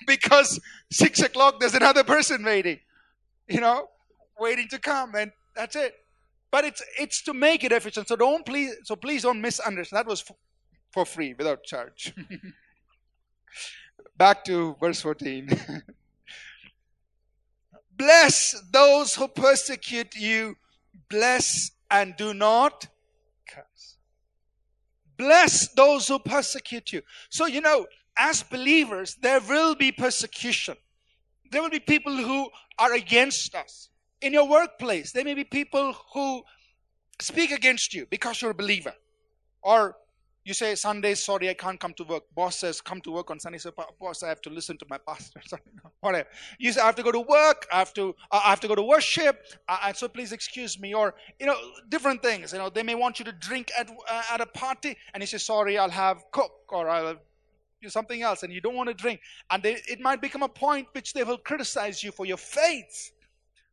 because 0.08 0.62
6 0.92 1.20
o'clock, 1.24 1.60
there's 1.60 1.74
another 1.74 2.06
person 2.06 2.42
waiting. 2.44 2.80
You 3.50 3.60
know, 3.60 3.90
waiting 4.40 4.70
to 4.70 4.80
come. 4.80 5.14
And 5.16 5.34
that's 5.56 5.76
it. 5.76 5.96
But 6.52 6.66
it's 6.66 6.82
it's 7.00 7.22
to 7.24 7.34
make 7.34 7.64
it 7.64 7.72
efficient. 7.72 8.08
So 8.08 8.16
don't 8.16 8.46
please 8.46 8.76
so 8.84 8.96
please 8.96 9.24
don't 9.24 9.42
misunderstand. 9.42 10.00
That 10.00 10.10
was 10.10 10.24
f- 10.28 10.36
for 10.92 11.06
free 11.06 11.34
without 11.34 11.64
charge. 11.64 12.14
Back 14.18 14.46
to 14.46 14.76
verse 14.80 15.02
14. 15.02 15.50
Bless 17.98 18.62
those 18.72 19.16
who 19.16 19.28
persecute 19.28 20.16
you. 20.16 20.56
Bless 21.10 21.72
and 21.92 22.16
do 22.18 22.34
not 22.34 22.88
curse. 23.48 23.98
Bless 25.18 25.68
those 25.70 26.08
who 26.08 26.20
persecute 26.20 26.92
you. 26.94 27.02
So, 27.30 27.46
you 27.46 27.62
know, 27.62 27.88
as 28.18 28.44
believers, 28.44 29.16
there 29.22 29.40
will 29.42 29.76
be 29.76 29.92
persecution. 29.92 30.76
There 31.52 31.62
will 31.62 31.70
be 31.70 31.80
people 31.80 32.16
who 32.16 32.50
are 32.78 32.94
against 32.94 33.56
us. 33.56 33.90
In 34.26 34.34
your 34.34 34.48
workplace, 34.50 35.12
there 35.12 35.24
may 35.24 35.36
be 35.36 35.44
people 35.44 35.94
who 36.12 36.42
speak 37.22 37.52
against 37.52 37.94
you 37.94 38.08
because 38.10 38.42
you're 38.42 38.50
a 38.50 38.56
believer. 38.56 38.94
Or 39.62 39.98
you 40.44 40.56
say, 40.56 40.74
Sunday, 40.74 41.14
sorry, 41.14 41.48
I 41.48 41.54
can't 41.54 41.80
come 41.80 41.94
to 41.94 42.04
work. 42.04 42.24
Boss 42.34 42.56
says, 42.56 42.82
come 42.82 43.02
to 43.02 43.12
work 43.12 43.30
on 43.30 43.40
Sunday. 43.40 43.60
So, 43.60 43.72
boss, 44.00 44.24
I 44.24 44.30
have 44.30 44.42
to 44.42 44.50
listen 44.50 44.80
to 44.80 44.86
my 44.90 44.98
pastor. 44.98 45.42
Whatever. 46.00 46.28
You 46.58 46.72
say, 46.72 46.82
I 46.82 46.88
have 46.88 46.96
to 46.96 47.04
go 47.04 47.12
to 47.12 47.20
work. 47.20 47.68
I 47.72 47.78
have 47.78 47.94
to, 47.94 48.16
uh, 48.32 48.42
I 48.44 48.50
have 48.50 48.60
to 48.62 48.68
go 48.68 48.74
to 48.74 48.82
worship. 48.82 49.46
Uh, 49.70 49.94
so 49.94 50.08
please 50.08 50.32
excuse 50.32 50.80
me. 50.80 50.96
Or, 50.96 51.14
you 51.40 51.46
know, 51.46 51.58
different 51.90 52.24
things. 52.24 52.52
You 52.52 52.58
know, 52.58 52.72
they 52.72 52.82
may 52.82 52.96
want 52.96 53.20
you 53.20 53.26
to 53.26 53.32
drink 53.32 53.72
at, 53.78 53.92
uh, 54.10 54.24
at 54.32 54.42
a 54.42 54.48
party. 54.48 54.98
And 55.14 55.22
you 55.22 55.28
say, 55.28 55.38
sorry, 55.38 55.78
I'll 55.78 55.92
have 55.92 56.24
Coke 56.32 56.66
or 56.70 56.90
I'll 56.90 57.18
do 57.80 57.90
something 57.90 58.24
else. 58.24 58.42
And 58.42 58.52
you 58.52 58.60
don't 58.60 58.76
want 58.76 58.90
to 58.90 58.96
drink. 58.96 59.20
And 59.52 59.62
they, 59.62 59.78
it 59.88 60.00
might 60.00 60.20
become 60.20 60.42
a 60.42 60.50
point 60.50 60.88
which 60.94 61.14
they 61.14 61.24
will 61.24 61.38
criticize 61.38 62.04
you 62.04 62.12
for 62.12 62.26
your 62.26 62.38
faith. 62.38 63.12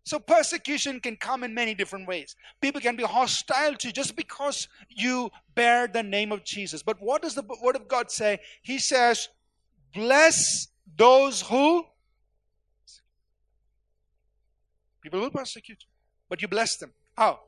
So 0.04 0.18
persecution 0.18 0.98
can 1.00 1.16
come 1.16 1.44
in 1.44 1.54
many 1.54 1.74
different 1.74 2.08
ways. 2.08 2.34
People 2.60 2.80
can 2.80 2.96
be 2.96 3.04
hostile 3.04 3.74
to 3.74 3.88
you 3.88 3.92
just 3.92 4.16
because 4.16 4.66
you 4.88 5.30
bear 5.54 5.86
the 5.86 6.02
name 6.02 6.32
of 6.32 6.44
Jesus. 6.44 6.82
But 6.82 7.00
what 7.00 7.22
does 7.22 7.34
the 7.34 7.44
word 7.62 7.76
of 7.76 7.86
God 7.86 8.10
say? 8.10 8.40
He 8.62 8.78
says, 8.78 9.28
bless 9.94 10.68
those 10.96 11.42
who 11.42 11.84
people 15.02 15.20
will 15.20 15.30
persecute 15.30 15.78
you, 15.80 15.88
but 16.28 16.42
you 16.42 16.48
bless 16.48 16.76
them. 16.76 16.92
How? 17.16 17.40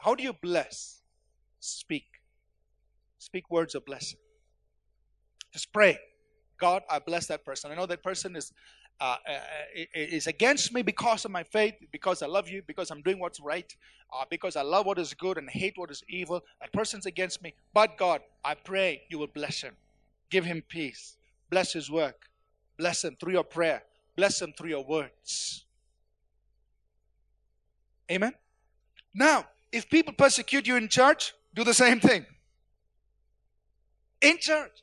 How 0.00 0.14
do 0.14 0.22
you 0.22 0.34
bless? 0.34 1.00
Speak. 1.58 2.04
Speak 3.18 3.50
words 3.50 3.74
of 3.74 3.84
blessing. 3.84 4.18
Just 5.52 5.72
pray. 5.72 5.98
God, 6.58 6.82
I 6.90 6.98
bless 6.98 7.26
that 7.28 7.44
person. 7.44 7.70
I 7.70 7.74
know 7.74 7.86
that 7.86 8.02
person 8.02 8.36
is 8.36 8.52
uh, 9.00 9.16
uh, 9.28 9.32
uh 9.32 9.38
is 9.94 10.26
against 10.26 10.72
me 10.72 10.82
because 10.82 11.24
of 11.24 11.30
my 11.30 11.42
faith, 11.42 11.74
because 11.92 12.22
I 12.22 12.26
love 12.26 12.48
you, 12.48 12.62
because 12.66 12.90
I'm 12.90 13.02
doing 13.02 13.18
what's 13.18 13.40
right, 13.40 13.74
uh, 14.12 14.24
because 14.28 14.56
I 14.56 14.62
love 14.62 14.86
what 14.86 14.98
is 14.98 15.14
good 15.14 15.38
and 15.38 15.48
hate 15.48 15.74
what 15.76 15.90
is 15.90 16.02
evil. 16.08 16.42
That 16.60 16.72
person's 16.72 17.06
against 17.06 17.42
me. 17.42 17.54
But 17.74 17.96
God, 17.96 18.20
I 18.44 18.54
pray 18.54 19.02
you 19.08 19.18
will 19.18 19.28
bless 19.28 19.60
him. 19.60 19.74
Give 20.30 20.44
him 20.44 20.62
peace. 20.68 21.16
Bless 21.50 21.72
his 21.72 21.90
work. 21.90 22.28
Bless 22.76 23.04
him 23.04 23.16
through 23.18 23.32
your 23.32 23.44
prayer. 23.44 23.82
Bless 24.16 24.40
him 24.40 24.52
through 24.56 24.70
your 24.70 24.84
words. 24.84 25.64
Amen. 28.10 28.32
Now, 29.14 29.46
if 29.70 29.88
people 29.88 30.14
persecute 30.14 30.66
you 30.66 30.76
in 30.76 30.88
church, 30.88 31.34
do 31.54 31.64
the 31.64 31.74
same 31.74 32.00
thing. 32.00 32.24
In 34.20 34.38
church. 34.38 34.82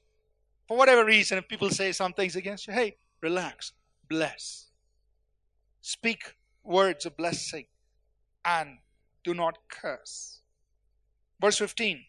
For 0.68 0.78
whatever 0.78 1.06
reason, 1.06 1.38
if 1.38 1.48
people 1.48 1.70
say 1.70 1.92
some 1.92 2.14
things 2.14 2.36
against 2.36 2.68
you, 2.68 2.74
hey, 2.74 2.96
relax 3.22 3.74
bless. 4.08 4.70
Speak 5.82 6.36
words 6.64 7.06
of 7.06 7.16
blessing 7.18 7.66
and 8.44 8.78
do 9.24 9.34
not 9.34 9.58
curse. 9.70 10.42
Verse 11.42 11.58
15 11.58 12.04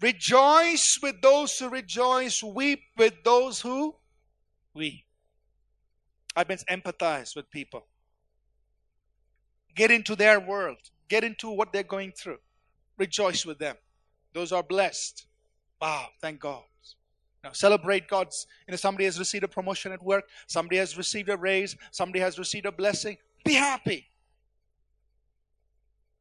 Rejoice 0.00 0.98
with 1.02 1.22
those 1.22 1.58
who 1.58 1.68
rejoice, 1.70 2.42
weep 2.42 2.82
with 2.98 3.14
those 3.24 3.60
who 3.60 3.94
weep. 4.74 5.04
I've 6.34 6.48
been 6.48 6.58
empathize 6.70 7.34
with 7.34 7.50
people. 7.50 7.86
Get 9.74 9.90
into 9.90 10.14
their 10.14 10.38
world, 10.38 10.78
get 11.08 11.24
into 11.24 11.50
what 11.50 11.72
they're 11.72 11.82
going 11.82 12.12
through. 12.12 12.38
Rejoice 12.98 13.46
with 13.46 13.58
them. 13.58 13.76
Those 14.34 14.52
are 14.52 14.62
blessed. 14.62 15.26
Wow, 15.80 16.08
thank 16.20 16.40
God. 16.40 16.64
Now, 17.46 17.52
celebrate 17.52 18.08
God's, 18.08 18.48
you 18.66 18.72
know, 18.72 18.76
somebody 18.76 19.04
has 19.04 19.20
received 19.20 19.44
a 19.44 19.48
promotion 19.48 19.92
at 19.92 20.02
work, 20.02 20.28
somebody 20.48 20.78
has 20.78 20.98
received 20.98 21.28
a 21.28 21.36
raise, 21.36 21.76
somebody 21.92 22.18
has 22.18 22.40
received 22.40 22.66
a 22.66 22.72
blessing. 22.72 23.18
Be 23.44 23.54
happy. 23.54 24.08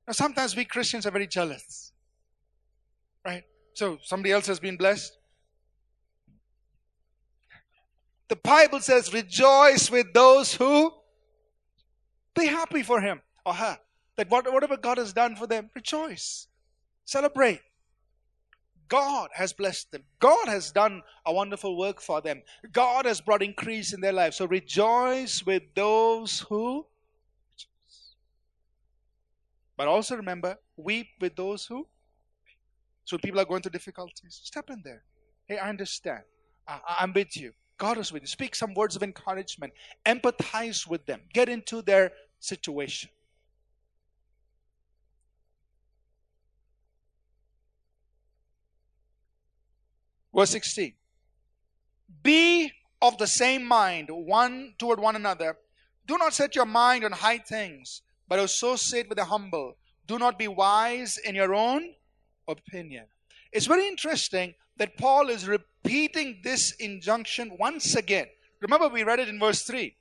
Now, 0.06 0.14
sometimes 0.14 0.56
we 0.56 0.66
Christians 0.66 1.08
are 1.08 1.12
very 1.12 1.26
jealous, 1.26 1.94
right? 3.26 3.44
So, 3.74 3.98
somebody 4.04 4.34
else 4.34 4.46
has 4.46 4.60
been 4.60 4.78
blessed. 4.78 5.18
The 8.28 8.36
Bible 8.36 8.80
says, 8.80 9.12
rejoice 9.12 9.90
with 9.90 10.14
those 10.14 10.54
who 10.54 10.94
be 12.36 12.46
happy 12.46 12.84
for 12.84 13.02
him 13.02 13.20
or 13.44 13.56
her. 13.56 13.80
That 14.18 14.30
whatever 14.30 14.78
God 14.78 15.00
has 15.00 15.12
done 15.12 15.36
for 15.36 15.48
them, 15.48 15.72
rejoice. 15.74 16.46
Celebrate. 17.04 17.62
God 18.88 19.30
has 19.34 19.54
blessed 19.54 19.92
them. 19.92 20.04
God 20.20 20.48
has 20.48 20.72
done 20.72 21.02
a 21.26 21.34
wonderful 21.34 21.78
work 21.78 22.02
for 22.02 22.22
them. 22.22 22.42
God 22.72 23.06
has 23.06 23.22
brought 23.22 23.42
increase 23.42 23.94
in 23.94 24.02
their 24.02 24.14
lives. 24.14 24.38
So 24.38 24.46
rejoice 24.46 25.46
with 25.46 25.64
those 25.76 26.42
who. 26.42 26.86
But 29.78 29.88
also 29.88 30.16
remember, 30.16 30.58
weep 30.78 31.08
with 31.20 31.36
those 31.36 31.66
who. 31.66 31.88
So 33.04 33.18
people 33.18 33.40
are 33.40 33.46
going 33.46 33.62
through 33.62 33.72
difficulties. 33.72 34.40
Step 34.44 34.70
in 34.70 34.82
there. 34.84 35.04
Hey, 35.48 35.58
I 35.58 35.70
understand. 35.70 36.22
I, 36.68 36.80
I'm 37.00 37.14
with 37.14 37.38
you. 37.38 37.54
God 37.78 37.98
is 37.98 38.12
with 38.12 38.24
you. 38.24 38.28
Speak 38.28 38.56
some 38.56 38.74
words 38.74 38.96
of 38.96 39.04
encouragement. 39.04 39.74
Empathize 40.06 40.88
with 40.88 41.06
them. 41.06 41.22
Get 41.34 41.50
into 41.50 41.82
their 41.82 42.12
situation. 42.40 43.10
Verse 50.36 50.50
16. 50.50 50.94
Be 52.22 52.72
of 53.02 53.18
the 53.18 53.28
same 53.28 53.64
mind, 53.64 54.10
one 54.10 54.74
toward 54.78 55.00
one 55.00 55.16
another. 55.16 55.58
Do 56.08 56.18
not 56.18 56.34
set 56.34 56.56
your 56.56 56.66
mind 56.66 57.06
on 57.06 57.12
high 57.12 57.38
things, 57.38 58.02
but 58.28 58.40
associate 58.40 59.08
with 59.08 59.18
the 59.18 59.26
humble. 59.26 59.78
Do 60.08 60.20
not 60.20 60.38
be 60.38 60.48
wise 60.48 61.18
in 61.18 61.36
your 61.36 61.54
own 61.54 61.94
opinion. 62.48 63.06
It's 63.52 63.66
very 63.66 63.88
interesting 63.88 64.54
that 64.78 64.98
Paul 64.98 65.30
is 65.30 65.48
repeating 65.48 66.42
this 66.44 66.72
injunction 66.74 67.56
once 67.58 67.96
again. 67.96 68.28
Remember, 68.62 68.88
we 68.90 69.04
read 69.04 69.20
it 69.20 69.30
in 69.30 69.40
verse 69.40 69.64
3. 69.64 69.96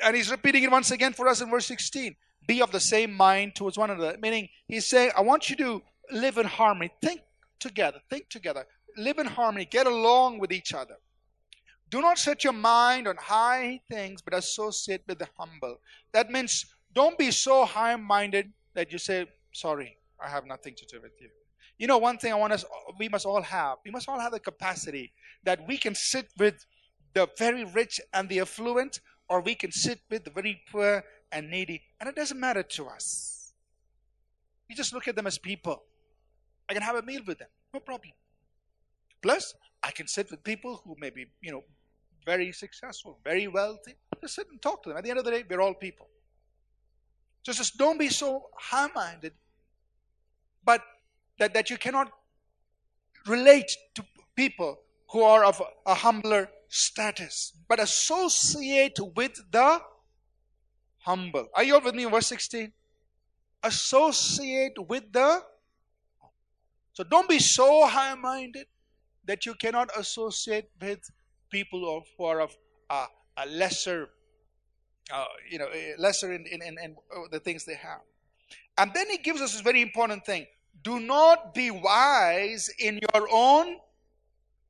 And 0.00 0.14
he's 0.14 0.30
repeating 0.30 0.62
it 0.62 0.70
once 0.70 0.90
again 0.90 1.12
for 1.12 1.26
us 1.26 1.40
in 1.40 1.50
verse 1.50 1.66
16. 1.66 2.14
Be 2.46 2.62
of 2.62 2.70
the 2.70 2.80
same 2.80 3.12
mind 3.12 3.54
towards 3.54 3.78
one 3.78 3.90
another. 3.90 4.16
Meaning, 4.20 4.48
he's 4.66 4.86
saying, 4.86 5.10
I 5.16 5.22
want 5.22 5.50
you 5.50 5.56
to 5.56 5.82
live 6.10 6.38
in 6.38 6.46
harmony. 6.46 6.90
Think 7.02 7.20
together, 7.60 8.00
think 8.10 8.28
together, 8.28 8.66
live 8.96 9.18
in 9.18 9.26
harmony, 9.26 9.64
get 9.64 9.86
along 9.86 10.38
with 10.38 10.52
each 10.52 10.74
other. 10.74 10.96
Do 11.90 12.00
not 12.00 12.18
set 12.18 12.44
your 12.44 12.52
mind 12.52 13.08
on 13.08 13.16
high 13.16 13.80
things, 13.90 14.20
but 14.20 14.34
associate 14.34 15.02
with 15.06 15.18
the 15.18 15.28
humble. 15.38 15.80
That 16.12 16.30
means 16.30 16.66
don't 16.92 17.16
be 17.16 17.30
so 17.30 17.64
high 17.64 17.96
minded 17.96 18.52
that 18.74 18.92
you 18.92 18.98
say, 18.98 19.26
Sorry, 19.52 19.96
I 20.22 20.28
have 20.28 20.46
nothing 20.46 20.74
to 20.76 20.86
do 20.86 21.00
with 21.00 21.12
you. 21.20 21.28
You 21.78 21.86
know, 21.86 21.98
one 21.98 22.18
thing 22.18 22.32
I 22.32 22.36
want 22.36 22.52
us, 22.52 22.64
we 22.98 23.08
must 23.08 23.24
all 23.24 23.42
have, 23.42 23.78
we 23.84 23.90
must 23.90 24.08
all 24.08 24.18
have 24.18 24.32
the 24.32 24.40
capacity 24.40 25.12
that 25.44 25.66
we 25.66 25.78
can 25.78 25.94
sit 25.94 26.28
with 26.38 26.66
the 27.14 27.28
very 27.38 27.64
rich 27.64 28.00
and 28.12 28.28
the 28.28 28.40
affluent, 28.40 29.00
or 29.28 29.40
we 29.40 29.54
can 29.54 29.72
sit 29.72 30.00
with 30.10 30.24
the 30.24 30.30
very 30.30 30.60
poor 30.70 31.04
and 31.32 31.50
needy, 31.50 31.82
and 32.00 32.08
it 32.08 32.16
doesn't 32.16 32.38
matter 32.38 32.62
to 32.62 32.86
us. 32.86 33.52
You 34.68 34.76
just 34.76 34.92
look 34.92 35.08
at 35.08 35.16
them 35.16 35.26
as 35.26 35.38
people. 35.38 35.82
I 36.68 36.74
can 36.74 36.82
have 36.82 36.96
a 36.96 37.02
meal 37.02 37.22
with 37.26 37.38
them, 37.38 37.48
no 37.72 37.80
problem. 37.80 38.12
Plus, 39.22 39.54
I 39.82 39.90
can 39.90 40.06
sit 40.06 40.30
with 40.30 40.42
people 40.44 40.80
who 40.84 40.94
may 40.98 41.10
be, 41.10 41.26
you 41.40 41.52
know, 41.52 41.64
very 42.24 42.52
successful, 42.52 43.18
very 43.24 43.48
wealthy. 43.48 43.94
Just 44.20 44.34
sit 44.34 44.46
and 44.50 44.60
talk 44.60 44.82
to 44.82 44.90
them. 44.90 44.98
At 44.98 45.04
the 45.04 45.10
end 45.10 45.18
of 45.18 45.24
the 45.24 45.30
day, 45.30 45.44
we're 45.48 45.60
all 45.60 45.74
people. 45.74 46.08
So 47.42 47.52
just 47.52 47.78
don't 47.78 47.98
be 47.98 48.08
so 48.08 48.50
high 48.58 48.88
minded, 48.94 49.32
but 50.64 50.82
that, 51.38 51.54
that 51.54 51.70
you 51.70 51.78
cannot 51.78 52.12
relate 53.26 53.70
to 53.94 54.04
people 54.36 54.78
who 55.10 55.22
are 55.22 55.44
of 55.44 55.60
a, 55.60 55.90
a 55.90 55.94
humbler 55.94 56.50
status, 56.68 57.54
but 57.68 57.80
associate 57.80 58.98
with 59.16 59.40
the 59.50 59.80
humble. 60.98 61.46
Are 61.54 61.64
you 61.64 61.74
all 61.74 61.80
with 61.80 61.94
me 61.94 62.04
in 62.04 62.10
verse 62.10 62.26
16? 62.26 62.72
Associate 63.62 64.74
with 64.88 65.10
the 65.12 65.42
so 66.98 67.04
don't 67.04 67.28
be 67.28 67.38
so 67.38 67.86
high 67.86 68.16
minded 68.16 68.66
that 69.24 69.46
you 69.46 69.54
cannot 69.54 69.88
associate 69.96 70.68
with 70.80 70.98
people 71.48 72.02
who 72.16 72.24
are 72.24 72.40
of 72.40 72.56
uh, 72.90 73.06
a 73.36 73.46
lesser, 73.46 74.08
uh, 75.14 75.24
you 75.48 75.60
know, 75.60 75.68
lesser 75.96 76.32
in, 76.32 76.44
in, 76.50 76.60
in, 76.60 76.76
in 76.82 76.96
the 77.30 77.38
things 77.38 77.64
they 77.64 77.76
have. 77.76 78.00
And 78.78 78.90
then 78.94 79.08
he 79.10 79.18
gives 79.18 79.40
us 79.40 79.52
this 79.52 79.60
very 79.60 79.80
important 79.80 80.26
thing 80.26 80.46
do 80.82 80.98
not 80.98 81.54
be 81.54 81.70
wise 81.70 82.68
in 82.80 82.98
your 83.14 83.28
own 83.30 83.76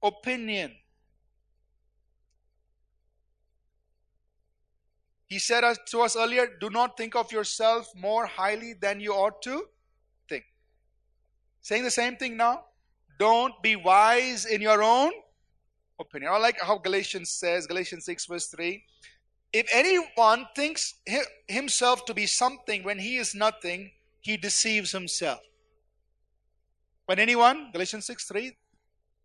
opinion. 0.02 0.72
He 5.28 5.38
said 5.38 5.64
to 5.92 6.00
us 6.02 6.14
earlier, 6.14 6.46
do 6.60 6.68
not 6.68 6.98
think 6.98 7.16
of 7.16 7.32
yourself 7.32 7.90
more 7.96 8.26
highly 8.26 8.74
than 8.74 9.00
you 9.00 9.14
ought 9.14 9.40
to 9.44 9.64
Saying 11.68 11.84
the 11.84 11.90
same 11.90 12.16
thing 12.16 12.38
now. 12.38 12.64
Don't 13.18 13.52
be 13.62 13.76
wise 13.76 14.46
in 14.46 14.62
your 14.62 14.82
own 14.82 15.12
opinion. 16.00 16.32
I 16.32 16.38
like 16.38 16.58
how 16.62 16.78
Galatians 16.78 17.30
says, 17.30 17.66
Galatians 17.66 18.06
6, 18.06 18.24
verse 18.24 18.46
3. 18.46 18.82
If 19.52 19.66
anyone 19.70 20.46
thinks 20.56 20.94
himself 21.46 22.06
to 22.06 22.14
be 22.14 22.24
something 22.24 22.84
when 22.84 22.98
he 22.98 23.18
is 23.18 23.34
nothing, 23.34 23.90
he 24.22 24.38
deceives 24.38 24.92
himself. 24.92 25.40
When 27.04 27.18
anyone, 27.18 27.68
Galatians 27.70 28.06
6, 28.06 28.24
3, 28.24 28.56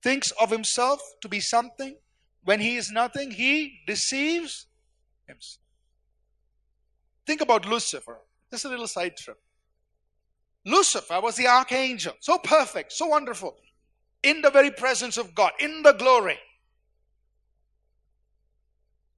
thinks 0.02 0.32
of 0.32 0.52
himself 0.52 1.00
to 1.22 1.30
be 1.30 1.40
something 1.40 1.96
when 2.44 2.60
he 2.60 2.76
is 2.76 2.92
nothing, 2.92 3.32
he 3.32 3.80
deceives 3.88 4.66
himself. 5.28 5.64
Think 7.26 7.40
about 7.40 7.66
Lucifer. 7.66 8.20
Just 8.52 8.66
a 8.66 8.68
little 8.68 8.88
side 8.88 9.16
trip. 9.16 9.40
Lucifer 10.66 11.20
was 11.20 11.36
the 11.36 11.48
archangel, 11.48 12.14
so 12.20 12.38
perfect, 12.38 12.94
so 12.94 13.08
wonderful, 13.08 13.56
in 14.22 14.42
the 14.42 14.50
very 14.50 14.72
presence 14.72 15.18
of 15.18 15.36
God, 15.36 15.52
in 15.60 15.84
the 15.84 15.94
glory. 15.94 16.40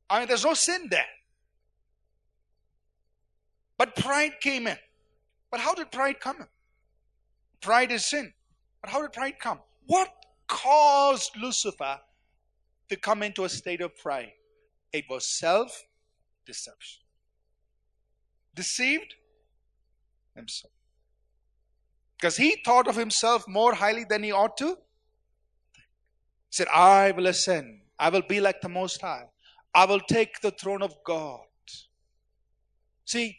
I 0.09 0.19
mean, 0.19 0.27
there's 0.27 0.45
no 0.45 0.53
sin 0.53 0.87
there. 0.89 1.05
But 3.77 3.95
pride 3.95 4.33
came 4.41 4.67
in. 4.67 4.77
But 5.51 5.59
how 5.59 5.73
did 5.73 5.91
pride 5.91 6.19
come 6.19 6.37
in? 6.39 6.47
Pride 7.61 7.91
is 7.91 8.05
sin. 8.05 8.33
But 8.81 8.89
how 8.89 9.01
did 9.01 9.13
pride 9.13 9.39
come? 9.39 9.59
What 9.87 10.11
caused 10.47 11.31
Lucifer 11.37 11.99
to 12.89 12.95
come 12.95 13.23
into 13.23 13.43
a 13.43 13.49
state 13.49 13.81
of 13.81 13.97
pride? 13.97 14.31
It 14.93 15.05
was 15.09 15.25
self 15.25 15.83
deception. 16.45 17.01
Deceived 18.53 19.15
himself. 20.35 20.74
Because 22.17 22.37
he 22.37 22.61
thought 22.63 22.87
of 22.87 22.95
himself 22.95 23.47
more 23.47 23.73
highly 23.73 24.05
than 24.05 24.23
he 24.23 24.31
ought 24.31 24.57
to. 24.57 24.67
He 24.67 26.51
said, 26.51 26.67
I 26.67 27.11
will 27.11 27.27
ascend. 27.27 27.81
I 27.99 28.09
will 28.09 28.21
be 28.21 28.39
like 28.39 28.61
the 28.61 28.69
Most 28.69 29.01
High. 29.01 29.25
I 29.73 29.85
will 29.85 29.99
take 29.99 30.41
the 30.41 30.51
throne 30.51 30.81
of 30.81 30.95
God. 31.05 31.41
See, 33.05 33.37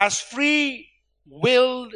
as 0.00 0.20
free 0.20 0.88
willed 1.26 1.94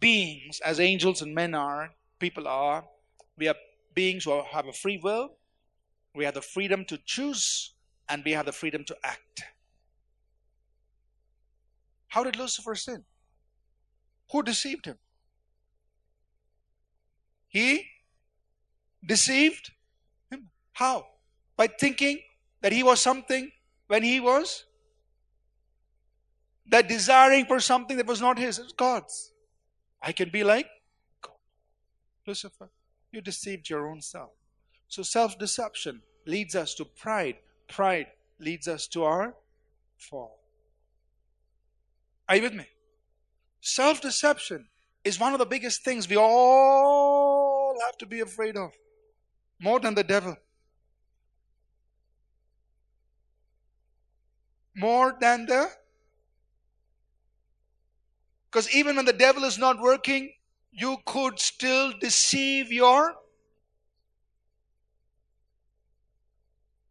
beings, 0.00 0.60
as 0.64 0.80
angels 0.80 1.22
and 1.22 1.34
men 1.34 1.54
are, 1.54 1.94
people 2.18 2.46
are, 2.48 2.84
we 3.38 3.48
are 3.48 3.54
beings 3.94 4.24
who 4.24 4.42
have 4.52 4.66
a 4.66 4.72
free 4.72 5.00
will. 5.02 5.30
We 6.14 6.24
have 6.24 6.34
the 6.34 6.42
freedom 6.42 6.84
to 6.86 6.98
choose 7.04 7.72
and 8.08 8.22
we 8.24 8.32
have 8.32 8.46
the 8.46 8.52
freedom 8.52 8.84
to 8.84 8.96
act. 9.02 9.44
How 12.08 12.22
did 12.22 12.36
Lucifer 12.36 12.74
sin? 12.74 13.04
Who 14.32 14.42
deceived 14.42 14.86
him? 14.86 14.98
He 17.48 17.86
deceived 19.04 19.70
him. 20.30 20.50
How? 20.72 21.06
By 21.56 21.68
thinking 21.68 22.20
that 22.62 22.72
he 22.72 22.82
was 22.82 23.00
something 23.00 23.52
when 23.86 24.02
he 24.02 24.18
was 24.20 24.64
that 26.66 26.88
desiring 26.88 27.44
for 27.44 27.60
something 27.60 27.96
that 27.98 28.06
was 28.06 28.20
not 28.20 28.38
his, 28.38 28.58
it 28.58 28.62
was 28.62 28.72
God's. 28.72 29.32
I 30.02 30.12
can 30.12 30.30
be 30.30 30.42
like 30.42 30.66
God. 31.22 31.36
Lucifer, 32.26 32.70
you 33.12 33.20
deceived 33.20 33.68
your 33.68 33.88
own 33.88 34.00
self. 34.00 34.30
So 34.88 35.02
self 35.02 35.38
deception 35.38 36.02
leads 36.26 36.54
us 36.54 36.74
to 36.74 36.84
pride. 36.84 37.36
Pride 37.68 38.06
leads 38.38 38.66
us 38.66 38.86
to 38.88 39.04
our 39.04 39.34
fall. 39.96 40.40
Are 42.28 42.36
you 42.36 42.42
with 42.42 42.54
me? 42.54 42.66
Self 43.66 44.02
deception 44.02 44.68
is 45.04 45.18
one 45.18 45.32
of 45.32 45.38
the 45.38 45.46
biggest 45.46 45.84
things 45.84 46.06
we 46.06 46.18
all 46.18 47.74
have 47.86 47.96
to 47.96 48.04
be 48.04 48.20
afraid 48.20 48.58
of, 48.58 48.72
more 49.58 49.80
than 49.80 49.94
the 49.94 50.04
devil. 50.04 50.36
More 54.76 55.16
than 55.18 55.46
the. 55.46 55.70
Because 58.50 58.70
even 58.74 58.96
when 58.96 59.06
the 59.06 59.14
devil 59.14 59.44
is 59.44 59.56
not 59.56 59.80
working, 59.80 60.34
you 60.70 60.98
could 61.06 61.40
still 61.40 61.94
deceive 61.98 62.70
your. 62.70 63.14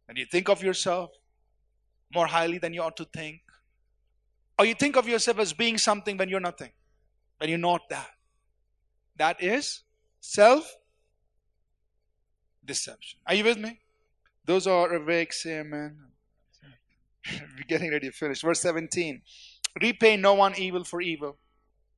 And 0.08 0.18
you 0.18 0.26
think 0.26 0.48
of 0.48 0.60
yourself 0.60 1.10
more 2.12 2.26
highly 2.26 2.58
than 2.58 2.74
you 2.74 2.82
ought 2.82 2.96
to 2.96 3.04
think. 3.04 3.43
Or 4.58 4.64
you 4.64 4.74
think 4.74 4.96
of 4.96 5.08
yourself 5.08 5.38
as 5.38 5.52
being 5.52 5.78
something 5.78 6.16
when 6.16 6.28
you're 6.28 6.40
nothing, 6.40 6.70
when 7.38 7.50
you're 7.50 7.58
not 7.58 7.88
that. 7.90 8.10
That 9.16 9.42
is 9.42 9.82
self 10.20 10.76
deception. 12.64 13.20
Are 13.26 13.34
you 13.34 13.44
with 13.44 13.58
me? 13.58 13.80
Those 14.46 14.66
are 14.66 14.92
awake, 14.92 15.32
say 15.32 15.60
amen. 15.60 15.96
We're 17.32 17.64
getting 17.66 17.90
ready 17.90 18.08
to 18.08 18.12
finish. 18.12 18.42
Verse 18.42 18.60
17 18.60 19.22
Repay 19.80 20.16
no 20.16 20.34
one 20.34 20.54
evil 20.56 20.84
for 20.84 21.00
evil, 21.00 21.36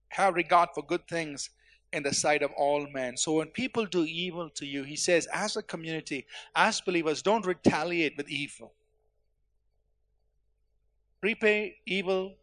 have 0.09 0.35
regard 0.35 0.71
for 0.75 0.83
good 0.83 1.07
things 1.09 1.51
in 1.93 2.03
the 2.03 2.15
sight 2.15 2.43
of 2.43 2.51
all 2.57 2.87
men. 2.93 3.17
So 3.17 3.33
when 3.33 3.49
people 3.49 3.85
do 3.87 4.05
evil 4.05 4.49
to 4.51 4.67
you, 4.67 4.83
he 4.83 4.97
says, 4.97 5.27
as 5.33 5.57
a 5.57 5.63
community, 5.63 6.27
as 6.55 6.81
believers, 6.81 7.23
don't 7.23 7.45
retaliate 7.45 8.17
with 8.17 8.29
evil. 8.29 8.73
Repay 11.23 11.77
evil 11.87 12.35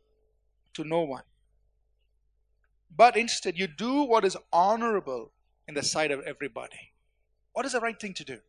to 0.74 0.84
no 0.84 1.02
one. 1.02 1.24
But 2.96 3.18
instead, 3.18 3.58
you 3.58 3.68
do 3.68 4.04
what 4.04 4.24
is 4.24 4.38
honorable 4.52 5.32
in 5.68 5.74
the 5.74 5.84
sight 5.84 6.12
of 6.12 6.22
everybody. 6.22 6.94
What 7.54 7.66
is 7.66 7.72
the 7.74 7.80
right 7.80 8.00
thing 8.00 8.14
to 8.16 8.24
do 8.24 8.40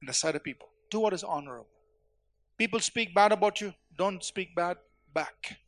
in 0.00 0.06
the 0.06 0.12
sight 0.12 0.36
of 0.36 0.44
people? 0.44 0.68
Do 0.90 1.00
what 1.00 1.12
is 1.12 1.24
honorable. 1.24 1.66
People 2.58 2.80
speak 2.80 3.14
bad 3.14 3.32
about 3.32 3.60
you, 3.60 3.74
don't 3.96 4.22
speak 4.22 4.54
bad 4.54 4.76
back. 5.14 5.58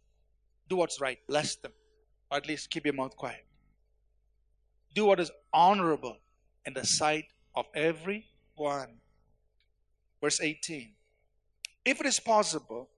Do 0.69 0.77
what's 0.77 1.01
right. 1.01 1.19
Bless 1.29 1.57
them. 1.57 1.73
Or 2.31 2.39
at 2.39 2.47
least 2.47 2.71
keep 2.71 2.85
your 2.87 2.95
mouth 2.95 3.17
quiet. 3.17 3.45
Do 4.95 5.07
what 5.07 5.21
is 5.21 5.31
honorable 5.53 6.17
in 6.65 6.75
the 6.75 6.87
sight 6.87 7.27
of 7.55 7.67
everyone. 7.75 9.01
Verse 10.21 10.41
18. 10.41 10.93
If 11.85 12.01
it 12.01 12.07
is 12.07 12.21
possible, 12.21 12.89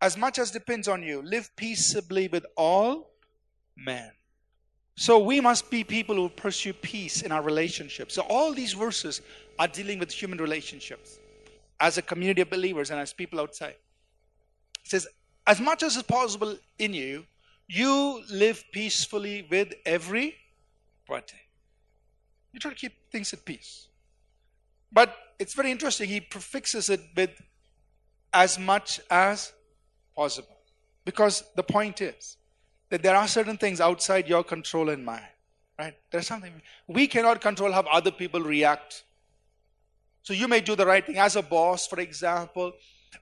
as 0.00 0.16
much 0.16 0.38
as 0.38 0.50
depends 0.50 0.88
on 0.88 1.02
you, 1.02 1.22
live 1.22 1.50
peaceably 1.56 2.28
with 2.28 2.46
all 2.56 3.10
men. 3.76 4.10
So 4.94 5.18
we 5.18 5.40
must 5.40 5.70
be 5.70 5.84
people 5.84 6.16
who 6.16 6.28
pursue 6.28 6.72
peace 6.72 7.22
in 7.22 7.32
our 7.32 7.42
relationships. 7.42 8.14
So 8.14 8.22
all 8.22 8.54
these 8.54 8.72
verses 8.72 9.20
are 9.58 9.68
dealing 9.68 9.98
with 9.98 10.10
human 10.10 10.38
relationships 10.38 11.18
as 11.80 11.98
a 11.98 12.02
community 12.02 12.40
of 12.40 12.50
believers 12.50 12.90
and 12.90 12.98
as 12.98 13.12
people 13.12 13.38
outside. 13.40 13.76
It 14.84 14.90
says, 14.90 15.06
as 15.46 15.60
much 15.60 15.82
as 15.82 15.96
is 15.96 16.02
possible 16.02 16.56
in 16.78 16.94
you, 16.94 17.26
you 17.68 18.22
live 18.30 18.64
peacefully 18.72 19.46
with 19.50 19.74
every 19.84 20.34
party. 21.06 21.36
You 22.52 22.60
try 22.60 22.70
to 22.70 22.76
keep 22.76 22.94
things 23.10 23.32
at 23.32 23.44
peace. 23.44 23.88
But 24.90 25.14
it's 25.38 25.52
very 25.52 25.70
interesting. 25.70 26.08
He 26.08 26.20
prefixes 26.20 26.88
it 26.88 27.00
with 27.14 27.30
as 28.32 28.58
much 28.58 29.00
as 29.10 29.52
possible. 30.16 30.56
Because 31.04 31.44
the 31.54 31.62
point 31.62 32.00
is 32.00 32.36
that 32.90 33.02
there 33.02 33.14
are 33.14 33.28
certain 33.28 33.56
things 33.56 33.80
outside 33.80 34.28
your 34.28 34.42
control 34.42 34.88
and 34.88 35.04
mine. 35.04 35.28
Right? 35.78 35.94
There's 36.10 36.26
something 36.26 36.52
we 36.86 37.06
cannot 37.06 37.40
control 37.40 37.70
how 37.70 37.82
other 37.82 38.10
people 38.10 38.40
react. 38.40 39.04
So 40.22 40.32
you 40.32 40.48
may 40.48 40.60
do 40.60 40.74
the 40.74 40.86
right 40.86 41.04
thing. 41.04 41.18
As 41.18 41.36
a 41.36 41.42
boss, 41.42 41.86
for 41.86 42.00
example, 42.00 42.72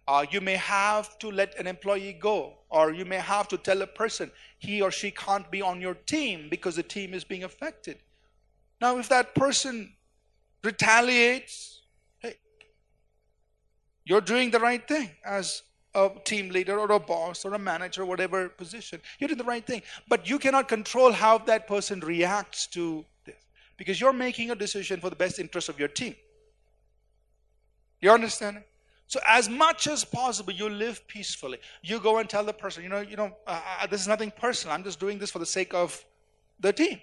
uh, 0.07 0.25
you 0.31 0.41
may 0.41 0.57
have 0.57 1.19
to 1.19 1.31
let 1.31 1.59
an 1.59 1.67
employee 1.67 2.17
go, 2.19 2.55
or 2.71 2.93
you 2.93 3.05
may 3.05 3.17
have 3.17 3.49
to 3.49 3.57
tell 3.57 3.83
a 3.83 3.87
person 3.87 4.31
he 4.59 4.81
or 4.81 4.91
she 4.91 5.11
can't 5.11 5.51
be 5.51 5.61
on 5.61 5.81
your 5.81 5.95
team 5.95 6.49
because 6.49 6.77
the 6.77 6.83
team 6.83 7.13
is 7.13 7.25
being 7.25 7.45
affected. 7.45 7.99
Now, 8.81 8.99
if 8.99 9.09
that 9.09 9.35
person 9.35 9.93
retaliates, 10.63 11.83
hey, 12.19 12.37
you're 14.05 14.21
doing 14.21 14.51
the 14.51 14.61
right 14.61 14.87
thing 14.87 15.11
as 15.25 15.63
a 15.95 16.11
team 16.25 16.49
leader 16.51 16.79
or 16.79 16.91
a 16.93 16.99
boss 16.99 17.45
or 17.45 17.55
a 17.55 17.59
manager, 17.59 18.05
whatever 18.05 18.49
position. 18.49 19.01
You're 19.19 19.29
doing 19.29 19.39
the 19.39 19.45
right 19.45 19.65
thing. 19.65 19.83
But 20.09 20.29
you 20.29 20.39
cannot 20.39 20.69
control 20.69 21.13
how 21.13 21.39
that 21.39 21.67
person 21.67 22.01
reacts 22.01 22.67
to 22.69 23.05
this 23.25 23.47
because 23.77 24.01
you're 24.01 24.13
making 24.13 24.51
a 24.51 24.55
decision 24.55 25.01
for 25.01 25.11
the 25.11 25.17
best 25.17 25.39
interest 25.39 25.69
of 25.69 25.79
your 25.79 25.89
team. 25.89 26.15
You 28.01 28.11
understand? 28.11 28.63
So 29.07 29.21
as 29.27 29.49
much 29.49 29.87
as 29.87 30.05
possible, 30.05 30.53
you 30.53 30.69
live 30.69 31.07
peacefully. 31.07 31.59
You 31.83 32.01
go 32.01 32.19
and 32.19 32.29
tell 32.29 32.45
the 32.45 32.53
person, 32.53 32.83
you 32.83 32.89
know, 32.89 33.01
you 33.01 33.17
know, 33.17 33.37
uh, 33.47 33.61
uh, 33.81 33.87
this 33.87 34.01
is 34.01 34.09
nothing 34.09 34.31
personal. 34.31 34.75
I'm 34.75 34.85
just 34.85 34.99
doing 34.99 35.19
this 35.19 35.31
for 35.31 35.39
the 35.39 35.47
sake 35.47 35.75
of 35.75 36.05
the 36.61 36.73
team. 36.73 37.01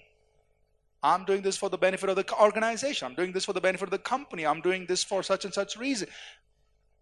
I'm 1.03 1.25
doing 1.25 1.41
this 1.41 1.57
for 1.57 1.69
the 1.69 1.77
benefit 1.77 2.09
of 2.09 2.15
the 2.15 2.25
organization. 2.39 3.07
I'm 3.07 3.15
doing 3.15 3.31
this 3.31 3.45
for 3.45 3.53
the 3.53 3.61
benefit 3.61 3.85
of 3.85 3.91
the 3.91 3.97
company. 3.97 4.45
I'm 4.45 4.61
doing 4.61 4.85
this 4.85 5.03
for 5.03 5.23
such 5.23 5.45
and 5.45 5.53
such 5.53 5.75
reason. 5.75 6.07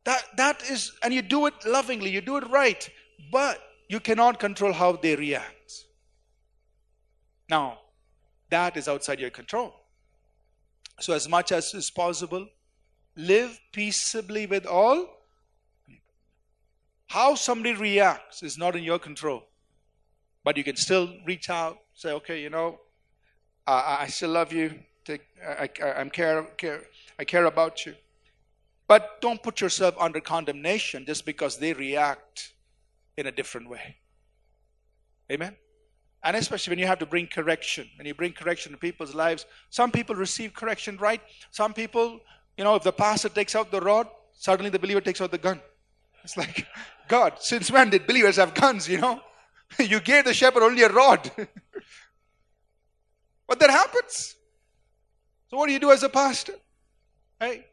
That, 0.06 0.24
that 0.38 0.64
is, 0.70 0.91
and 1.04 1.14
you 1.14 1.22
do 1.22 1.45
it 1.47 1.54
lovingly, 1.66 2.10
you 2.10 2.22
do 2.22 2.38
it 2.38 2.50
right, 2.50 2.89
but 3.32 3.60
you 3.89 4.00
cannot 4.00 4.39
control 4.39 4.74
how 4.74 4.93
they 4.93 5.16
react. 5.16 5.86
Now, 7.50 7.80
that 8.50 8.78
is 8.78 8.88
outside 8.88 9.20
your 9.20 9.30
control. 9.30 9.74
So, 11.00 11.14
as 11.14 11.30
much 11.30 11.52
as 11.52 11.74
is 11.74 11.91
possible, 11.91 12.47
live 13.16 13.60
peaceably 13.72 14.45
with 14.47 14.66
all 14.66 15.08
How 17.08 17.36
somebody 17.36 17.76
reacts 17.76 18.43
is 18.43 18.58
not 18.58 18.76
in 18.76 18.84
your 18.84 19.00
control. 19.00 19.43
But 20.43 20.58
you 20.58 20.64
can 20.64 20.76
still 20.76 21.10
reach 21.26 21.50
out, 21.50 21.78
say, 21.93 22.12
okay, 22.12 22.41
you 22.41 22.50
know, 22.50 22.80
I, 23.66 23.97
I 24.02 24.08
still 24.08 24.30
love 24.32 24.54
you. 24.54 24.80
Take, 25.06 25.22
I, 25.43 25.70
I, 25.84 26.02
am 26.02 26.12
care, 26.12 26.43
care, 26.58 26.84
I 27.18 27.24
care 27.24 27.45
about 27.45 27.86
you. 27.86 27.95
But 28.90 29.22
don't 29.22 29.42
put 29.42 29.62
yourself 29.62 29.94
under 30.00 30.20
condemnation 30.20 31.06
just 31.06 31.24
because 31.24 31.58
they 31.58 31.74
react 31.74 32.54
in 33.18 33.28
a 33.28 33.32
different 33.32 33.70
way. 33.70 33.98
Amen? 35.32 35.56
And 36.24 36.36
especially 36.36 36.72
when 36.72 36.80
you 36.80 36.88
have 36.88 36.98
to 36.98 37.06
bring 37.06 37.28
correction, 37.28 37.88
when 38.00 38.08
you 38.08 38.16
bring 38.16 38.34
correction 38.34 38.72
to 38.72 38.80
people's 38.80 39.14
lives, 39.14 39.46
some 39.70 39.92
people 39.92 40.16
receive 40.16 40.56
correction 40.56 40.98
right. 40.98 41.22
Some 41.52 41.72
people, 41.72 42.20
you 42.58 42.64
know, 42.64 42.74
if 42.74 42.82
the 42.82 42.92
pastor 42.92 43.30
takes 43.30 43.56
out 43.56 43.70
the 43.70 43.80
rod, 43.80 44.08
suddenly 44.34 44.72
the 44.72 44.80
believer 44.80 45.02
takes 45.02 45.22
out 45.22 45.30
the 45.30 45.38
gun. 45.38 45.62
It's 46.24 46.36
like, 46.36 46.66
God, 47.08 47.34
since 47.40 47.70
when 47.70 47.92
did 47.92 48.08
believers 48.08 48.38
have 48.38 48.56
guns, 48.56 48.90
you 48.90 48.98
know? 48.98 49.22
you 49.80 50.00
gave 50.00 50.26
the 50.26 50.34
shepherd 50.34 50.64
only 50.64 50.82
a 50.82 50.90
rod. 50.90 51.30
but 53.48 53.60
that 53.60 53.70
happens. 53.70 54.36
So 55.52 55.58
what 55.58 55.68
do 55.68 55.74
you 55.74 55.80
do 55.80 55.92
as 55.92 56.02
a 56.02 56.10
pastor? 56.10 56.56
Hey, 57.40 57.68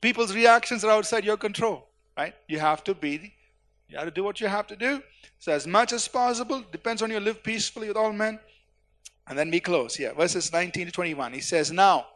people's 0.00 0.34
reactions 0.34 0.84
are 0.84 0.90
outside 0.90 1.24
your 1.24 1.36
control, 1.36 1.86
right? 2.16 2.34
You 2.46 2.58
have 2.58 2.84
to 2.84 2.94
be, 2.94 3.34
you 3.88 3.96
have 3.96 4.06
to 4.06 4.10
do 4.10 4.24
what 4.24 4.40
you 4.40 4.48
have 4.48 4.66
to 4.68 4.76
do. 4.76 5.02
So 5.38 5.52
as 5.52 5.66
much 5.66 5.92
as 5.92 6.08
possible, 6.08 6.62
depends 6.72 7.02
on 7.02 7.10
you, 7.10 7.20
live 7.20 7.42
peacefully 7.42 7.88
with 7.88 7.96
all 7.96 8.12
men. 8.12 8.38
And 9.26 9.38
then 9.38 9.50
we 9.50 9.60
close 9.60 9.94
here, 9.94 10.14
verses 10.14 10.52
19 10.52 10.86
to 10.86 10.92
21. 10.92 11.32
He 11.32 11.40
says, 11.40 11.70
Now, 11.70 12.06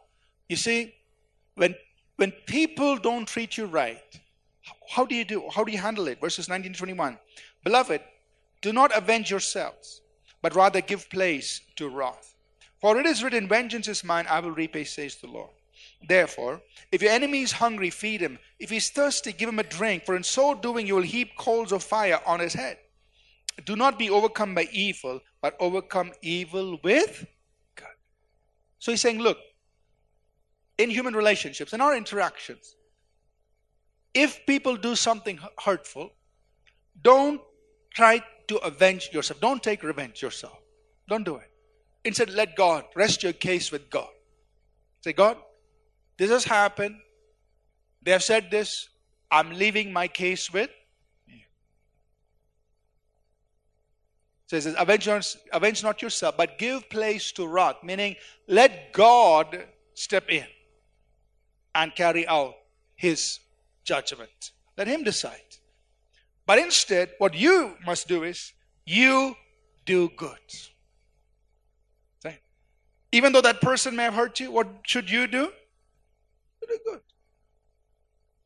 you 0.49 0.55
see, 0.55 0.93
when 1.55 1.75
when 2.15 2.31
people 2.45 2.97
don't 2.97 3.27
treat 3.27 3.57
you 3.57 3.65
right, 3.65 4.19
how 4.89 5.05
do 5.05 5.15
you 5.15 5.25
do? 5.25 5.49
How 5.53 5.63
do 5.63 5.71
you 5.71 5.77
handle 5.77 6.07
it? 6.07 6.21
Verses 6.21 6.47
19 6.47 6.73
to 6.73 6.77
21. 6.77 7.17
Beloved, 7.63 8.01
do 8.61 8.71
not 8.71 8.95
avenge 8.95 9.29
yourselves, 9.29 10.01
but 10.41 10.55
rather 10.55 10.81
give 10.81 11.09
place 11.09 11.61
to 11.75 11.89
wrath. 11.89 12.35
For 12.79 12.99
it 12.99 13.05
is 13.05 13.23
written, 13.23 13.47
Vengeance 13.47 13.87
is 13.87 14.03
mine, 14.03 14.25
I 14.29 14.39
will 14.39 14.51
repay, 14.51 14.83
says 14.83 15.15
the 15.15 15.27
Lord. 15.27 15.49
Therefore, 16.07 16.61
if 16.91 17.01
your 17.01 17.11
enemy 17.11 17.41
is 17.41 17.53
hungry, 17.53 17.89
feed 17.89 18.21
him. 18.21 18.37
If 18.59 18.69
he's 18.69 18.89
thirsty, 18.89 19.31
give 19.31 19.47
him 19.47 19.59
a 19.59 19.63
drink, 19.63 20.05
for 20.05 20.15
in 20.15 20.23
so 20.23 20.53
doing 20.53 20.85
you 20.85 20.95
will 20.95 21.01
heap 21.01 21.37
coals 21.37 21.71
of 21.71 21.83
fire 21.83 22.19
on 22.25 22.39
his 22.39 22.53
head. 22.53 22.77
Do 23.65 23.75
not 23.75 23.97
be 23.97 24.09
overcome 24.09 24.55
by 24.55 24.67
evil, 24.71 25.21
but 25.41 25.55
overcome 25.59 26.11
evil 26.21 26.79
with 26.83 27.25
good. 27.75 27.87
So 28.79 28.91
he's 28.91 29.01
saying, 29.01 29.19
look, 29.19 29.37
in 30.77 30.89
human 30.89 31.15
relationships, 31.15 31.71
in 31.71 31.81
our 31.81 31.95
interactions, 31.95 32.75
if 34.13 34.45
people 34.45 34.75
do 34.75 34.95
something 34.95 35.39
hurtful, 35.63 36.11
don't 37.01 37.41
try 37.93 38.21
to 38.47 38.57
avenge 38.57 39.09
yourself. 39.13 39.39
Don't 39.39 39.63
take 39.63 39.83
revenge 39.83 40.21
yourself. 40.21 40.57
Don't 41.07 41.23
do 41.23 41.37
it. 41.37 41.49
Instead, 42.03 42.31
let 42.31 42.55
God 42.55 42.85
rest 42.95 43.23
your 43.23 43.33
case 43.33 43.71
with 43.71 43.89
God. 43.89 44.09
Say, 45.01 45.13
God, 45.13 45.37
this 46.23 46.31
has 46.31 46.45
happened. 46.45 46.95
They 48.01 48.11
have 48.11 48.23
said 48.23 48.49
this. 48.49 48.89
I'm 49.29 49.51
leaving 49.51 49.91
my 49.91 50.07
case 50.07 50.53
with. 50.53 50.69
So 54.47 54.59
says, 54.59 54.75
avenge, 54.77 55.07
avenge 55.51 55.83
not 55.83 56.01
yourself, 56.01 56.37
but 56.37 56.57
give 56.57 56.87
place 56.89 57.31
to 57.33 57.47
wrath, 57.47 57.77
meaning 57.83 58.15
let 58.47 58.93
God 58.93 59.65
step 59.95 60.29
in 60.29 60.45
and 61.73 61.93
carry 61.95 62.27
out 62.27 62.53
his 62.95 63.39
judgment. 63.83 64.51
Let 64.77 64.87
him 64.87 65.03
decide. 65.03 65.57
But 66.45 66.59
instead, 66.59 67.11
what 67.17 67.33
you 67.33 67.75
must 67.85 68.07
do 68.07 68.23
is 68.23 68.53
you 68.85 69.35
do 69.85 70.09
good. 70.15 70.37
Even 73.13 73.31
though 73.31 73.41
that 73.41 73.61
person 73.61 73.95
may 73.95 74.03
have 74.03 74.15
hurt 74.15 74.39
you, 74.39 74.49
what 74.49 74.67
should 74.87 75.07
you 75.07 75.27
do? 75.27 75.51
Do 76.73 76.91
good. 76.91 77.01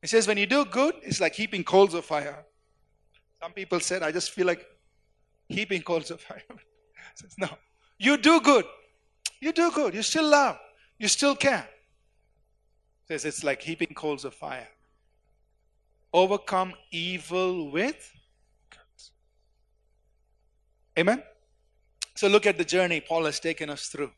He 0.02 0.08
says, 0.08 0.28
when 0.28 0.38
you 0.38 0.46
do 0.46 0.66
good, 0.66 0.96
it's 1.02 1.20
like 1.20 1.34
heaping 1.34 1.64
coals 1.64 1.94
of 1.94 2.06
fire. 2.06 2.46
Some 3.42 3.54
people 3.54 3.80
said, 3.80 4.04
I 4.04 4.12
just 4.12 4.32
feel 4.32 4.48
like 4.48 4.66
heaping 5.48 5.82
coals 5.82 6.12
of 6.12 6.22
fire. 6.22 6.44
says, 7.16 7.36
no. 7.38 7.50
You 7.98 8.18
do 8.18 8.42
good. 8.42 8.66
You 9.40 9.52
do 9.52 9.72
good. 9.72 9.94
You 9.94 10.02
still 10.02 10.30
love. 10.30 10.58
You 11.00 11.08
still 11.08 11.36
care. 11.36 11.68
Says 13.08 13.26
it's 13.26 13.44
like 13.44 13.62
heaping 13.62 13.94
coals 13.96 14.26
of 14.26 14.34
fire. 14.34 14.68
Overcome 16.14 16.74
evil 16.92 17.72
with 17.72 18.12
good. 18.70 19.02
Amen. 21.00 21.24
So 22.16 22.28
look 22.28 22.46
at 22.46 22.58
the 22.58 22.66
journey 22.66 23.00
Paul 23.00 23.26
has 23.26 23.40
taken 23.40 23.70
us 23.70 23.88
through. 23.88 24.12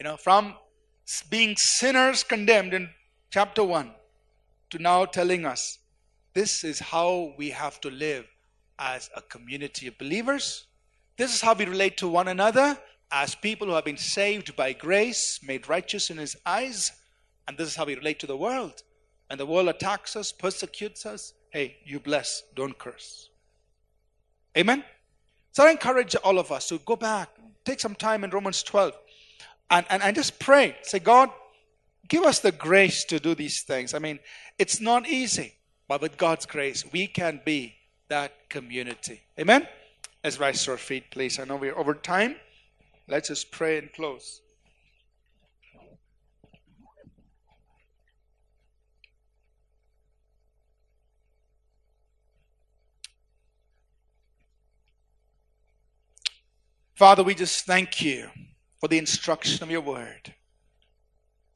You 0.00 0.04
know, 0.04 0.16
from 0.16 0.54
being 1.30 1.56
sinners 1.56 2.22
condemned 2.22 2.74
in 2.74 2.90
chapter 3.30 3.62
1 3.62 3.90
to 4.70 4.78
now 4.78 5.04
telling 5.04 5.44
us 5.44 5.78
this 6.34 6.64
is 6.64 6.78
how 6.78 7.34
we 7.36 7.50
have 7.50 7.80
to 7.80 7.90
live 7.90 8.26
as 8.78 9.10
a 9.16 9.22
community 9.22 9.86
of 9.86 9.98
believers. 9.98 10.66
This 11.16 11.34
is 11.34 11.40
how 11.40 11.54
we 11.54 11.66
relate 11.66 11.96
to 11.98 12.08
one 12.08 12.28
another 12.28 12.78
as 13.10 13.34
people 13.34 13.66
who 13.66 13.74
have 13.74 13.84
been 13.84 13.96
saved 13.96 14.54
by 14.56 14.72
grace, 14.72 15.40
made 15.42 15.68
righteous 15.68 16.10
in 16.10 16.18
His 16.18 16.36
eyes. 16.46 16.92
And 17.46 17.56
this 17.56 17.68
is 17.68 17.76
how 17.76 17.84
we 17.84 17.96
relate 17.96 18.18
to 18.20 18.26
the 18.26 18.36
world. 18.36 18.82
And 19.30 19.38
the 19.38 19.46
world 19.46 19.68
attacks 19.68 20.16
us, 20.16 20.32
persecutes 20.32 21.04
us. 21.06 21.34
Hey, 21.50 21.76
you 21.84 22.00
bless, 22.00 22.42
don't 22.54 22.78
curse. 22.78 23.30
Amen? 24.56 24.84
So 25.52 25.66
I 25.66 25.70
encourage 25.70 26.14
all 26.16 26.38
of 26.38 26.52
us 26.52 26.68
to 26.68 26.78
go 26.78 26.96
back, 26.96 27.30
take 27.64 27.80
some 27.80 27.94
time 27.94 28.24
in 28.24 28.30
Romans 28.30 28.62
12, 28.62 28.92
and, 29.70 29.86
and, 29.90 30.02
and 30.02 30.14
just 30.14 30.38
pray. 30.38 30.76
Say, 30.82 30.98
God, 30.98 31.30
give 32.08 32.24
us 32.24 32.40
the 32.40 32.52
grace 32.52 33.04
to 33.04 33.20
do 33.20 33.34
these 33.34 33.62
things. 33.62 33.94
I 33.94 33.98
mean, 33.98 34.18
it's 34.58 34.80
not 34.80 35.08
easy, 35.08 35.54
but 35.86 36.00
with 36.00 36.16
God's 36.16 36.46
grace, 36.46 36.84
we 36.92 37.06
can 37.06 37.40
be 37.44 37.74
that 38.08 38.48
community. 38.48 39.20
Amen? 39.38 39.68
Let's 40.24 40.40
rise 40.40 40.64
to 40.64 40.72
our 40.72 40.76
feet, 40.76 41.10
please. 41.10 41.38
I 41.38 41.44
know 41.44 41.56
we're 41.56 41.78
over 41.78 41.94
time. 41.94 42.36
Let's 43.06 43.28
just 43.28 43.50
pray 43.50 43.78
and 43.78 43.92
close. 43.92 44.40
Father, 56.94 57.22
we 57.22 57.36
just 57.36 57.64
thank 57.64 58.02
you 58.02 58.28
for 58.80 58.88
the 58.88 58.98
instruction 58.98 59.62
of 59.62 59.70
your 59.70 59.80
word. 59.80 60.34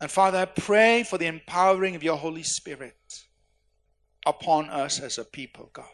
And 0.02 0.10
Father, 0.10 0.38
I 0.38 0.46
pray 0.46 1.04
for 1.04 1.16
the 1.16 1.26
empowering 1.26 1.94
of 1.94 2.02
your 2.02 2.16
Holy 2.16 2.42
Spirit 2.42 3.22
upon 4.26 4.68
us 4.68 4.98
as 4.98 5.16
a 5.16 5.24
people, 5.24 5.70
God. 5.72 5.86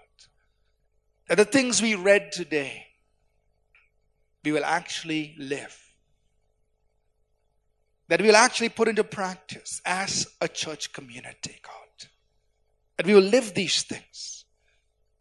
That 1.29 1.37
the 1.37 1.45
things 1.45 1.83
we 1.83 1.95
read 1.95 2.33
today, 2.33 2.87
we 4.43 4.53
will 4.53 4.65
actually 4.65 5.35
live. 5.37 5.79
That 8.09 8.23
we 8.23 8.29
will 8.29 8.37
actually 8.37 8.71
put 8.71 8.89
into 8.89 9.05
practice 9.05 9.83
as 9.85 10.27
a 10.41 10.49
church 10.49 10.95
community, 10.95 11.59
God. 11.63 12.09
That 12.97 13.05
we 13.05 13.13
will 13.13 13.21
live 13.21 13.53
these 13.53 13.83
things. 13.83 14.47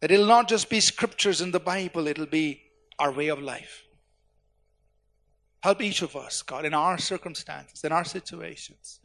That 0.00 0.10
it'll 0.10 0.24
not 0.24 0.48
just 0.48 0.70
be 0.70 0.80
scriptures 0.80 1.42
in 1.42 1.50
the 1.50 1.60
Bible, 1.60 2.06
it'll 2.06 2.24
be 2.24 2.62
our 2.98 3.12
way 3.12 3.28
of 3.28 3.42
life. 3.42 3.84
Help 5.60 5.82
each 5.82 6.02
of 6.02 6.14
us, 6.14 6.42
God, 6.42 6.64
in 6.64 6.74
our 6.74 6.98
circumstances, 6.98 7.82
in 7.82 7.90
our 7.90 8.04
situations, 8.04 9.00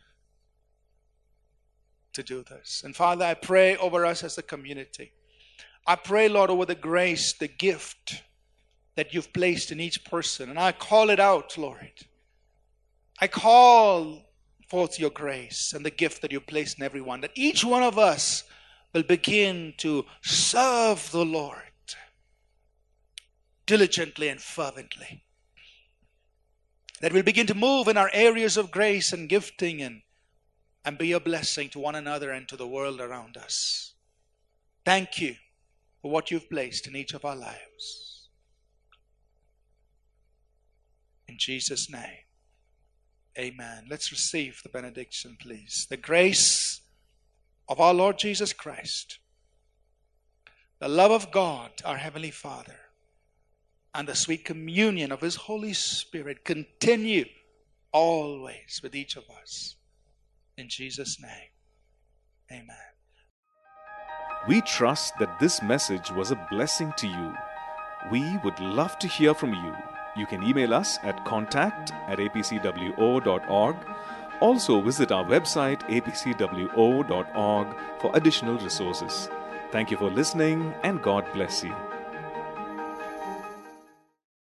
to 2.14 2.22
do 2.22 2.43
this. 2.43 2.84
And 2.86 2.95
Father, 2.95 3.26
I 3.26 3.34
pray 3.34 3.76
over 3.78 4.06
us 4.06 4.24
as 4.24 4.38
a 4.38 4.43
community. 4.43 5.14
I 5.88 5.95
pray, 5.95 6.30
Lord, 6.30 6.51
over 6.51 6.66
the 6.66 6.76
grace, 6.76 7.34
the 7.34 7.47
gift 7.47 8.24
that 8.95 9.14
you've 9.14 9.34
placed 9.34 9.72
in 9.72 9.80
each 9.80 10.06
person. 10.06 10.49
And 10.49 10.60
I 10.60 10.72
call 10.72 11.10
it 11.10 11.20
out, 11.20 11.58
Lord. 11.58 12.06
I 13.20 13.28
call 13.28 14.22
forth 14.70 14.99
your 14.99 15.10
grace 15.10 15.74
and 15.74 15.84
the 15.84 15.91
gift 15.91 16.22
that 16.22 16.32
you 16.32 16.39
placed 16.39 16.78
in 16.78 16.84
everyone, 16.84 17.22
that 17.22 17.32
each 17.36 17.64
one 17.64 17.84
of 17.84 17.97
us 17.97 18.43
will 18.93 19.04
begin 19.04 19.74
to 19.78 20.06
serve 20.22 21.12
the 21.12 21.26
Lord 21.26 21.58
diligently 23.66 24.30
and 24.30 24.41
fervently 24.41 25.22
that 27.04 27.12
we'll 27.12 27.22
begin 27.22 27.45
to 27.45 27.54
move 27.54 27.89
in 27.89 27.97
our 27.97 28.10
areas 28.14 28.56
of 28.56 28.72
grace 28.72 29.12
and 29.12 29.28
gifting 29.28 29.82
and, 29.82 30.04
and 30.86 30.97
be 30.97 31.12
a 31.12 31.20
blessing 31.20 31.68
to 31.68 31.78
one 31.78 31.95
another 31.95 32.32
and 32.32 32.47
to 32.47 32.56
the 32.56 32.66
world 32.66 33.01
around 33.01 33.36
us. 33.36 33.93
Thank 34.86 35.20
you 35.20 35.36
for 36.01 36.10
what 36.10 36.32
you've 36.32 36.49
placed 36.49 36.88
in 36.88 36.95
each 36.95 37.14
of 37.14 37.26
our 37.26 37.36
lives. 37.36 38.30
In 41.28 41.38
Jesus' 41.38 41.91
name, 41.91 42.24
amen. 43.38 43.88
Let's 43.89 44.10
receive 44.10 44.62
the 44.64 44.70
benediction, 44.70 45.36
please. 45.38 45.86
The 45.89 45.97
grace 45.97 46.80
of 47.68 47.82
our 47.82 47.93
Lord 47.93 48.18
Jesus 48.18 48.54
Christ, 48.54 49.20
the 50.80 50.88
love 50.88 51.12
of 51.12 51.32
God, 51.32 51.72
our 51.84 51.97
Heavenly 51.97 52.32
Father 52.32 52.78
and 53.93 54.07
the 54.07 54.15
sweet 54.15 54.43
communion 54.45 55.11
of 55.11 55.21
His 55.21 55.35
Holy 55.35 55.73
Spirit 55.73 56.43
continue 56.43 57.25
always 57.91 58.81
with 58.81 58.95
each 58.95 59.15
of 59.15 59.25
us. 59.41 59.75
In 60.57 60.69
Jesus' 60.69 61.19
name, 61.21 61.51
amen. 62.51 62.77
We 64.47 64.61
trust 64.61 65.17
that 65.19 65.39
this 65.39 65.61
message 65.61 66.11
was 66.11 66.31
a 66.31 66.47
blessing 66.51 66.93
to 66.97 67.07
you. 67.07 67.33
We 68.11 68.37
would 68.43 68.59
love 68.59 68.99
to 68.99 69.07
hear 69.07 69.33
from 69.33 69.53
you. 69.53 69.73
You 70.17 70.25
can 70.25 70.43
email 70.43 70.73
us 70.73 70.99
at 71.03 71.23
contact 71.25 71.91
at 72.07 72.19
apcwo.org. 72.19 73.75
Also, 74.41 74.81
visit 74.81 75.11
our 75.11 75.23
website 75.23 75.81
apcwo.org 75.89 77.67
for 77.99 78.11
additional 78.15 78.57
resources. 78.57 79.29
Thank 79.71 79.89
you 79.89 79.97
for 79.97 80.09
listening, 80.09 80.73
and 80.83 81.01
God 81.01 81.25
bless 81.33 81.63
you. 81.63 81.73